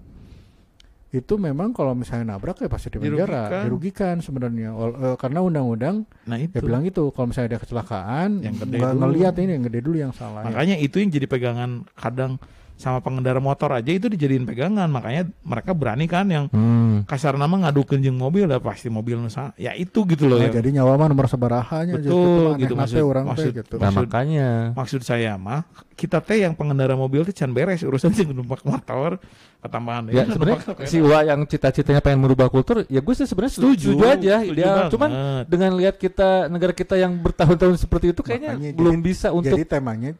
itu 1.12 1.34
memang 1.36 1.72
kalau 1.72 1.92
misalnya 1.92 2.32
nabrak 2.32 2.56
ya 2.58 2.68
pasti 2.68 2.88
di 2.88 2.98
penjara, 2.98 3.20
Dirugikan. 3.44 3.62
dirugikan 3.64 4.16
sebenarnya. 4.18 4.70
Eh, 4.72 5.16
karena 5.16 5.40
undang-undang 5.40 6.08
Nah 6.24 6.38
itu. 6.38 6.56
ya 6.56 6.62
bilang 6.62 6.84
itu 6.84 7.04
kalau 7.12 7.28
misalnya 7.28 7.50
ada 7.52 7.60
kecelakaan, 7.60 8.40
Yang 8.40 8.56
gede 8.64 8.76
nggak 8.78 8.94
dulu. 8.94 9.02
ngelihat 9.04 9.34
ini 9.38 9.52
yang 9.52 9.66
gede 9.68 9.80
dulu 9.82 9.98
yang 10.00 10.14
salah. 10.14 10.42
ya. 10.42 10.46
Makanya 10.48 10.76
itu 10.78 10.96
yang 10.98 11.12
jadi 11.12 11.28
pegangan 11.28 11.72
kadang 11.94 12.40
sama 12.82 12.98
pengendara 13.00 13.38
motor 13.38 13.70
aja 13.72 13.88
itu 13.88 14.10
dijadiin 14.10 14.44
pegangan. 14.44 14.90
Makanya 14.90 15.30
mereka 15.40 15.72
berani 15.72 16.04
kan 16.06 16.26
yang 16.26 16.50
Hmm. 16.50 17.06
kasar 17.06 17.38
nama 17.38 17.54
ngadu 17.62 17.86
kenjeng 17.86 18.14
mobil 18.14 18.44
udah 18.44 18.58
pasti 18.58 18.90
mobil 18.90 19.16
nusa. 19.16 19.54
Ya 19.56 19.72
itu 19.74 20.02
gitu 20.04 20.26
loh 20.26 20.36
Nah, 20.36 20.50
ya. 20.50 20.58
jadi 20.58 20.82
nyawa 20.82 20.98
mah 20.98 21.08
nomor 21.08 21.30
sebarahanya 21.30 21.96
Betul, 21.96 22.58
gitu 22.58 22.74
aneh 22.74 22.82
maksud- 22.82 22.98
nate 22.98 23.06
orang 23.06 23.24
teh 23.24 23.32
maksud- 23.32 23.54
gitu. 23.56 23.76
Nah, 23.78 23.84
Maksud- 23.88 24.02
makanya 24.04 24.48
Maksud 24.74 25.02
saya 25.02 25.38
mah 25.38 25.62
kita 25.94 26.18
teh 26.18 26.42
yang 26.42 26.52
pengendara 26.52 26.98
mobil 26.98 27.22
tuh 27.22 27.32
can 27.32 27.54
beres 27.54 27.80
urusan 27.82 28.10
sing 28.12 28.34
numpak 28.34 28.66
motor 28.66 29.22
ketambahan 29.60 30.10
Ya 30.10 30.26
sebenarnya 30.26 30.62
si 30.84 30.98
Wa 30.98 31.22
yang 31.22 31.46
cita-citanya 31.46 32.02
pengen 32.02 32.18
merubah 32.20 32.50
kultur, 32.50 32.82
ya 32.88 32.98
gue 32.98 33.14
sih 33.14 33.24
sebenarnya 33.24 33.54
setuju, 33.54 33.94
Setuju, 33.94 34.04
aja. 34.04 34.36
setuju 34.42 34.58
Dia 34.58 34.66
banget. 34.68 34.90
cuman 34.90 35.10
dengan 35.46 35.72
lihat 35.76 35.96
kita 35.96 36.30
negara 36.48 36.74
kita 36.74 36.98
yang 36.98 37.14
bertahun-tahun 37.16 37.78
seperti 37.78 38.10
itu 38.10 38.22
kayaknya 38.22 38.58
Makanya 38.58 38.72
belum 38.74 38.96
jadi- 38.96 39.06
bisa 39.06 39.28
untuk 39.30 39.54
Jadi 39.54 39.64
temanya 39.64 40.12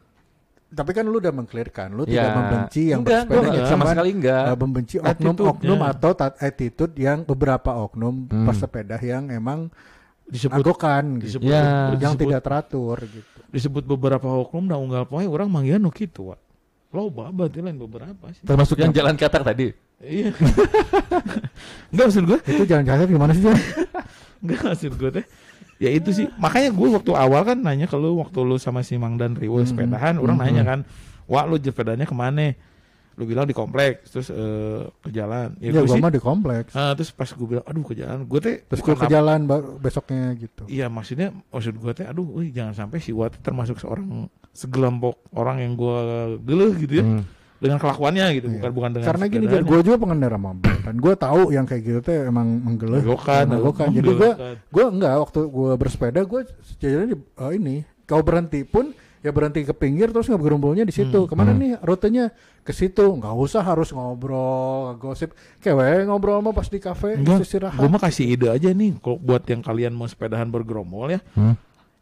tapi 0.72 0.92
kan 0.92 1.04
lu 1.04 1.18
udah 1.18 1.30
mengclearkan, 1.30 1.88
lu 1.92 2.04
Ya, 2.04 2.24
tidak 2.24 2.32
membenci 2.34 2.82
yang 2.88 3.00
enggak, 3.02 3.28
bersepeda, 3.28 3.44
enggak, 3.46 3.68
sama 3.68 3.84
sekali 3.86 4.10
enggak. 4.14 4.44
uh, 4.44 4.58
membenci 4.58 4.96
oknum-oknum 4.98 5.80
atau 5.86 6.12
tat- 6.14 6.40
attitude 6.40 6.94
yang 6.96 7.18
beberapa 7.22 7.72
oknum 7.78 8.26
Hmm. 8.26 8.48
pesepeda 8.48 8.96
yang 8.98 9.28
emang 9.30 9.68
disebut 10.26 10.64
agokan 10.64 11.20
gitu. 11.20 11.38
disebut, 11.38 11.52
Ya. 11.52 11.92
yang 11.92 12.16
disebut, 12.16 12.24
tidak 12.26 12.42
teratur 12.42 12.98
gitu. 13.04 13.40
disebut 13.50 13.84
beberapa 13.86 14.32
hukum 14.34 14.64
dan 14.64 14.80
unggal 14.80 15.04
poe 15.04 15.22
orang 15.22 15.46
manggian 15.46 15.78
nu 15.78 15.90
kitu, 15.90 16.32
Wak. 16.32 16.40
Loba 16.90 17.28
berarti 17.30 17.60
lain 17.60 17.76
beberapa 17.78 18.32
sih. 18.32 18.40
termasuk 18.42 18.76
yang 18.78 18.92
jalan 18.92 19.16
katak 19.16 19.44
tadi. 19.46 19.76
Iya. 20.00 20.32
Enggak 21.92 22.06
maksud 22.08 22.24
gue, 22.26 22.40
Itu 22.48 22.64
jangan 22.66 22.86
jalan 22.86 23.06
gimana 23.08 23.32
sih? 23.32 23.44
Enggak 24.42 24.60
maksud 24.66 24.94
gue 24.94 25.10
teh. 25.14 25.26
Ya 25.82 25.90
itu 25.90 26.14
sih, 26.14 26.30
makanya 26.38 26.70
gue 26.70 26.88
waktu 26.94 27.10
awal 27.12 27.42
kan 27.42 27.58
nanya 27.58 27.90
ke 27.90 27.98
lu 27.98 28.22
waktu 28.22 28.38
lu 28.40 28.56
sama 28.56 28.86
si 28.86 29.02
Mang 29.02 29.18
dan 29.18 29.34
Riwo 29.34 29.58
Mhm. 29.58 29.68
sepedahan, 29.68 30.16
orang 30.16 30.38
Mhm. 30.38 30.44
nanya 30.46 30.64
kan, 30.64 30.80
"Wah, 31.26 31.42
lu 31.44 31.58
sepedanya 31.58 32.06
ke 32.06 32.14
mana?" 32.14 32.54
Lu 33.18 33.26
bilang 33.26 33.44
di 33.44 33.52
kompleks, 33.52 34.08
terus 34.08 34.30
eh, 34.30 34.88
ke 35.02 35.10
jalan. 35.10 35.58
Ya, 35.58 35.74
Ya, 35.74 35.82
gue 35.82 35.98
mah 35.98 36.08
di 36.08 36.22
kompleks. 36.22 36.72
ah, 36.72 36.94
terus 36.94 37.10
pas 37.10 37.28
gue 37.28 37.44
bilang, 37.44 37.66
"Aduh, 37.66 37.84
ke 37.84 37.94
jalan." 37.94 38.24
Gue 38.24 38.40
teh 38.40 38.62
Terus 38.64 38.80
gua 38.80 38.96
ke 38.96 39.10
jalan 39.10 39.40
besoknya 39.78 40.32
gitu. 40.38 40.64
Iya, 40.64 40.86
maksudnya 40.88 41.34
maksud 41.50 41.76
gue 41.76 41.92
teh, 41.92 42.06
aduh, 42.06 42.30
wih, 42.30 42.50
jangan 42.50 42.78
sampai 42.78 43.02
si 43.02 43.12
Wati 43.12 43.42
termasuk 43.42 43.78
seorang 43.78 44.30
segelompok 44.54 45.18
orang 45.34 45.60
yang 45.60 45.74
gue 45.76 45.98
geleh 46.40 46.72
gitu 46.78 46.94
ya 46.94 47.04
Hmm. 47.04 47.24
dengan 47.58 47.78
kelakuannya 47.78 48.26
gitu, 48.32 48.48
Iya. 48.48 48.56
bukan 48.60 48.72
bukan 48.72 48.90
dengan 48.96 49.08
Karena 49.12 49.26
gini, 49.28 49.46
gue 49.50 49.80
juga 49.82 49.98
pengendara 49.98 50.38
mobil 50.38 50.71
dan 50.82 50.96
gue 50.96 51.14
tahu 51.14 51.42
yang 51.50 51.64
kayak 51.64 51.82
gitu 51.82 52.00
teh 52.02 52.26
emang 52.26 52.48
Menggelokan, 52.60 53.46
menggelokan. 53.48 53.88
Jadi 53.90 54.10
gue 54.12 54.32
gue 54.68 54.86
enggak 54.88 55.16
waktu 55.20 55.40
gue 55.44 55.72
bersepeda 55.76 56.22
gue 56.22 56.42
jalan 56.78 57.08
di 57.08 57.18
eh, 57.18 57.52
ini 57.54 57.76
kau 58.04 58.20
berhenti 58.20 58.62
pun 58.62 58.92
ya 59.22 59.30
berhenti 59.30 59.62
ke 59.62 59.72
pinggir 59.72 60.10
terus 60.10 60.26
ngegerumpulnya 60.26 60.82
di 60.82 60.90
situ. 60.90 61.26
Ke 61.26 61.34
mana 61.34 61.54
nih 61.54 61.78
rutenya? 61.80 62.34
Ke 62.62 62.72
situ. 62.72 63.06
Nggak 63.06 63.34
usah 63.36 63.62
harus 63.62 63.90
ngobrol, 63.90 64.98
gosip. 64.98 65.32
Kayak 65.58 65.76
we, 65.78 65.90
ngobrol 66.06 66.42
mah 66.42 66.52
pas 66.52 66.66
di 66.66 66.78
kafe, 66.78 67.18
istirahat. 67.18 67.78
gue 67.78 67.88
mah 67.88 68.02
kasih 68.02 68.34
ide 68.34 68.50
aja 68.50 68.70
nih 68.70 68.98
kok 68.98 69.18
buat 69.18 69.46
yang 69.46 69.62
kalian 69.62 69.94
mau 69.94 70.06
sepedahan 70.06 70.46
bergerombol 70.46 71.10
ya. 71.10 71.22
Hmm. 71.34 71.54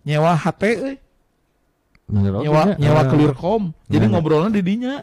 Nyewa 0.01 0.31
HT. 0.33 0.63
Bener 2.09 2.41
nyewa 2.41 2.73
nyewa 2.75 3.01
Ah. 3.03 3.07
clearcom. 3.07 3.63
Jadi 3.85 4.05
ngobrolnya 4.07 4.49
di 4.49 4.63
dinya. 4.63 4.95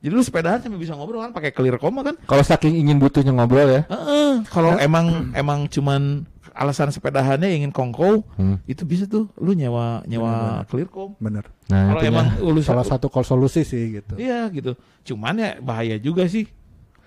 Jadi 0.00 0.12
lu 0.12 0.24
sepedahan 0.24 0.58
sampai 0.58 0.80
bisa 0.80 0.96
ngobrol 0.96 1.20
kan 1.20 1.30
pakai 1.30 1.52
clearcom 1.52 1.92
kan. 2.00 2.16
Kalau 2.24 2.40
saking 2.40 2.72
ingin 2.74 2.96
butuhnya 2.96 3.30
ngobrol 3.30 3.68
ya. 3.68 3.82
Heeh, 3.84 4.40
kalau 4.48 4.80
emang 4.80 5.28
emang 5.32 5.68
cuman 5.68 6.24
alasan 6.50 6.88
sepedahannya 6.88 7.52
ingin 7.52 7.68
kongkow, 7.68 8.24
Hmm. 8.34 8.58
itu 8.64 8.82
bisa 8.82 9.04
tuh 9.04 9.28
lu 9.36 9.52
nyewa 9.52 10.00
nyewa 10.04 10.64
clearcom. 10.66 11.14
Bener. 11.16 11.44
Nah, 11.68 11.92
Kalau 11.92 12.00
emang 12.02 12.26
lu 12.40 12.60
Salah 12.60 12.82
satu 12.82 13.06
kol 13.06 13.22
solusi 13.22 13.60
sih 13.60 14.00
gitu. 14.00 14.16
Iya 14.16 14.48
gitu. 14.48 14.72
Cuman 15.04 15.36
ya 15.36 15.50
bahaya 15.60 15.94
juga 15.96 16.24
sih. 16.26 16.48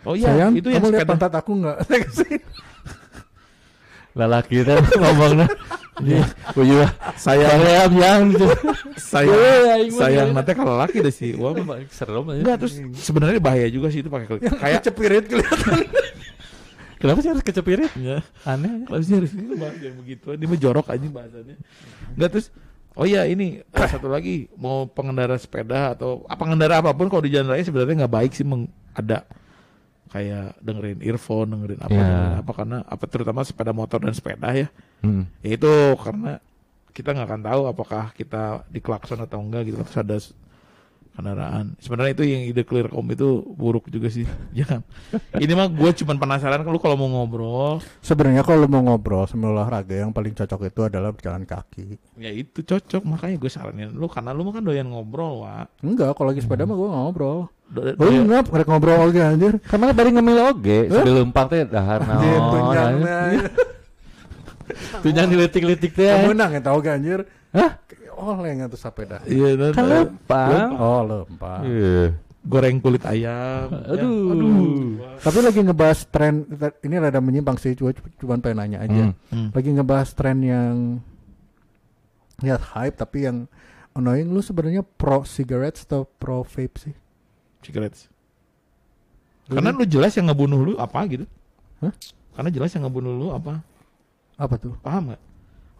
Oh 0.03 0.13
iya, 0.13 0.29
Sayang, 0.29 0.53
itu 0.53 0.67
yang 0.67 0.83
kamu 0.83 0.89
lihat 0.93 1.01
sepeda. 1.01 1.11
pantat 1.15 1.33
aku 1.33 1.51
nggak? 1.63 1.77
lelaki 4.13 4.61
teh 4.61 4.77
ngomongnya. 5.01 5.47
Uyu 6.57 6.81
Sayang, 7.21 7.61
sayang 7.61 7.93
yang 7.93 8.21
gitu. 8.33 8.47
sayang, 8.97 9.93
Iya, 9.93 10.23
nanti 10.33 10.51
kalau 10.57 10.73
laki 10.81 11.05
deh 11.05 11.13
sih. 11.13 11.37
Wah, 11.37 11.53
Serem 11.93 12.25
aja. 12.33 12.41
enggak 12.41 12.57
terus 12.65 12.75
sebenarnya 12.97 13.37
bahaya 13.37 13.69
juga 13.69 13.93
sih 13.93 14.01
itu 14.01 14.09
pakai. 14.09 14.41
Kayak 14.57 14.81
cepirit 14.89 15.25
kelihatan. 15.29 15.85
Kenapa 17.01 17.19
sih 17.19 17.29
harus 17.29 17.43
kecepirit? 17.45 17.91
ya. 17.99 18.25
Aneh. 18.41 18.89
Kalau 18.89 19.01
sih 19.05 19.13
harus 19.13 19.31
itu 19.37 19.53
bahas 19.53 19.77
yang 19.77 19.95
begitu. 20.01 20.33
Ini 20.33 20.45
mah 20.49 20.59
jorok 20.59 20.87
aja 20.89 21.05
bahasannya. 21.05 21.55
Enggak 22.17 22.29
terus 22.33 22.47
Oh 22.93 23.09
iya 23.09 23.25
ini 23.25 23.57
eh, 23.65 23.87
satu 23.89 24.05
lagi 24.05 24.45
mau 24.53 24.85
pengendara 24.85 25.33
sepeda 25.33 25.97
atau 25.97 26.29
apa 26.29 26.37
pengendara 26.37 26.77
apa 26.77 26.93
pun 26.93 27.09
kalau 27.09 27.25
di 27.25 27.33
jalan 27.33 27.49
raya 27.49 27.65
sebenarnya 27.65 28.05
nggak 28.05 28.13
baik 28.13 28.31
sih 28.37 28.45
meng, 28.45 28.69
ada 28.93 29.25
kayak 30.13 30.53
dengerin 30.59 31.01
earphone 31.01 31.49
dengerin 31.49 31.81
apa 31.81 31.91
Ya. 31.91 32.05
dengerin 32.05 32.37
apa 32.37 32.51
karena 32.53 32.77
apa 32.85 33.03
terutama 33.03 33.39
sepeda 33.41 33.73
motor 33.73 33.99
dan 33.99 34.13
sepeda 34.13 34.53
ya 34.53 34.69
Hmm. 35.01 35.27
Ya 35.41 35.57
itu 35.57 35.67
karena 35.97 36.39
kita 36.89 37.11
nggak 37.11 37.27
akan 37.27 37.41
tahu 37.43 37.61
apakah 37.67 38.03
kita 38.13 38.63
diklakson 38.69 39.19
atau 39.19 39.41
enggak 39.41 39.67
gitu 39.67 39.81
terus 39.81 39.97
ada 39.97 40.17
kendaraan 41.11 41.77
sebenarnya 41.77 42.11
itu 42.11 42.23
yang 42.25 42.41
ide 42.43 42.63
clearcom 42.63 43.05
itu 43.07 43.27
buruk 43.51 43.85
juga 43.87 44.09
sih 44.09 44.25
jangan 44.51 44.81
ini 45.43 45.51
mah 45.51 45.67
gue 45.67 45.89
cuman 45.93 46.17
penasaran 46.17 46.61
kalau 46.61 46.79
kalau 46.79 46.95
mau 46.95 47.09
ngobrol 47.11 47.77
Sebenarnya 47.99 48.41
kalau 48.41 48.65
mau 48.65 48.81
ngobrol 48.81 49.25
sambil 49.25 49.51
olahraga 49.51 49.93
yang 49.95 50.09
paling 50.09 50.31
cocok 50.31 50.65
itu 50.65 50.81
adalah 50.83 51.09
berjalan 51.09 51.43
kaki. 51.43 52.01
ya 52.15 52.31
itu 52.31 52.61
cocok 52.61 53.01
makanya 53.03 53.35
gue 53.35 53.45
saranin 53.47 53.91
lu 53.91 54.07
karena 54.07 54.31
lu 54.31 54.41
mah 54.41 54.53
kan 54.53 54.63
doyan 54.63 54.87
ngobrol 54.87 55.43
wa 55.43 55.69
Enggak, 55.79 56.13
kalau 56.13 56.29
lagi 56.29 56.39
sepeda 56.39 56.63
mah 56.63 56.73
gue 56.73 56.87
ngobrol. 56.87 57.45
Oh 57.73 58.05
enggak, 58.05 58.47
mereka 58.47 58.69
ngobrol 58.69 59.01
oke 59.03 59.17
anjir. 59.17 59.53
Karena 59.59 59.89
dari 59.89 60.09
ngemil 60.09 60.37
oge, 60.45 60.77
sambil 60.87 61.13
lempang 61.19 61.45
teh 61.47 61.61
dahar 61.65 61.99
naon. 62.01 62.23
Tunjang 65.03 65.27
dilitik-litik 65.27 65.91
teh. 65.91 66.07
Kamu 66.07 66.31
menang 66.31 66.53
ya 66.53 66.61
tau 66.61 66.77
gak 66.79 66.95
anjir? 66.95 67.19
Hah? 67.51 67.71
Oleh 68.13 68.55
nggak 68.55 68.69
tuh 68.71 68.79
sepeda? 68.79 69.19
iya 69.25 69.57
dan- 69.57 69.73
Kan 69.73 69.85
lempang. 69.85 70.69
Oh 70.73 71.01
lempar. 71.01 71.61
Iya. 71.65 72.13
goreng 72.43 72.77
kulit 72.77 73.01
ayam 73.03 73.71
ya. 73.71 73.89
Aduh. 73.89 74.99
Tapi 75.17 75.37
lagi 75.39 75.59
ngebahas 75.63 75.99
tren, 76.05 76.43
ini 76.83 76.95
rada 76.99 77.17
menyimpang 77.17 77.55
sih, 77.55 77.71
cuma 77.71 77.95
cuma 78.19 78.35
pengen 78.37 78.59
nanya 78.59 78.77
aja. 78.83 79.03
Hmm. 79.09 79.15
Hmm. 79.31 79.49
Lagi 79.49 79.69
ngebahas 79.71 80.09
tren 80.11 80.43
yang 80.43 80.75
ya 82.43 82.59
hype 82.59 82.93
tapi 82.93 83.23
yang 83.23 83.47
annoying 83.93 84.27
lu 84.27 84.39
sebenarnya 84.39 84.83
pro 84.83 85.23
cigarettes 85.23 85.83
atau 85.83 86.03
pro 86.03 86.43
vape 86.43 86.75
sih? 86.77 86.93
Cigarettes. 87.63 88.11
Karena 89.47 89.75
lu 89.75 89.83
jelas 89.83 90.15
yang 90.15 90.31
ngebunuh 90.31 90.59
lu 90.61 90.73
apa 90.79 90.99
gitu. 91.07 91.25
Hah? 91.83 91.91
karena 92.33 92.49
jelas 92.49 92.73
yang 92.73 92.89
ngebunuh 92.89 93.13
lu 93.13 93.27
apa. 93.29 93.61
Apa 94.35 94.55
tuh? 94.57 94.73
paham 94.81 95.13
gak 95.13 95.21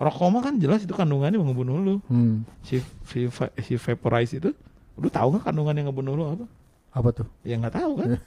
rokok 0.03 0.43
kan 0.43 0.53
jelas 0.59 0.84
itu 0.84 0.91
kandungannya 0.91 1.39
mau 1.39 1.47
ngebunuh 1.47 1.77
lu. 1.79 1.95
Hmm, 2.11 2.43
si 2.65 2.84
si, 3.07 3.29
si 3.63 3.73
vaporize 3.79 4.36
itu 4.36 4.51
lu 4.99 5.07
tahu 5.07 5.38
nggak 5.38 5.47
kandungan 5.47 5.73
yang 5.79 5.88
ngebunuh 5.89 6.13
lu 6.13 6.23
apa? 6.27 6.45
Apa 6.93 7.09
tuh? 7.15 7.27
ya 7.47 7.55
nggak 7.55 7.73
tahu 7.73 7.91
kan. 7.97 8.19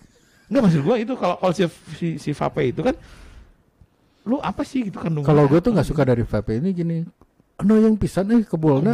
Nggak 0.49 0.63
maksud 0.63 0.81
gua 0.87 0.97
itu 0.97 1.13
kalau 1.19 1.37
kalau 1.37 1.53
si, 1.53 1.63
si 1.99 2.07
si 2.17 2.31
vape 2.33 2.71
itu 2.71 2.81
kan 2.81 2.97
lu 4.27 4.41
apa 4.41 4.63
sih 4.67 4.89
gitu 4.89 4.99
kandungan 4.99 5.29
Kalau 5.29 5.47
gue 5.47 5.61
tuh 5.63 5.71
nggak 5.71 5.87
suka 5.87 6.03
dari 6.03 6.27
vape 6.27 6.59
ini 6.59 6.75
gini, 6.75 6.97
annoying 7.57 7.97
pisan 7.97 8.29
eh 8.31 8.43
kebulna. 8.43 8.93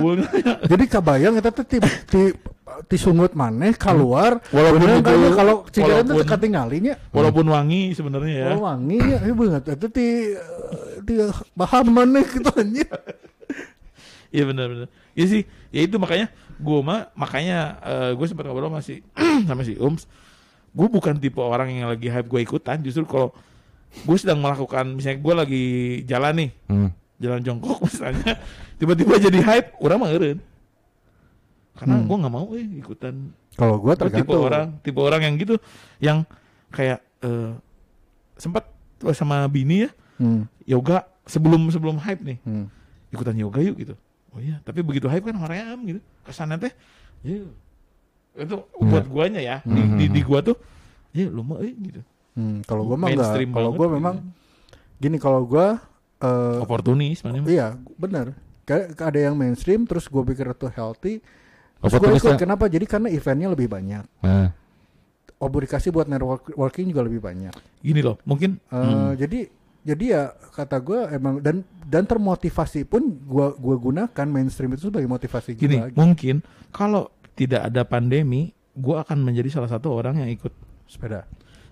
Jadi 0.64 0.84
kabayang 0.86 1.34
eta 1.34 1.50
teh 1.50 1.66
ti, 1.66 1.76
ti, 2.06 2.20
ti 2.86 2.96
sungut 2.96 3.34
maneh 3.34 3.74
keluar. 3.74 4.38
Walaupun 4.48 4.80
itu- 4.88 5.02
kayaknya 5.02 5.30
kalau 5.32 5.54
cigarettes 5.66 6.06
walaupun- 6.06 6.18
teh 6.18 6.28
ketinggalinya 6.28 6.94
walaupun 7.10 7.46
wangi 7.46 7.90
sebenarnya 7.90 8.32
ya 8.32 8.46
Oh 8.54 8.62
wangi 8.62 8.98
ya, 8.98 9.18
eh 9.20 9.32
banget. 9.32 9.62
Itu 9.72 9.86
ti, 9.88 10.06
ti 11.02 11.12
bahan 11.52 11.86
maneh 11.86 12.22
gitu 12.24 12.50
anjir. 12.52 12.88
Iya 14.30 14.48
benar-benar. 14.48 14.88
Iya 15.12 15.26
sih, 15.28 15.42
ya 15.68 15.84
itu 15.84 16.00
makanya 16.00 16.32
gue 16.56 16.78
mah 16.80 17.12
makanya 17.12 17.58
gue 18.16 18.26
sempat 18.26 18.46
ngobrol 18.46 18.70
sama 18.70 18.80
si 18.80 19.04
sama 19.48 19.60
si 19.60 19.76
Ums. 19.76 20.08
Gue 20.72 20.88
bukan 20.88 21.20
tipe 21.20 21.36
orang 21.36 21.68
yang 21.68 21.92
lagi 21.92 22.08
hype 22.08 22.24
gue 22.24 22.40
ikutan. 22.40 22.80
Justru 22.80 23.04
kalau 23.04 23.28
gue 23.92 24.16
sedang 24.16 24.40
melakukan, 24.40 24.88
misalnya 24.88 25.20
gue 25.20 25.34
lagi 25.36 25.64
jalan 26.08 26.32
nih, 26.32 26.50
Hmm. 26.64 26.88
Jalan 27.22 27.40
jongkok 27.40 27.78
misalnya, 27.86 28.34
tiba-tiba 28.76 29.14
jadi 29.16 29.38
hype, 29.40 29.78
orang 29.78 29.98
mah 29.98 30.10
eureun. 30.10 30.38
Karena 31.72 31.94
Hmm. 31.96 32.04
gue 32.04 32.16
nggak 32.18 32.34
mau 32.34 32.46
eh 32.52 32.66
ikutan. 32.76 33.14
Kalau 33.54 33.76
gue 33.78 33.88
Gue 33.88 33.96
tipe 33.96 34.10
tergantung. 34.10 34.42
orang, 34.42 34.66
tipe 34.82 34.98
orang 34.98 35.20
yang 35.22 35.34
gitu, 35.36 35.54
yang 35.98 36.18
kayak 36.68 37.00
eh, 37.22 37.52
sempat 38.34 38.66
sama 39.12 39.46
bini 39.46 39.86
ya 39.86 39.90
Hmm, 40.16 40.46
yoga 40.62 41.02
sebelum 41.24 41.66
sebelum 41.68 41.98
hype 41.98 42.22
nih 42.22 42.38
hmm. 42.42 42.66
ikutan 43.10 43.34
yoga 43.34 43.58
yuk 43.58 43.76
gitu. 43.76 43.94
Oh 44.30 44.38
iya, 44.38 44.58
tapi 44.62 44.80
begitu 44.80 45.06
hype 45.06 45.24
kan 45.24 45.36
orang 45.36 45.78
gitu. 45.84 46.00
Kesannya 46.22 46.56
teh, 46.58 46.72
ya 47.22 47.42
itu 48.34 48.56
buat 48.78 49.04
guanya 49.04 49.38
ya. 49.38 49.56
Di, 49.62 49.82
di, 49.96 50.04
di 50.08 50.20
gua 50.22 50.40
tuh, 50.40 50.56
ya 51.10 51.26
lu 51.26 51.42
mah 51.42 51.60
eh 51.60 51.72
gitu. 51.72 52.00
Hmm, 52.32 52.64
kalau 52.64 52.86
gue 52.86 52.96
mah 52.96 53.08
enggak. 53.08 53.28
Mainstream 53.28 53.50
Kalau 53.50 53.68
banget 53.68 53.76
gue 53.76 53.86
gitu. 53.86 53.96
memang 54.00 54.16
gini 54.96 55.16
kalau 55.18 55.40
gue 55.42 55.66
eh 56.22 56.58
Oportunis 56.62 57.20
mana 57.26 57.42
iya 57.50 57.74
bener. 57.98 58.38
Kayak 58.62 58.94
ada 58.94 59.18
yang 59.18 59.34
mainstream 59.34 59.84
terus 59.90 60.06
gue 60.06 60.22
pikir 60.22 60.46
itu 60.46 60.70
healthy. 60.70 61.18
Terus 61.82 61.92
gue 61.98 62.14
ikut 62.14 62.38
kenapa? 62.38 62.70
Jadi 62.70 62.86
karena 62.86 63.10
eventnya 63.10 63.50
lebih 63.50 63.66
banyak. 63.66 64.06
Nah. 64.22 64.54
Obligasi 65.42 65.90
buat 65.90 66.06
networking 66.06 66.94
juga 66.94 67.02
lebih 67.02 67.18
banyak. 67.18 67.50
Gini 67.82 67.98
loh, 67.98 68.22
mungkin 68.22 68.62
Eh, 68.70 68.78
Hmm. 68.78 69.18
Jadi 69.18 69.50
jadi 69.82 70.04
ya 70.14 70.22
kata 70.54 70.78
gue 70.78 71.10
emang 71.10 71.42
dan 71.42 71.66
dan 71.90 72.06
termotivasi 72.06 72.86
pun 72.86 73.02
gue 73.02 73.46
gua 73.58 73.76
gunakan 73.82 74.26
mainstream 74.30 74.78
itu 74.78 74.86
sebagai 74.86 75.10
motivasi 75.10 75.58
gini, 75.58 75.82
gua. 75.82 75.90
mungkin 75.98 76.38
kalau 76.70 77.10
tidak 77.34 77.66
ada 77.66 77.82
pandemi, 77.82 78.54
gua 78.78 79.02
akan 79.02 79.26
menjadi 79.26 79.58
salah 79.58 79.66
satu 79.66 79.90
orang 79.90 80.22
yang 80.22 80.30
ikut. 80.30 80.54
sepeda. 80.86 81.24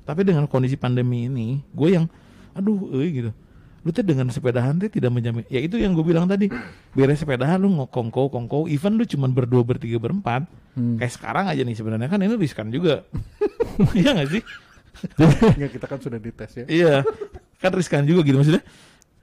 Tapi 0.09 0.24
dengan 0.24 0.48
kondisi 0.48 0.80
pandemi 0.80 1.28
ini, 1.28 1.61
gue 1.76 1.88
yang 1.92 2.09
aduh, 2.57 2.88
eh 2.96 3.09
gitu. 3.12 3.30
Lu 3.81 3.89
tuh 3.97 4.05
dengan 4.05 4.28
sepedahan 4.28 4.76
tuh 4.76 4.93
tidak 4.93 5.09
menjamin. 5.09 5.45
Ya 5.49 5.57
itu 5.64 5.81
yang 5.81 5.97
gue 5.97 6.05
bilang 6.05 6.28
tadi. 6.28 6.53
Beres 6.93 7.24
sepedahan 7.24 7.57
lu 7.57 7.72
ngokongko 7.81 8.28
kongko, 8.28 8.68
even 8.68 9.01
lu 9.01 9.09
cuma 9.09 9.24
berdua, 9.33 9.64
bertiga, 9.64 9.97
berempat. 9.97 10.45
Hmm. 10.76 11.01
Kayak 11.01 11.12
sekarang 11.16 11.45
aja 11.49 11.62
nih 11.64 11.76
sebenarnya 11.76 12.09
kan 12.12 12.20
ini 12.20 12.37
riskan 12.37 12.68
juga. 12.68 13.05
Iya 13.97 14.12
gak 14.12 14.28
sih? 14.28 14.43
Ya, 15.57 15.72
kita 15.72 15.89
kan 15.89 15.97
sudah 15.97 16.20
dites 16.20 16.53
ya. 16.53 16.64
Iya. 16.68 16.95
Kan 17.57 17.72
riskan 17.72 18.05
juga 18.05 18.20
gitu 18.28 18.37
maksudnya. 18.37 18.61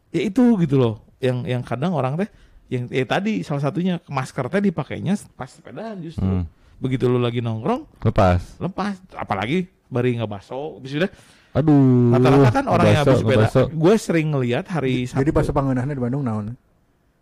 Ya 0.09 0.21
itu 0.25 0.41
gitu 0.57 0.81
loh. 0.81 1.05
Yang 1.21 1.37
yang 1.45 1.61
kadang 1.61 1.93
orang 1.93 2.17
teh 2.17 2.29
yang 2.67 2.89
ya 2.89 3.05
tadi 3.05 3.45
salah 3.45 3.61
satunya 3.61 4.01
masker 4.09 4.49
teh 4.49 4.61
dipakainya 4.65 5.13
pas 5.37 5.45
sepedaan 5.45 6.01
justru. 6.01 6.25
Hmm. 6.25 6.49
Begitu 6.81 7.05
lu 7.09 7.17
lagi 7.21 7.41
nongkrong, 7.41 8.05
Lepas. 8.05 8.57
lepas. 8.57 8.97
Apalagi 9.13 9.65
bari 9.89 10.17
nggak 10.17 10.29
baso, 10.29 10.77
sudah 10.81 11.09
Aduh. 11.57 12.13
rata-rata 12.13 12.49
kan 12.51 12.65
orang 12.67 12.85
yang 12.87 13.01
habis 13.01 13.17
sepeda. 13.19 13.47
Gue 13.67 13.93
sering 13.97 14.27
ngelihat 14.29 14.65
hari 14.67 15.05
Sabtu. 15.05 15.21
Jadi 15.21 15.31
bahasa 15.33 15.51
pangenahnya 15.51 15.93
di 15.93 16.01
Bandung 16.01 16.21
naon? 16.21 16.53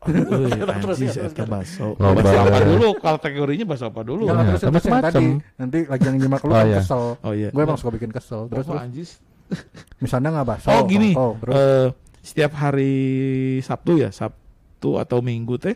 Euy, 0.06 0.54
anjis, 0.54 1.18
eta 1.18 1.50
baso. 1.50 1.98
Baso 1.98 2.36
apa 2.38 2.60
dulu? 2.62 2.88
Kategorinya 2.96 3.66
baso 3.66 3.90
apa 3.90 4.06
dulu? 4.06 4.30
Iya, 4.30 4.54
terus 4.54 4.62
terus 4.62 4.86
yang 4.86 5.02
tadi. 5.02 5.26
Nanti 5.58 5.80
lagi 5.90 6.04
yang 6.06 6.16
nyimak 6.22 6.42
lu 6.42 6.52
Oh, 6.54 6.56
kan 6.56 6.68
iya. 6.68 6.78
kesel. 6.78 7.04
Oh 7.18 7.34
iya. 7.34 7.50
Gue 7.50 7.62
emang 7.64 7.80
suka 7.80 7.90
bikin 7.90 8.12
kesel. 8.14 8.46
Terus 8.46 8.66
Oh, 8.66 8.78
terus 8.78 8.84
anjis. 8.84 9.10
misalnya 10.04 10.30
nggak 10.36 10.48
bahasa. 10.48 10.68
Oh 10.74 10.86
gini, 10.86 11.14
terus 11.14 11.54
eh, 11.54 11.88
setiap 12.22 12.52
hari 12.54 12.94
Sabtu 13.62 13.98
ya, 13.98 14.10
Sabtu 14.10 14.98
atau 14.98 15.22
Minggu 15.22 15.58
teh 15.58 15.74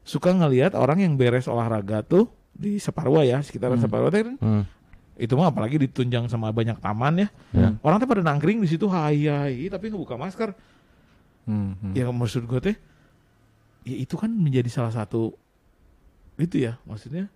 suka 0.00 0.32
ngelihat 0.32 0.72
orang 0.72 1.00
yang 1.00 1.12
beres 1.14 1.46
olahraga 1.46 2.00
tuh 2.00 2.28
di 2.50 2.76
Separwa 2.76 3.24
ya, 3.24 3.40
sekitaran 3.40 3.76
Hmm. 3.76 3.84
Separwa 3.84 4.08
teh 4.08 4.22
kan. 4.24 4.36
Hmm. 4.40 4.62
Itu 5.20 5.36
mah 5.36 5.52
apalagi 5.52 5.76
ditunjang 5.76 6.26
sama 6.26 6.48
banyak 6.48 6.80
taman 6.80 7.24
ya. 7.24 7.28
Ya. 7.52 7.68
Orang 7.84 8.00
teh 8.00 8.08
pada 8.08 8.24
nangkring 8.24 8.64
di 8.64 8.68
situ 8.68 8.88
hai 8.88 9.28
hai 9.28 9.68
tapi 9.68 9.92
ngebuka 9.92 10.16
masker. 10.16 10.56
Hmm, 11.44 11.76
hmm. 11.76 11.92
Ya 11.92 12.08
maksud 12.08 12.48
gue 12.48 12.60
teh 12.60 12.76
ya 13.84 13.96
itu 13.96 14.16
kan 14.16 14.28
menjadi 14.28 14.68
salah 14.68 14.92
satu 14.92 15.36
itu 16.36 16.64
ya 16.64 16.80
maksudnya 16.84 17.28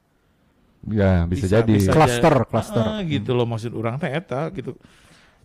Ya, 0.85 1.25
bisa, 1.25 1.49
jadi. 1.49 1.81
Cluster, 1.81 2.45
jadi. 2.45 2.45
cluster. 2.45 2.85
Ah, 2.85 3.01
gitu 3.01 3.33
loh 3.33 3.49
maksud 3.49 3.73
orang 3.73 3.97
teh 3.97 4.13
eta 4.13 4.53
gitu 4.53 4.77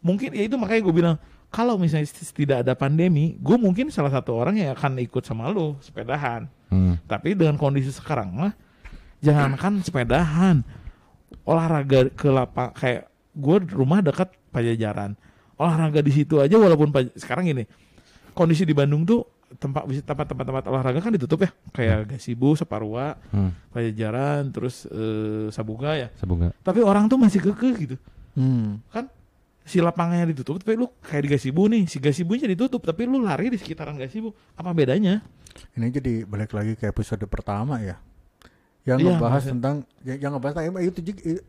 mungkin 0.04 0.36
ya 0.36 0.44
itu 0.48 0.60
makanya 0.60 0.84
gue 0.84 0.96
bilang 0.96 1.16
kalau 1.48 1.80
misalnya 1.80 2.08
tidak 2.36 2.68
ada 2.68 2.76
pandemi 2.76 3.40
gue 3.40 3.56
mungkin 3.56 3.88
salah 3.88 4.12
satu 4.12 4.36
orang 4.36 4.60
yang 4.60 4.76
akan 4.76 5.00
ikut 5.00 5.24
sama 5.24 5.48
lo 5.48 5.80
sepedahan 5.80 6.48
Hmm. 6.70 7.02
tapi 7.10 7.34
dengan 7.34 7.58
kondisi 7.58 7.90
sekarang 7.90 8.30
mah 8.30 8.54
jangankan 9.26 9.82
sepedahan 9.82 10.62
olahraga 11.44 12.10
ke 12.10 12.28
lapang 12.28 12.74
kayak 12.74 13.08
gue 13.32 13.58
rumah 13.72 14.00
dekat 14.00 14.30
pajajaran 14.50 15.14
olahraga 15.56 16.00
di 16.00 16.12
situ 16.12 16.40
aja 16.40 16.56
walaupun 16.56 16.90
Paj- 16.90 17.14
sekarang 17.16 17.48
gini 17.48 17.64
kondisi 18.32 18.64
di 18.64 18.72
Bandung 18.72 19.04
tuh 19.04 19.26
tempat 19.50 19.82
tempat 20.06 20.26
tempat 20.28 20.46
tempat 20.46 20.64
olahraga 20.70 21.00
kan 21.02 21.10
ditutup 21.10 21.42
ya 21.42 21.50
kayak 21.74 22.14
Gasibu, 22.14 22.54
Saparua, 22.54 23.18
Hmm. 23.34 23.50
Pajajaran, 23.74 24.54
terus 24.54 24.86
eh, 24.86 25.50
Sabuga 25.50 25.98
ya. 25.98 26.14
Sabunga. 26.16 26.54
Tapi 26.62 26.86
orang 26.86 27.10
tuh 27.10 27.18
masih 27.18 27.42
kekeh 27.42 27.74
gitu. 27.80 27.96
Hmm. 28.38 28.78
Kan 28.94 29.10
si 29.66 29.82
lapangannya 29.82 30.30
ditutup 30.30 30.62
tapi 30.62 30.78
lu 30.78 30.86
kayak 31.02 31.22
di 31.26 31.30
Gasibu 31.34 31.66
nih, 31.66 31.90
si 31.90 31.98
Gasibunya 31.98 32.46
ditutup 32.46 32.86
tapi 32.86 33.10
lu 33.10 33.26
lari 33.26 33.50
di 33.50 33.58
sekitaran 33.58 33.98
Gasibu. 33.98 34.30
Apa 34.54 34.70
bedanya? 34.70 35.26
Ini 35.74 35.90
jadi 35.90 36.30
balik 36.30 36.54
lagi 36.54 36.78
ke 36.78 36.86
episode 36.86 37.26
pertama 37.26 37.82
ya. 37.82 37.98
Yang 38.82 38.98
Iya, 39.00 39.08
ngebahas 39.12 39.36
maksud- 39.38 39.52
tentang 39.54 39.76
ya- 40.02 40.18
yang 40.18 40.32
ngebahas 40.34 40.54
tentang 40.56 40.82
itu 40.82 41.00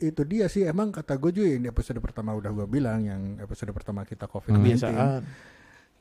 itu 0.02 0.22
dia 0.24 0.46
sih 0.46 0.62
emang 0.62 0.90
kata 0.90 1.14
gue 1.14 1.30
juga 1.30 1.48
ini 1.48 1.66
episode 1.66 1.96
pertama 1.98 2.34
udah 2.34 2.50
gue 2.50 2.66
bilang 2.66 3.00
yang 3.00 3.22
episode 3.38 3.70
pertama 3.70 4.02
kita 4.02 4.26
COVID-19. 4.26 4.50
Hmm. 4.50 4.60
Kebiasaan. 4.60 5.22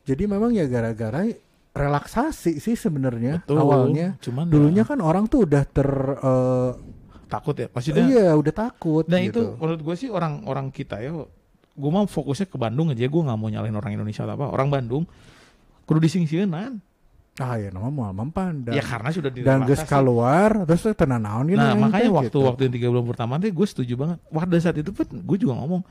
Jadi 0.04 0.24
memang 0.26 0.52
ya 0.52 0.66
gara-gara 0.66 1.22
relaksasi 1.70 2.58
sih 2.58 2.74
sebenarnya 2.74 3.46
awalnya. 3.48 4.18
Cuman 4.20 4.50
Dulunya 4.50 4.82
ya, 4.82 4.90
kan 4.90 5.00
orang 5.00 5.26
tuh 5.26 5.46
udah 5.46 5.64
ter 5.64 5.86
eh, 6.18 6.72
takut 7.28 7.54
ya. 7.56 7.70
Maksudnya 7.70 8.06
iya 8.06 8.28
udah 8.34 8.50
takut 8.52 9.06
Nah 9.06 9.22
gitu. 9.22 9.30
itu 9.30 9.42
menurut 9.56 9.82
gue 9.86 9.96
sih 9.96 10.10
orang-orang 10.10 10.74
kita 10.74 10.98
ya, 10.98 11.14
gue 11.70 11.92
mau 11.94 12.04
fokusnya 12.04 12.50
ke 12.50 12.58
Bandung 12.58 12.90
aja. 12.90 13.06
Gue 13.06 13.22
nggak 13.22 13.38
mau 13.38 13.48
nyalain 13.48 13.72
orang 13.72 13.94
Indonesia 13.94 14.26
atau 14.26 14.34
apa. 14.34 14.46
Orang 14.50 14.74
Bandung 14.74 15.06
kudu 15.86 16.02
disingsieunan. 16.02 16.82
Ah 17.40 17.56
ya 17.56 17.72
nama 17.72 17.88
mau 17.88 18.12
mempan 18.12 18.68
dan, 18.68 18.76
Ya 18.76 18.84
karena 18.84 19.10
sudah 19.16 19.32
dan 19.32 19.64
geus 19.64 19.80
direlaksasi. 19.80 19.88
keluar 19.88 20.50
terus 20.68 20.84
tenan 20.92 21.24
naon 21.24 21.48
Nah 21.48 21.72
aing 21.72 21.80
makanya 21.80 22.04
teh, 22.04 22.12
waktu 22.12 22.28
gitu. 22.36 22.40
waktu 22.44 22.62
yang 22.68 22.74
tiga 22.76 22.88
bulan 22.92 23.06
pertama 23.08 23.34
teh 23.40 23.48
gue 23.50 23.68
setuju 23.68 23.94
banget. 23.96 24.18
Pada 24.28 24.58
saat 24.60 24.76
itu 24.76 24.92
pun 24.92 25.08
gue 25.08 25.38
juga 25.40 25.54
ngomong, 25.56 25.82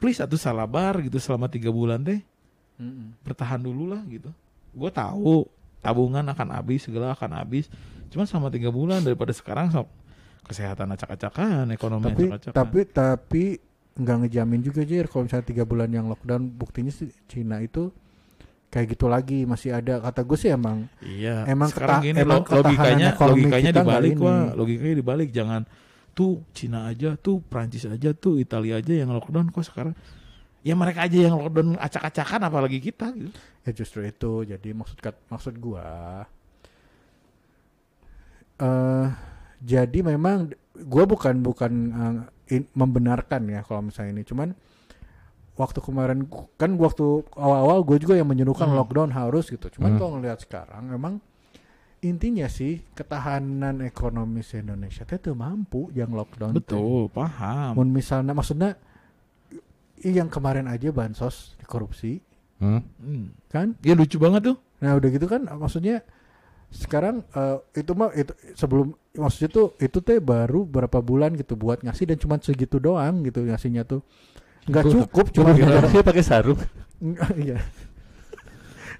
please 0.00 0.16
satu 0.16 0.40
salabar 0.40 0.96
gitu 1.04 1.20
selama 1.20 1.46
tiga 1.46 1.68
bulan 1.68 2.00
teh 2.00 2.24
bertahan 3.22 3.60
dulu 3.60 3.92
lah 3.92 4.00
gitu. 4.08 4.32
Gue 4.72 4.88
tahu 4.88 5.44
tabungan 5.78 6.24
akan 6.24 6.48
habis 6.56 6.88
segala 6.88 7.12
akan 7.12 7.36
habis. 7.36 7.68
Cuman 8.08 8.24
selama 8.24 8.48
tiga 8.48 8.72
bulan 8.72 9.04
daripada 9.04 9.30
sekarang 9.30 9.68
sok 9.68 9.88
kesehatan 10.42 10.90
acak-acakan, 10.90 11.70
ekonomi 11.70 12.08
tapi 12.08 12.24
acak-acakan. 12.26 12.54
tapi 12.56 12.80
tapi 12.88 13.44
nggak 13.92 14.16
ngejamin 14.24 14.60
juga 14.64 14.82
Jir 14.82 15.04
kalau 15.04 15.28
misalnya 15.28 15.46
tiga 15.46 15.62
bulan 15.62 15.92
yang 15.92 16.08
lockdown 16.08 16.48
buktinya 16.48 16.88
sih 16.88 17.12
Cina 17.28 17.60
itu 17.60 17.92
kayak 18.72 18.86
gitu 18.88 19.04
lagi 19.04 19.44
masih 19.44 19.70
ada 19.70 20.00
kata 20.00 20.24
gue 20.24 20.34
sih 20.34 20.48
emang 20.48 20.88
Iya. 20.98 21.44
Emang 21.44 21.68
sekarang 21.68 22.00
keta- 22.00 22.06
gini 22.08 22.18
emang 22.18 22.40
lo- 22.40 22.48
logikanya 22.56 23.08
logikanya 23.14 23.70
dibalik 23.74 24.10
ini. 24.10 24.24
wah, 24.24 24.44
logikanya 24.50 24.94
dibalik 24.96 25.28
jangan 25.28 25.62
tuh 26.10 26.40
Cina 26.50 26.86
aja, 26.86 27.14
tuh 27.14 27.40
Prancis 27.42 27.84
aja, 27.84 28.12
tuh 28.12 28.36
Italia 28.36 28.76
aja 28.76 28.92
yang 28.94 29.08
lockdown 29.10 29.48
kok 29.48 29.62
sekarang 29.62 29.92
ya 30.60 30.72
mereka 30.72 31.04
aja 31.04 31.18
yang 31.18 31.36
lockdown 31.36 31.76
acak-acakan 31.76 32.40
apalagi 32.42 32.78
kita 32.78 33.12
gitu. 33.12 33.32
ya 33.62 33.70
justru 33.72 34.00
itu 34.02 34.32
jadi 34.46 34.68
maksud 34.72 34.96
maksud 35.28 35.54
gua 35.58 36.24
eh 38.56 39.06
jadi 39.60 39.98
memang 40.06 40.50
gua 40.84 41.04
bukan 41.04 41.40
bukan 41.40 41.72
eh, 41.90 42.14
in- 42.54 42.70
membenarkan 42.72 43.42
ya 43.48 43.60
kalau 43.60 43.82
misalnya 43.82 44.12
ini 44.14 44.24
cuman 44.24 44.48
waktu 45.52 45.78
kemarin 45.78 46.24
kan 46.56 46.72
waktu 46.80 47.24
awal-awal 47.36 47.84
gue 47.84 48.00
juga 48.00 48.16
yang 48.16 48.26
menyerukan 48.26 48.64
Hmm. 48.66 48.78
lockdown 48.78 49.10
harus 49.12 49.46
gitu 49.46 49.68
cuman 49.68 49.94
Hmm. 49.94 49.98
kalau 50.00 50.10
ngelihat 50.16 50.40
sekarang 50.40 50.88
memang 50.88 51.20
intinya 52.00 52.48
sih 52.48 52.82
ketahanan 52.92 53.78
ekonomi 53.80 54.42
si 54.42 54.58
Indonesia 54.58 55.06
tuh 55.06 55.38
mampu 55.38 55.86
yang 55.94 56.10
lockdown. 56.10 56.50
Betul, 56.50 57.06
paham. 57.08 57.78
Mun 57.78 57.94
misalnya 57.94 58.34
maksudnya 58.34 58.74
yang 60.02 60.26
kemarin 60.26 60.66
aja 60.66 60.90
bansos 60.90 61.54
dikorupsi 61.58 62.18
Hmm. 62.58 62.82
Hmm. 62.98 63.30
kan 63.46 63.74
Ya 63.82 63.94
lucu 63.94 64.18
banget 64.18 64.50
tuh. 64.50 64.56
Nah 64.78 64.94
udah 64.94 65.08
gitu 65.10 65.26
kan 65.26 65.46
maksudnya 65.46 66.02
sekarang 66.70 67.22
eh, 67.28 67.58
itu 67.76 67.92
mah 67.92 68.10
itu 68.14 68.32
sebelum 68.54 68.94
maksudnya 69.12 69.50
tuh 69.52 69.66
itu 69.76 69.98
teh 70.00 70.18
baru 70.18 70.64
berapa 70.64 70.98
bulan 70.98 71.36
gitu 71.36 71.52
buat 71.52 71.82
ngasih 71.82 72.08
dan 72.08 72.16
cuma 72.16 72.38
segitu 72.38 72.78
doang 72.78 73.22
gitu 73.22 73.44
ngasihnya 73.44 73.84
tuh 73.84 74.00
nggak 74.64 74.84
cukup 74.86 75.26
Cuma 75.30 75.50
dia 75.52 75.66
pakai 76.06 76.22
sarung. 76.22 76.58
Nggak, 76.98 77.30
iya 77.36 77.58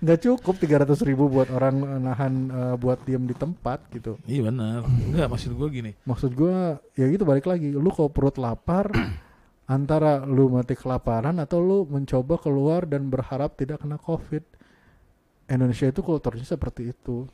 nggak 0.02 0.18
cukup 0.20 0.58
tiga 0.58 0.82
ratus 0.82 0.98
ribu 1.00 1.30
buat 1.30 1.46
orang 1.48 1.78
nahan 2.02 2.34
eh, 2.50 2.74
buat 2.74 2.98
diem 3.02 3.22
di 3.22 3.32
tempat 3.32 3.86
gitu 3.88 4.18
Iya 4.24 4.50
benar. 4.50 4.82
Enggak 4.82 5.30
maksud 5.30 5.54
gue 5.54 5.68
gini. 5.70 5.90
maksud 6.02 6.30
gua 6.32 6.82
ya 6.92 7.06
gitu 7.06 7.22
balik 7.22 7.46
lagi 7.46 7.70
lu 7.70 7.86
kalau 7.88 8.10
perut 8.10 8.34
lapar 8.36 8.90
antara 9.70 10.26
lu 10.26 10.50
mati 10.50 10.74
kelaparan 10.74 11.38
atau 11.38 11.58
lu 11.58 11.78
mencoba 11.86 12.34
keluar 12.36 12.82
dan 12.82 13.06
berharap 13.06 13.54
tidak 13.54 13.78
kena 13.78 13.94
covid 13.94 14.42
Indonesia 15.44 15.86
itu 15.86 16.00
kulturnya 16.00 16.42
seperti 16.44 16.90
itu 16.90 17.30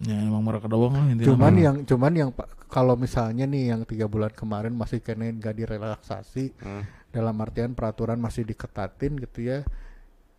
Ya 0.00 0.16
emang 0.16 0.40
mereka 0.40 0.66
doang 0.66 0.94
lah 0.94 1.04
intinya. 1.04 1.26
cuman 1.28 1.52
yang 1.54 1.76
cuman 1.82 2.12
yang 2.12 2.30
kalau 2.66 2.94
misalnya 2.94 3.44
nih 3.44 3.74
yang 3.74 3.82
tiga 3.82 4.06
bulan 4.06 4.30
kemarin 4.30 4.72
masih 4.72 4.98
kena 4.98 5.26
nggak 5.28 5.58
direlaksasi 5.58 6.54
Hmm. 6.56 6.86
Dalam 7.12 7.36
artian 7.38 7.76
peraturan 7.76 8.16
masih 8.16 8.42
diketatin 8.42 9.20
gitu 9.20 9.44
ya 9.44 9.62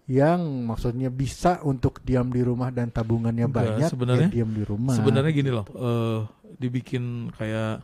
yang 0.03 0.67
maksudnya 0.67 1.07
bisa 1.07 1.63
untuk 1.63 2.03
diam 2.03 2.27
di 2.27 2.43
rumah 2.43 2.67
dan 2.67 2.91
tabungannya 2.91 3.47
Enggak, 3.47 3.79
banyak 3.79 3.87
sebenarnya- 3.87 4.27
ya 4.27 4.35
diam 4.35 4.51
di 4.51 4.63
rumah. 4.67 4.91
Sebenarnya 4.91 5.31
gini 5.31 5.47
loh, 5.47 5.63
eh 5.69 6.19
dibikin 6.59 7.31
kayak 7.31 7.79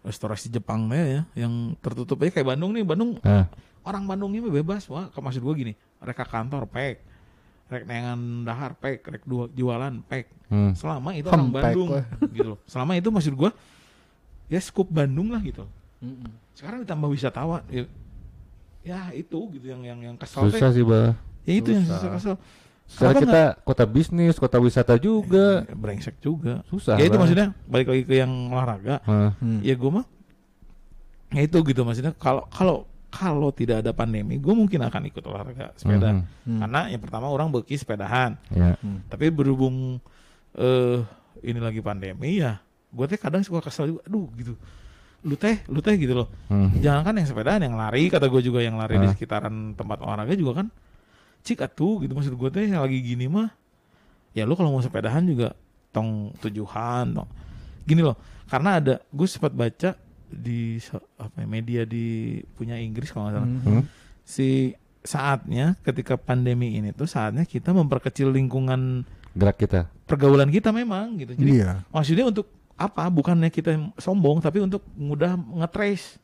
restorasi 0.00 0.48
Jepang 0.48 0.88
ya, 0.88 1.26
yang 1.36 1.76
tertutup 1.78 2.22
aja 2.22 2.32
kayak 2.32 2.56
Bandung 2.56 2.72
nih, 2.72 2.86
Bandung 2.86 3.20
Nah, 3.20 3.50
orang 3.84 4.08
Bandungnya 4.08 4.40
bebas. 4.40 4.88
Wah 4.88 5.12
maksud 5.12 5.44
gue 5.44 5.54
gini 5.54 5.72
mereka 6.00 6.24
kantor 6.24 6.70
pek. 6.70 7.04
Rek 7.66 7.84
nengan 7.84 8.46
dahar 8.46 8.78
pek. 8.78 9.02
Rek 9.02 9.26
dua 9.26 9.50
jualan 9.50 9.92
pek. 10.08 10.32
Hmm. 10.46 10.78
selama 10.78 11.10
itu 11.10 11.26
orang 11.26 11.50
Bandung 11.50 11.88
gitu 12.30 12.48
loh. 12.54 12.58
Selama 12.64 12.94
itu 12.94 13.10
maksud 13.10 13.34
gue 13.34 13.50
ya 14.46 14.62
skup 14.62 14.86
Bandung 14.88 15.34
lah 15.34 15.42
gitu. 15.42 15.66
Sekarang 16.56 16.82
ditambah 16.82 17.06
wisatawan 17.06 17.60
ya, 17.68 17.84
ya 18.82 19.00
itu 19.12 19.38
gitu 19.52 19.66
yang 19.68 19.84
yang 19.84 20.00
yang 20.02 20.16
kesel. 20.16 20.46
Susah 20.46 20.72
sih, 20.72 20.80
Bah. 20.80 21.12
ya 21.44 21.52
itu 21.54 21.68
yang 21.68 21.84
Susah. 21.84 22.00
susah 22.00 22.10
kesel 22.12 22.36
Kenapa 22.86 23.18
kita 23.18 23.42
kota 23.60 23.84
bisnis, 23.84 24.34
kota 24.36 24.56
wisata 24.56 24.94
juga. 24.96 25.60
nggak- 25.60 25.74
brengsek 25.74 26.16
juga 26.18 26.62
Susah. 26.64 26.94
ya 26.94 27.04
itu 27.04 27.14
maksudnya 27.14 27.50
balik 27.64 27.86
lagi 27.88 28.02
ke 28.02 28.14
yang 28.16 28.30
olahraga 28.48 29.02
Hmm. 29.04 29.58
ya 29.60 29.74
gue 29.74 29.90
mah 29.92 30.06
ya 31.28 31.42
itu 31.42 31.58
gitu 31.60 31.82
maksudnya 31.82 32.14
kalau 32.14 32.46
kalau 32.48 32.86
kalau 33.08 33.50
tidak 33.50 33.82
ada 33.82 33.90
pandemi 33.90 34.36
gue 34.36 34.54
mungkin 34.54 34.78
akan 34.80 35.02
ikut 35.04 35.24
olahraga 35.24 35.74
sepeda 35.74 36.14
hmm, 36.14 36.22
Hmm. 36.46 36.60
karena 36.62 36.80
yang 36.86 37.00
pertama 37.00 37.26
orang 37.26 37.50
beki 37.50 37.74
sepedahan 37.74 38.38
Ya. 38.48 38.78
Hmm. 38.78 39.02
tapi 39.06 39.28
berhubung 39.28 39.98
eh 40.54 41.02
ini 41.42 41.58
lagi 41.58 41.82
pandemi 41.82 42.38
ya 42.38 42.62
gue 42.88 43.04
teh 43.04 43.18
kadang 43.18 43.42
suka 43.42 43.60
kesel 43.60 43.90
juga 43.90 44.06
aduh 44.06 44.30
gitu 44.32 44.54
lu 45.26 45.34
teh 45.34 45.58
lu 45.66 45.80
teh 45.80 45.94
gitu 45.94 46.14
loh 46.14 46.28
Hmm. 46.46 46.70
jangan 46.78 47.02
kan 47.02 47.14
yang 47.14 47.26
sepedaan 47.26 47.60
yang 47.60 47.74
lari 47.74 48.06
kata 48.06 48.26
gue 48.26 48.40
juga 48.40 48.62
yang 48.62 48.78
lari 48.78 48.96
di 48.96 49.04
Ah. 49.04 49.12
sekitaran 49.12 49.74
tempat 49.74 49.98
olahraga 49.98 50.32
juga 50.32 50.62
kan 50.62 50.66
cik 51.42 51.58
atuh 51.60 52.00
gitu 52.00 52.12
maksud 52.12 52.32
gue 52.32 52.48
teh 52.48 52.64
yang 52.64 52.80
lagi 52.80 52.98
gini 53.00 53.26
mah 53.26 53.50
ya 54.32 54.42
lu 54.42 54.54
kalau 54.54 54.70
mau 54.70 54.80
sepedahan 54.80 55.22
juga 55.22 55.58
tong 55.90 56.30
tujuan 56.38 57.10
tong 57.12 57.28
gini 57.82 58.00
loh 58.00 58.14
karena 58.46 58.78
ada 58.78 58.94
gue 59.04 59.26
sempat 59.26 59.50
baca 59.50 59.98
di 60.24 60.78
apa 61.16 61.36
ya, 61.36 61.46
media 61.46 61.82
di 61.82 62.06
punya 62.52 62.74
Inggris 62.76 63.10
kalau 63.10 63.26
nggak 63.26 63.34
salah 63.36 63.48
Hmm. 63.48 63.62
Hmm. 63.62 63.84
si 64.22 64.74
saatnya 65.00 65.78
ketika 65.80 66.14
pandemi 66.16 66.74
ini 66.74 66.90
tuh 66.90 67.06
saatnya 67.06 67.42
kita 67.42 67.70
memperkecil 67.70 68.26
lingkungan 68.28 69.06
Gerak 69.32 69.58
kita. 69.60 69.80
pergaulan 70.02 70.48
kita 70.48 70.70
memang 70.70 71.14
gitu 71.16 71.34
jadi 71.34 71.50
iya 71.52 71.70
maksudnya 71.88 72.24
untuk 72.24 72.46
apa 72.76 73.08
bukannya 73.08 73.48
kita 73.48 73.72
yang 73.72 73.84
sombong 73.96 74.38
tapi 74.38 74.60
untuk 74.60 74.84
mudah 74.92 75.32
nge-trace 75.34 76.20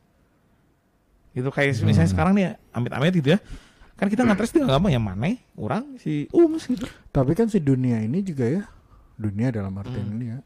gitu 1.33 1.49
kayak 1.49 1.73
misalnya 1.79 2.05
Hmm. 2.05 2.13
sekarang 2.13 2.33
nih 2.33 2.45
amit-amit 2.69 3.13
gitu 3.15 3.29
ya 3.33 3.39
kan 3.93 4.05
kita 4.05 4.21
nge-trace 4.21 4.53
dia 4.53 4.63
gampang 4.63 4.93
yang 4.93 5.01
mana 5.01 5.33
orang 5.55 5.97
si 5.97 6.29
ums 6.29 6.65
gitu 6.65 6.85
tapi 7.09 7.33
kan 7.33 7.45
si 7.47 7.57
dunia 7.57 7.97
ini 7.99 8.21
juga 8.21 8.45
ya 8.45 8.63
dunia 9.15 9.49
dalam 9.49 9.73
artian 9.73 10.03
Hmm. 10.03 10.15
ini 10.15 10.25
ya 10.29 10.39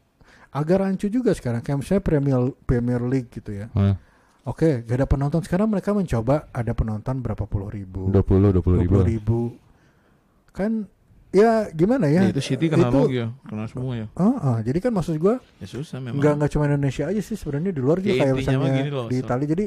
agak 0.49 0.79
rancu 0.79 1.07
juga 1.07 1.31
sekarang 1.31 1.59
kayak 1.59 1.77
misalnya 1.77 1.99
Premier 2.01 2.39
Premier 2.61 3.01
League 3.03 3.27
gitu 3.29 3.51
ya 3.53 3.67
Nah, 3.73 3.99
Oke, 4.47 4.79
gak 4.79 4.95
ada 4.95 5.03
penonton. 5.03 5.43
Sekarang 5.43 5.67
mereka 5.67 5.91
mencoba 5.91 6.47
ada 6.49 6.71
penonton 6.71 7.19
berapa 7.19 7.43
puluh 7.43 7.67
ribu, 7.67 8.07
20 8.07 8.55
20 8.55 8.55
dua 8.55 8.79
ribu. 8.79 8.87
puluh 8.87 9.03
ribu. 9.03 9.39
Kan 10.55 10.87
ya 11.30 11.51
gimana 11.69 12.07
ya? 12.07 12.23
Ya, 12.23 12.30
itu 12.30 12.41
City 12.41 12.67
kena 12.67 12.88
itu- 12.88 13.11
ya, 13.11 13.28
kena 13.43 13.65
semua 13.65 13.93
ya. 13.93 14.05
Oh, 14.13 14.32
oh, 14.34 14.57
jadi 14.59 14.80
kan 14.80 14.91
maksud 14.91 15.15
gua 15.17 15.38
Ya 15.57 15.67
susah 15.67 15.99
memang. 15.99 16.17
nggak 16.17 16.34
nggak 16.36 16.51
cuma 16.51 16.63
Indonesia 16.65 17.03
aja 17.05 17.19
sih 17.19 17.36
sebenarnya 17.36 17.69
di 17.69 17.80
luar 17.80 17.97
juga 17.97 18.13
Ya, 18.13 18.21
kayak 18.23 18.36
misalnya 18.36 18.82
loh, 18.88 19.07
di 19.07 19.15
so- 19.15 19.23
Italia. 19.23 19.47
Jadi 19.47 19.65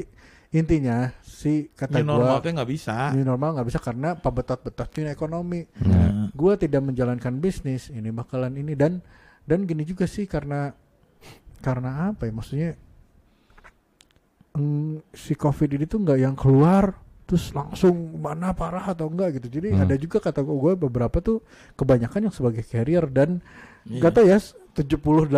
intinya 0.51 0.97
si 1.21 1.71
kata 1.71 1.97
New 1.97 2.07
normal 2.07 2.37
gua 2.37 2.51
nggak 2.51 2.69
bisa. 2.69 2.95
new 3.11 3.23
normal 3.23 3.49
nggak 3.55 3.67
bisa 3.67 3.79
karena 3.79 4.09
pabetot-betotin 4.13 5.07
ekonomi. 5.07 5.63
Nah, 5.81 6.27
Gua 6.31 6.55
tidak 6.55 6.81
menjalankan 6.81 7.37
bisnis 7.37 7.87
ini 7.87 8.07
bakalan 8.09 8.51
ini 8.53 8.71
dan 8.71 8.99
dan 9.41 9.63
gini 9.63 9.83
juga 9.83 10.05
sih 10.05 10.25
karena 10.25 10.71
karena 11.57 12.09
apa 12.09 12.23
ya 12.23 12.31
maksudnya 12.31 12.69
mm, 14.53 15.11
si 15.11 15.33
covid 15.33 15.69
ini 15.71 15.85
tuh 15.85 15.99
nggak 15.99 16.19
yang 16.19 16.33
keluar 16.33 16.95
terus 17.31 17.47
langsung 17.49 17.95
mana 18.17 18.51
parah 18.51 18.83
atau 18.85 19.07
enggak 19.07 19.39
gitu 19.39 19.47
jadi 19.53 19.71
Hmm. 19.71 19.83
ada 19.83 19.95
juga 19.95 20.19
kata 20.19 20.43
gue 20.43 20.73
beberapa 20.77 21.17
tuh 21.17 21.39
kebanyakan 21.73 22.27
yang 22.27 22.35
sebagai 22.35 22.59
carrier 22.61 23.07
dan 23.07 23.39
iya. 23.83 24.03
Gak 24.03 24.11
tau 24.13 24.25
ya 24.25 24.35
70-80% 24.73 25.31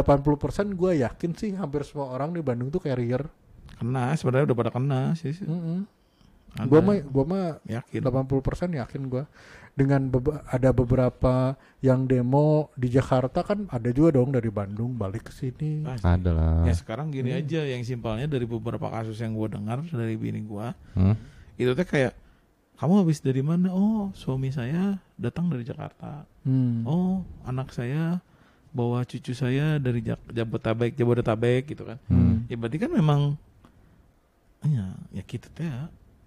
gue 0.73 0.91
yakin 0.99 1.31
sih 1.33 1.53
hampir 1.53 1.81
semua 1.83 2.09
orang 2.09 2.31
di 2.31 2.41
Bandung 2.41 2.67
tuh 2.67 2.79
carrier 2.79 3.25
kena 3.75 4.13
sebenarnya 4.13 4.49
udah 4.49 4.57
pada 4.57 4.71
kena 4.71 5.01
sih. 5.13 5.33
Ada. 6.53 6.63
Gue 6.63 6.79
mah 6.79 6.95
gua 7.03 7.23
mah 7.23 7.45
yakin. 7.63 7.99
80% 7.99 8.29
yakin 8.75 9.01
gue 9.07 9.23
dengan 9.73 10.05
bebe- 10.05 10.37
ada 10.47 10.69
beberapa 10.69 11.53
yang 11.79 12.05
demo 12.05 12.69
di 12.73 12.87
Jakarta 12.87 13.41
kan 13.41 13.65
ada 13.67 13.89
juga 13.89 14.13
dong 14.13 14.29
dari 14.29 14.45
Bandung 14.47 14.93
balik 14.93 15.29
ke 15.29 15.33
sini. 15.33 15.81
Ada 15.81 16.29
lah. 16.29 16.61
Ya 16.63 16.73
sekarang 16.73 17.09
gini 17.09 17.29
Hmm. 17.29 17.39
aja 17.39 17.61
yang 17.63 17.81
simpelnya 17.81 18.27
dari 18.27 18.45
beberapa 18.45 18.85
kasus 18.87 19.17
yang 19.17 19.33
gue 19.33 19.49
dengar 19.51 19.81
dari 19.83 20.13
bini 20.13 20.41
gue 20.41 20.67
Hmm? 20.93 21.17
Itu 21.55 21.71
teh 21.73 21.85
kayak 21.85 22.13
kamu 22.77 23.05
habis 23.05 23.21
dari 23.21 23.39
mana? 23.39 23.69
Oh 23.71 24.09
suami 24.17 24.49
saya 24.49 24.97
datang 25.15 25.47
dari 25.47 25.63
Jakarta. 25.63 26.25
Hmm. 26.43 26.83
Oh 26.83 27.23
anak 27.45 27.71
saya 27.71 28.19
bawa 28.73 29.05
cucu 29.05 29.37
saya 29.37 29.77
dari 29.77 30.01
Jabodetabek 30.03 30.97
Jabodetabek 30.97 31.63
gitu 31.69 31.85
kan. 31.85 31.97
Hmm. 32.09 32.43
Ya 32.49 32.57
berarti 32.57 32.77
kan 32.81 32.91
memang 32.91 33.37
ya 34.63 34.95
ya 35.11 35.21
gitu 35.23 35.47
teh 35.51 35.67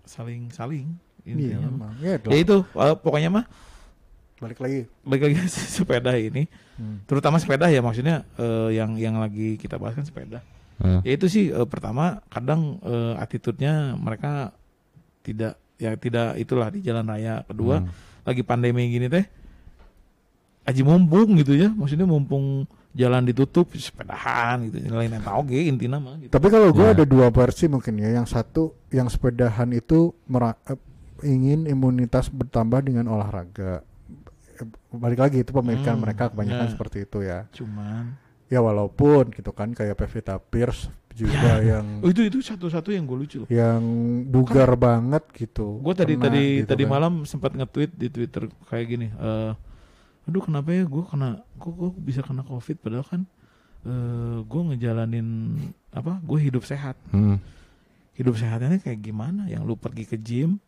saling 0.05 0.53
saling 0.53 0.93
iya 1.27 1.59
emang 1.59 1.91
ya, 1.99 2.21
Ya 2.21 2.37
itu 2.39 2.63
eh, 2.63 2.95
pokoknya 2.95 3.33
mah 3.33 3.45
balik 4.37 4.61
lagi 4.61 4.85
balik 5.03 5.23
lagi 5.27 5.37
sepeda 5.77 6.15
ini 6.17 6.47
Hmm. 6.77 7.01
terutama 7.09 7.41
sepeda 7.41 7.73
ya 7.73 7.81
maksudnya 7.81 8.29
eh, 8.37 8.77
yang 8.77 9.01
yang 9.01 9.17
lagi 9.17 9.57
kita 9.57 9.81
bahas 9.81 9.97
kan 9.97 10.05
sepeda. 10.05 10.45
Hmm. 10.77 11.01
Ya 11.09 11.17
itu 11.17 11.25
sih 11.25 11.49
eh, 11.49 11.65
pertama 11.65 12.21
kadang 12.29 12.77
eh, 12.85 13.17
attitude-nya 13.17 13.97
mereka 13.97 14.53
tidak 15.27 15.59
ya 15.77 15.99
tidak 15.99 16.39
itulah 16.39 16.71
di 16.71 16.79
jalan 16.81 17.03
raya. 17.03 17.43
Kedua 17.43 17.83
Hmm. 17.83 17.91
lagi 18.23 18.43
pandemi 18.43 18.87
gini 18.87 19.11
teh 19.11 19.27
aji 20.63 20.83
mumpung 20.83 21.35
gitu 21.37 21.53
ya. 21.53 21.69
Maksudnya 21.69 22.07
mumpung 22.07 22.65
jalan 22.97 23.23
ditutup 23.23 23.69
sepedahan 23.75 24.67
gitu. 24.67 24.81
Lain 24.89 25.11
yang 25.11 25.25
ge 25.45 25.67
intinya 25.67 25.99
mah 25.99 26.17
gitu. 26.17 26.31
Tapi 26.31 26.47
kalau 26.49 26.71
gue 26.71 26.87
Ya. 26.87 26.95
ada 26.95 27.05
dua 27.05 27.29
versi 27.29 27.67
mungkin 27.67 27.99
ya. 27.99 28.09
Yang 28.15 28.33
satu 28.33 28.63
yang 28.89 29.07
sepedahan 29.07 29.69
itu 29.71 30.15
eh, 30.65 30.79
ingin 31.23 31.67
imunitas 31.67 32.29
bertambah 32.29 32.81
dengan 32.83 33.09
olahraga. 33.09 33.85
Balik 34.89 35.21
lagi 35.21 35.45
itu 35.45 35.53
pemikiran 35.53 35.97
Hmm, 35.97 36.03
mereka 36.03 36.33
kebanyakan 36.33 36.67
ya. 36.67 36.73
seperti 36.73 36.99
itu 37.05 37.19
ya. 37.21 37.45
Cuman 37.53 38.17
Ya 38.47 38.61
walaupun 38.61 39.31
gitu 39.31 39.51
kan 39.51 39.71
kayak 39.71 39.97
Pevita 39.97 40.39
Pierce 40.39 40.87
juga 41.11 41.59
yang 41.61 41.99
oh, 41.99 42.07
itu 42.07 42.23
itu 42.23 42.39
satu-satu 42.39 42.89
yang 42.89 43.03
gue 43.03 43.17
lucu 43.17 43.37
loh. 43.39 43.49
yang 43.49 43.81
bugar 44.25 44.77
banget 44.77 45.25
gitu. 45.33 45.81
Gue 45.81 45.93
tadi 45.93 46.15
Kena 46.15 46.25
tadi 46.27 46.43
gitu 46.61 46.69
tadi 46.69 46.83
kan. 46.83 46.91
malam 46.91 47.13
sempat 47.23 47.53
nge-tweet 47.53 47.91
di 47.93 48.07
Twitter 48.07 48.43
kayak 48.65 48.87
gini. 48.87 49.07
eh 49.11 49.53
aduh 50.23 50.43
kenapa 50.43 50.71
ya 50.71 50.83
gue 50.83 51.03
kena 51.03 51.29
kok 51.55 51.71
gue 51.71 51.91
bisa 51.97 52.19
kena 52.19 52.43
covid 52.43 52.77
padahal 52.77 53.03
kan 53.03 53.23
eh 53.83 54.39
gue 54.43 54.63
ngejalanin 54.67 55.55
apa 55.91 56.19
gue 56.21 56.39
hidup 56.41 56.63
sehat 56.63 56.99
Hmm. 57.09 57.39
hidup 58.13 58.35
sehatnya 58.35 58.77
kayak 58.77 59.01
gimana 59.01 59.47
yang 59.47 59.63
lu 59.63 59.75
pergi 59.75 60.03
ke 60.05 60.17
gym 60.17 60.59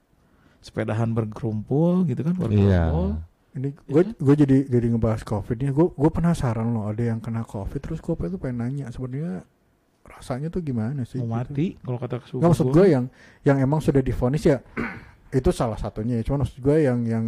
sepedahan 0.58 1.10
bergerumpul 1.10 2.02
gitu 2.04 2.22
kan 2.22 2.34
bergerumpul 2.34 3.08
Iya. 3.12 3.27
Ini 3.50 3.68
gue 3.72 4.02
kan? 4.02 4.12
gue 4.14 4.34
jadi 4.36 4.56
jadi 4.66 4.86
ngebahas 4.90 5.22
covidnya. 5.22 5.70
Gue 5.70 5.88
gue 5.88 6.10
penasaran 6.10 6.68
loh 6.68 6.84
ada 6.84 7.00
yang 7.00 7.18
kena 7.18 7.42
covid 7.42 7.78
terus 7.78 7.98
gue 7.98 8.12
tuh 8.14 8.36
pengen 8.36 8.58
nanya 8.60 8.88
sebenarnya 8.88 9.42
rasanya 10.04 10.48
tuh 10.48 10.60
gimana 10.60 11.04
sih? 11.04 11.18
mau 11.18 11.36
gitu. 11.38 11.52
mati 11.52 11.66
kalau 11.78 11.96
kata 11.96 12.14
suku 12.22 12.38
Nggak 12.38 12.50
maksud 12.50 12.66
gua. 12.66 12.74
gue 12.74 12.86
yang 12.88 13.04
yang 13.42 13.56
emang 13.58 13.78
sudah 13.78 14.00
difonis 14.00 14.40
ya 14.42 14.58
itu 15.30 15.50
salah 15.50 15.76
satunya 15.76 16.16
ya. 16.16 16.24
Cuman 16.24 16.42
maksud 16.42 16.58
gue 16.58 16.76
yang 16.78 17.00
yang 17.04 17.24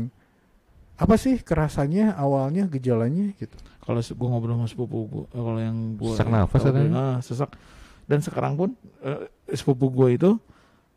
apa 0.96 1.16
sih 1.16 1.40
kerasanya 1.40 2.12
awalnya 2.12 2.64
gejalanya 2.66 3.32
gitu. 3.34 3.56
kalau 3.80 3.98
gue 3.98 4.28
ngobrol 4.28 4.52
sama 4.54 4.66
sepupu 4.66 4.98
gue 5.06 5.24
kalau 5.30 5.56
yang 5.56 5.96
gue 5.96 6.12
Sesak 6.12 6.28
nafas 6.28 6.60
katanya. 6.62 6.92
ah, 6.92 7.16
sesak 7.18 7.56
dan 8.04 8.20
sekarang 8.20 8.52
pun 8.54 8.76
eh, 9.00 9.24
sepupu 9.50 9.88
gue 9.88 10.08
itu 10.14 10.30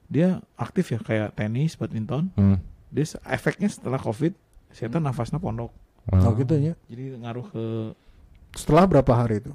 dia 0.06 0.44
aktif 0.54 0.92
ya 0.92 1.00
kayak 1.00 1.34
tenis 1.34 1.74
badminton 1.74 2.28
Hmm. 2.36 2.60
dia 2.86 3.08
efeknya 3.26 3.66
setelah 3.66 3.96
covid 3.96 4.36
saya 4.74 4.90
tuh 4.90 5.00
nafasnya 5.00 5.38
pondok 5.38 5.72
Oh, 6.06 6.36
gitu 6.36 6.58
ya. 6.58 6.76
jadi 6.86 7.16
ngaruh 7.16 7.48
ke 7.48 7.64
Setelah 8.54 8.84
berapa 8.86 9.14
hari 9.16 9.40
itu? 9.40 9.54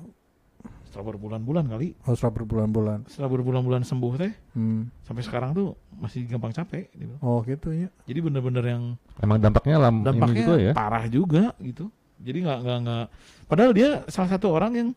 setelah 0.88 1.12
berbulan-bulan 1.12 1.68
kali 1.68 1.92
Oh, 2.02 2.16
setelah 2.16 2.32
berbulan-bulan. 2.34 2.98
setelah 3.04 3.28
berbulan-bulan 3.28 3.84
sembuh 3.84 4.12
teh 4.16 4.32
Hmm. 4.54 4.88
sampai 5.02 5.20
sekarang 5.20 5.52
tuh 5.52 5.76
masih 5.94 6.24
gampang 6.24 6.50
capek 6.50 6.88
gitu. 6.90 7.14
Oh, 7.20 7.44
gitu 7.44 7.68
ya. 7.70 7.92
jadi 8.02 8.18
bener-bener 8.18 8.64
yang 8.64 8.82
Emang 9.18 9.36
dampaknya 9.36 9.76
lam 9.76 9.96
ini 9.96 10.06
dampaknya 10.06 10.40
juga 10.40 10.54
ya. 10.56 10.72
parah 10.72 11.04
juga 11.06 11.44
gitu 11.58 11.92
jadi 12.18 12.38
nggak 12.40 12.58
nggak 12.58 12.78
nggak 12.80 13.04
padahal 13.44 13.70
dia 13.70 13.88
salah 14.06 14.30
satu 14.32 14.48
orang 14.48 14.72
yang 14.72 14.88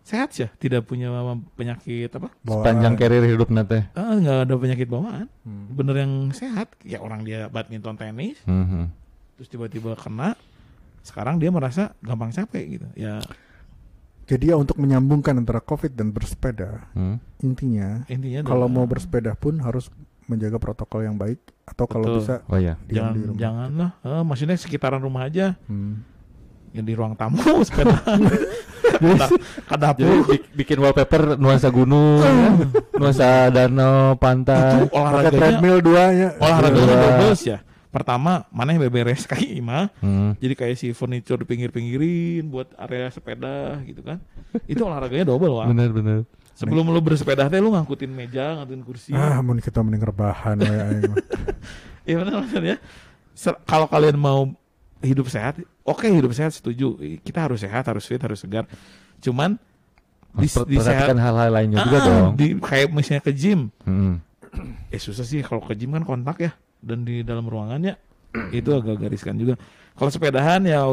sehat 0.00 0.32
ya 0.32 0.48
tidak 0.54 0.86
punya 0.86 1.10
penyakit 1.52 2.08
apa 2.10 2.30
Bawaan. 2.40 2.64
Sepanjang 2.64 2.94
karir 2.96 3.24
hidup 3.26 3.50
nate. 3.50 3.90
ah, 3.92 4.14
nggak 4.14 4.38
ada 4.46 4.54
penyakit 4.56 4.86
bawaan 4.86 5.26
Hmm. 5.42 5.66
bener 5.68 5.96
yang 5.98 6.12
sehat 6.30 6.72
ya 6.80 7.02
orang 7.02 7.20
dia 7.20 7.50
badminton 7.50 7.98
tenis 7.98 8.38
Hmm. 8.44 8.86
Hmm. 9.40 9.42
terus 9.42 9.48
tiba-tiba 9.48 9.96
kena 9.96 10.36
sekarang 11.00 11.36
dia 11.36 11.48
merasa 11.48 11.96
gampang 11.98 12.28
capek 12.28 12.76
gitu 12.76 12.88
ya 12.94 13.24
Jadi 14.26 14.46
ya 14.46 14.54
untuk 14.54 14.76
menyambungkan 14.76 15.34
antara 15.34 15.58
covid 15.58 15.90
dan 15.90 16.12
bersepeda, 16.12 16.86
Hmm. 16.92 17.16
intinya 17.40 18.04
intinya 18.06 18.44
kalau 18.44 18.68
mau 18.68 18.84
bersepeda 18.84 19.32
pun 19.32 19.58
harus 19.58 19.88
menjaga 20.26 20.54
protokol 20.56 21.02
yang 21.02 21.16
baik 21.16 21.40
atau 21.64 21.82
kalau 21.84 22.06
Betul. 22.06 22.18
bisa 22.20 22.34
Oh 22.46 22.54
iya. 22.54 22.78
diam 22.80 22.94
jangan 23.02 23.10
di 23.10 23.20
rumah. 23.24 23.38
janganlah 23.40 23.90
Eh, 23.98 24.22
maksudnya 24.22 24.54
sekitaran 24.54 25.00
rumah 25.00 25.24
aja 25.24 25.58
Hmm. 25.66 26.04
yang 26.70 26.84
di 26.84 26.94
ruang 26.94 27.16
tamu 27.16 27.40
sepeda 27.66 27.96
ke 29.64 29.76
dapur 29.76 30.04
Jadi 30.04 30.22
bik- 30.28 30.50
bikin 30.54 30.78
wallpaper 30.78 31.34
nuansa 31.34 31.66
gunung, 31.68 32.22
ya. 32.22 32.54
nuansa 32.94 33.28
danau, 33.48 34.14
pantai. 34.14 34.78
itu 34.78 34.94
olahraganya 34.94 35.30
treadmill 35.32 35.78
dua 35.80 36.04
ya. 36.12 36.28
olahraganya 36.36 36.86
Dua. 36.86 37.02
double 37.02 37.34
ya 37.40 37.58
pertama 37.90 38.46
mana 38.48 38.70
yang 38.70 38.82
beberes 38.82 39.26
kaki 39.30 39.56
ima 39.56 39.90
Hmm. 39.98 40.38
jadi 40.38 40.54
kayak 40.54 40.76
si 40.76 40.90
furniture 40.90 41.36
di 41.36 41.46
pinggir-pinggirin 41.46 42.46
buat 42.46 42.70
area 42.76 43.06
sepeda 43.08 43.78
gitu 43.82 44.00
kan 44.00 44.22
itu 44.64 44.78
olahraganya 44.80 45.26
double 45.26 45.50
wah 45.52 45.66
Bener 45.66 45.90
bener. 45.90 46.22
sebelum 46.52 46.86
lu 46.86 47.00
bersepeda 47.00 47.46
teh 47.46 47.58
lu 47.58 47.70
ngangkutin 47.70 48.08
meja 48.08 48.54
ngangkutin 48.56 48.82
kursi 48.82 49.10
Ah, 49.10 49.38
mun 49.38 49.58
kita 49.58 49.80
mending 49.80 50.02
rebahan 50.04 50.56
aing 50.56 51.08
mah. 51.08 51.16
Iya 52.00 52.16
benar 52.16 52.34
maksudnya. 52.40 52.76
Kalau 53.64 53.86
kalian 53.86 54.16
mau 54.16 54.48
hidup 55.00 55.26
sehat, 55.26 55.56
oke 55.80 56.04
hidup 56.04 56.32
sehat 56.32 56.50
setuju. 56.50 56.96
Kita 57.18 57.44
harus 57.44 57.60
sehat, 57.60 57.84
harus 57.84 58.02
fit, 58.02 58.18
harus 58.18 58.36
segar. 58.36 58.64
Cuman 59.18 59.60
di, 60.32 60.48
di 60.66 60.76
sehat 60.76 61.12
hal-hal 61.12 61.50
lainnya 61.50 61.82
juga 61.82 61.98
Ah, 61.98 62.04
dong. 62.04 62.32
di 62.34 62.56
kayak 62.56 62.88
misalnya 62.88 63.20
ke 63.20 63.30
gym. 63.30 63.68
Hmm. 63.82 64.18
Eh 64.88 64.98
susah 64.98 65.22
sih 65.22 65.40
kalau 65.40 65.60
ke 65.60 65.72
gym 65.72 65.92
kan 65.92 66.02
kontak 66.02 66.36
ya 66.40 66.52
dan 66.80 67.04
di 67.04 67.22
dalam 67.22 67.46
ruangannya 67.46 67.94
itu 68.58 68.70
agak 68.72 69.00
gariskan 69.00 69.36
juga. 69.36 69.54
Kalau 69.94 70.10
sepedahan 70.10 70.64
ya 70.64 70.84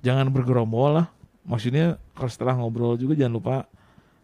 jangan 0.00 0.28
bergerombol 0.32 1.00
lah. 1.00 1.06
Maksudnya 1.42 1.98
kalau 2.14 2.30
setelah 2.30 2.54
ngobrol 2.54 2.94
juga 2.94 3.18
jangan 3.18 3.34
lupa 3.34 3.56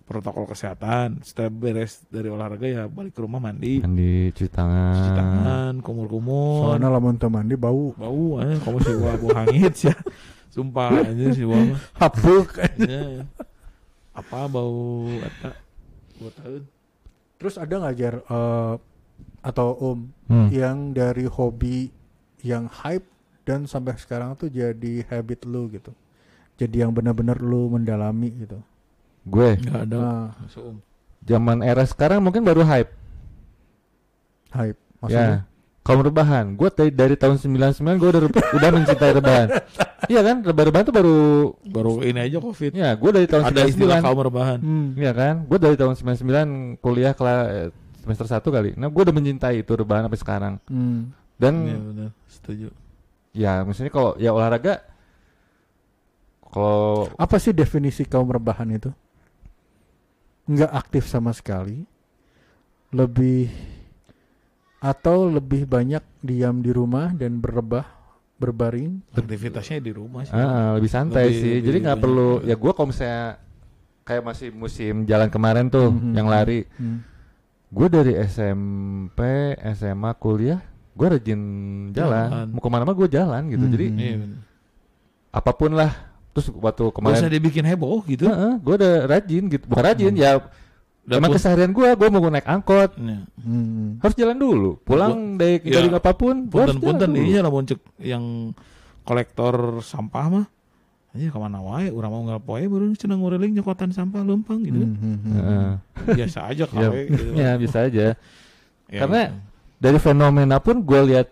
protokol 0.06 0.48
kesehatan. 0.48 1.20
Setelah 1.20 1.50
beres 1.52 2.06
dari 2.08 2.30
olahraga 2.30 2.64
ya 2.64 2.86
balik 2.88 3.12
ke 3.12 3.20
rumah 3.20 3.42
mandi, 3.42 3.84
Mandi, 3.84 4.32
cuci 4.32 4.48
tangan. 4.48 4.94
cuci 4.96 5.10
tangan, 5.12 5.72
kumur-kumur. 5.84 6.72
Soalnya 6.72 6.88
lamun 6.88 7.18
teu 7.20 7.28
mandi 7.28 7.58
bau 7.58 7.92
bau 7.92 8.40
aja 8.40 8.56
kamu 8.64 8.78
sih 8.80 8.94
bau 8.96 9.16
bau 9.20 9.30
hangit 9.36 9.74
ya 9.84 9.94
sumpah 10.54 11.04
aja 11.04 11.24
sih 11.34 11.44
bau 11.44 11.60
hapuk. 12.00 12.48
Ya. 12.80 13.26
apa 14.16 14.50
bau 14.50 15.06
eta 15.22 15.54
buat 16.18 16.34
tahun 16.34 16.62
Terus 17.38 17.54
ada 17.54 17.70
nggak 17.78 17.94
Jar 17.94 18.14
eh, 18.18 18.72
atau 19.48 19.72
Om 19.74 19.98
Hmm. 20.28 20.48
yang 20.52 20.92
dari 20.92 21.24
hobi 21.24 21.88
yang 22.40 22.68
hype 22.68 23.08
dan 23.42 23.64
sampai 23.64 23.96
sekarang 23.96 24.36
tuh 24.36 24.46
jadi 24.46 25.08
habit 25.08 25.42
lu 25.42 25.66
gitu. 25.68 25.90
Jadi 26.54 26.76
yang 26.78 26.92
benar-benar 26.92 27.40
lu 27.40 27.66
mendalami 27.68 28.28
gitu. 28.36 28.60
Gue 29.24 29.56
nggak 29.56 29.80
ada 29.84 29.96
Nah, 29.96 30.26
masuk 30.38 30.62
om 30.66 30.76
zaman 31.20 31.60
era 31.60 31.82
sekarang 31.82 32.20
mungkin 32.20 32.40
baru 32.40 32.60
hype. 32.60 32.92
hype 34.50 34.76
Ya. 34.76 34.98
maksudnya. 35.00 35.40
kaum 35.80 36.00
rebahan. 36.02 36.52
Gue 36.52 36.68
dari, 36.68 36.92
dari 36.92 37.16
tahun 37.16 37.40
99 37.40 37.96
gue 37.96 38.08
udah 38.10 38.22
udah 38.28 38.68
mencintai 38.70 39.12
rebahan. 39.14 39.48
Iya 40.06 40.22
kan? 40.22 40.40
Rebahan 40.40 40.84
tuh 40.84 40.94
baru 40.94 41.18
Baru 41.66 42.00
ini 42.00 42.16
aja 42.22 42.38
covid. 42.38 42.70
ya 42.70 42.94
gue 42.94 43.10
dari 43.10 43.26
tahun 43.26 43.44
Ada 43.46 43.66
istilah 43.66 43.98
99. 43.98 44.06
kaum 44.06 44.20
rebahan. 44.22 44.58
Hmm. 44.58 44.88
Iya 44.94 45.12
kan? 45.12 45.34
Gue 45.44 45.58
dari 45.58 45.74
tahun 45.74 45.94
99 45.96 46.78
kuliah 46.78 47.12
kelas 47.12 47.72
semester 48.08 48.28
1 48.30 48.48
kali. 48.48 48.70
Nah, 48.74 48.86
gue 48.86 49.02
udah 49.02 49.12
mencintai 49.12 49.60
itu 49.60 49.72
rebahan 49.72 50.06
sampai 50.06 50.20
sekarang. 50.20 50.54
Hmm. 50.64 51.12
Dan 51.34 51.54
Iya 51.62 51.78
benar, 51.78 52.10
setuju. 52.26 52.68
ya 53.30 53.62
misalnya 53.62 53.90
kalau 53.90 54.16
ya 54.16 54.30
olahraga 54.30 54.82
kalau 56.44 57.06
Apa 57.14 57.36
sih 57.36 57.52
definisi 57.52 58.02
kaum 58.02 58.26
rebahan 58.26 58.68
itu? 58.70 58.90
Nggak 60.46 60.72
aktif 60.72 61.04
sama 61.04 61.30
sekali, 61.30 61.84
lebih 62.88 63.52
atau 64.78 65.28
lebih 65.28 65.66
banyak 65.66 66.00
diam 66.18 66.58
di 66.58 66.72
rumah 66.72 67.12
dan 67.12 67.36
berrebah, 67.36 67.84
berbaring. 68.34 69.04
Aktivitasnya 69.12 69.78
di 69.78 69.92
rumah 69.92 70.24
sih. 70.24 70.32
ah, 70.32 70.72
lebih 70.72 70.88
santai 70.88 71.28
Lebih- 71.28 71.36
sih. 71.36 71.52
lebih 71.52 71.66
Jadi 71.66 71.78
nggak 71.84 72.00
perlu 72.00 72.30
ya 72.42 72.54
gue 72.54 72.72
kalau 72.72 72.88
misalnya 72.88 73.24
kayak 74.02 74.24
masih 74.24 74.48
musim 74.50 74.94
jalan 75.04 75.28
kemarin 75.28 75.68
tuh 75.68 75.92
Mhm. 75.92 76.12
yang 76.16 76.26
lari. 76.26 76.64
Hmm. 76.74 77.04
Gue 77.68 77.86
dari 77.86 78.16
SMP, 78.16 79.20
SMA, 79.76 80.10
kuliah, 80.16 80.60
gue 80.92 81.06
rajin 81.06 81.40
jalan. 81.92 82.28
Jalan. 82.28 82.46
Mau 82.50 82.60
ke 82.60 82.68
mana-mana 82.68 82.96
gue 82.96 83.08
jalan 83.08 83.42
gitu. 83.46 83.64
Mhm. 83.64 83.72
Jadi 83.72 83.86
Iya, 83.92 84.16
apa 85.30 85.52
pun 85.52 85.76
lah. 85.76 85.92
Terus 86.32 86.48
waktu 86.54 86.84
kemarin, 86.94 87.18
usah 87.18 87.28
dibikin 87.28 87.64
heboh 87.64 88.00
gitu. 88.04 88.24
gue 88.58 88.74
udah 88.74 88.94
rajin 89.06 89.42
gitu. 89.48 89.64
Bukan 89.68 89.84
rajin 89.84 90.14
ya. 90.14 90.40
Udah 91.08 91.16
Emang 91.16 91.32
keseharian 91.32 91.72
gue, 91.72 91.88
gue 91.88 92.08
mau 92.08 92.20
naik 92.28 92.44
angkot, 92.44 92.92
Iya. 92.96 93.24
Hmm. 93.40 93.96
harus 94.00 94.16
jalan 94.16 94.36
dulu. 94.36 94.76
Pulang 94.84 95.36
dari 95.36 95.56
Ya, 95.64 95.80
dari 95.80 95.88
apa 95.88 96.12
pun, 96.12 96.48
gua 96.48 96.68
harus 96.68 96.76
Punten-punten 96.76 97.08
jalan 97.08 97.16
dulu. 97.16 97.28
iya 97.28 97.40
lah 97.40 97.48
muncul 97.48 97.76
yang 97.96 98.24
kolektor 99.04 99.80
sampah 99.80 100.26
mah. 100.28 100.46
Aja 101.18 101.34
ke 101.34 101.38
mana 101.42 101.58
wae, 101.58 101.90
urang 101.90 102.14
mau 102.14 102.22
nggak 102.22 102.46
poe 102.46 102.62
baru 102.62 102.94
cenah 102.94 103.18
ngureling 103.18 103.58
nyokotan 103.58 103.90
sampah 103.90 104.22
lempang 104.22 104.62
gitu. 104.62 104.86
Hmm, 104.86 104.94
hmm, 104.94 105.16
hmm. 105.18 105.34
Heeh. 105.34 105.70
Biasa 106.14 106.38
aja 106.46 106.64
Ya, 106.70 106.70
kawe 106.70 107.00
gitu. 107.10 107.30
ya 107.42 107.50
bisa 107.58 107.78
aja. 107.90 108.06
Ya, 108.86 109.00
karena 109.02 109.22
gitu. 109.34 109.38
Dari 109.78 109.98
fenomena 109.98 110.56
pun 110.62 110.82
gue 110.82 111.00
lihat 111.10 111.26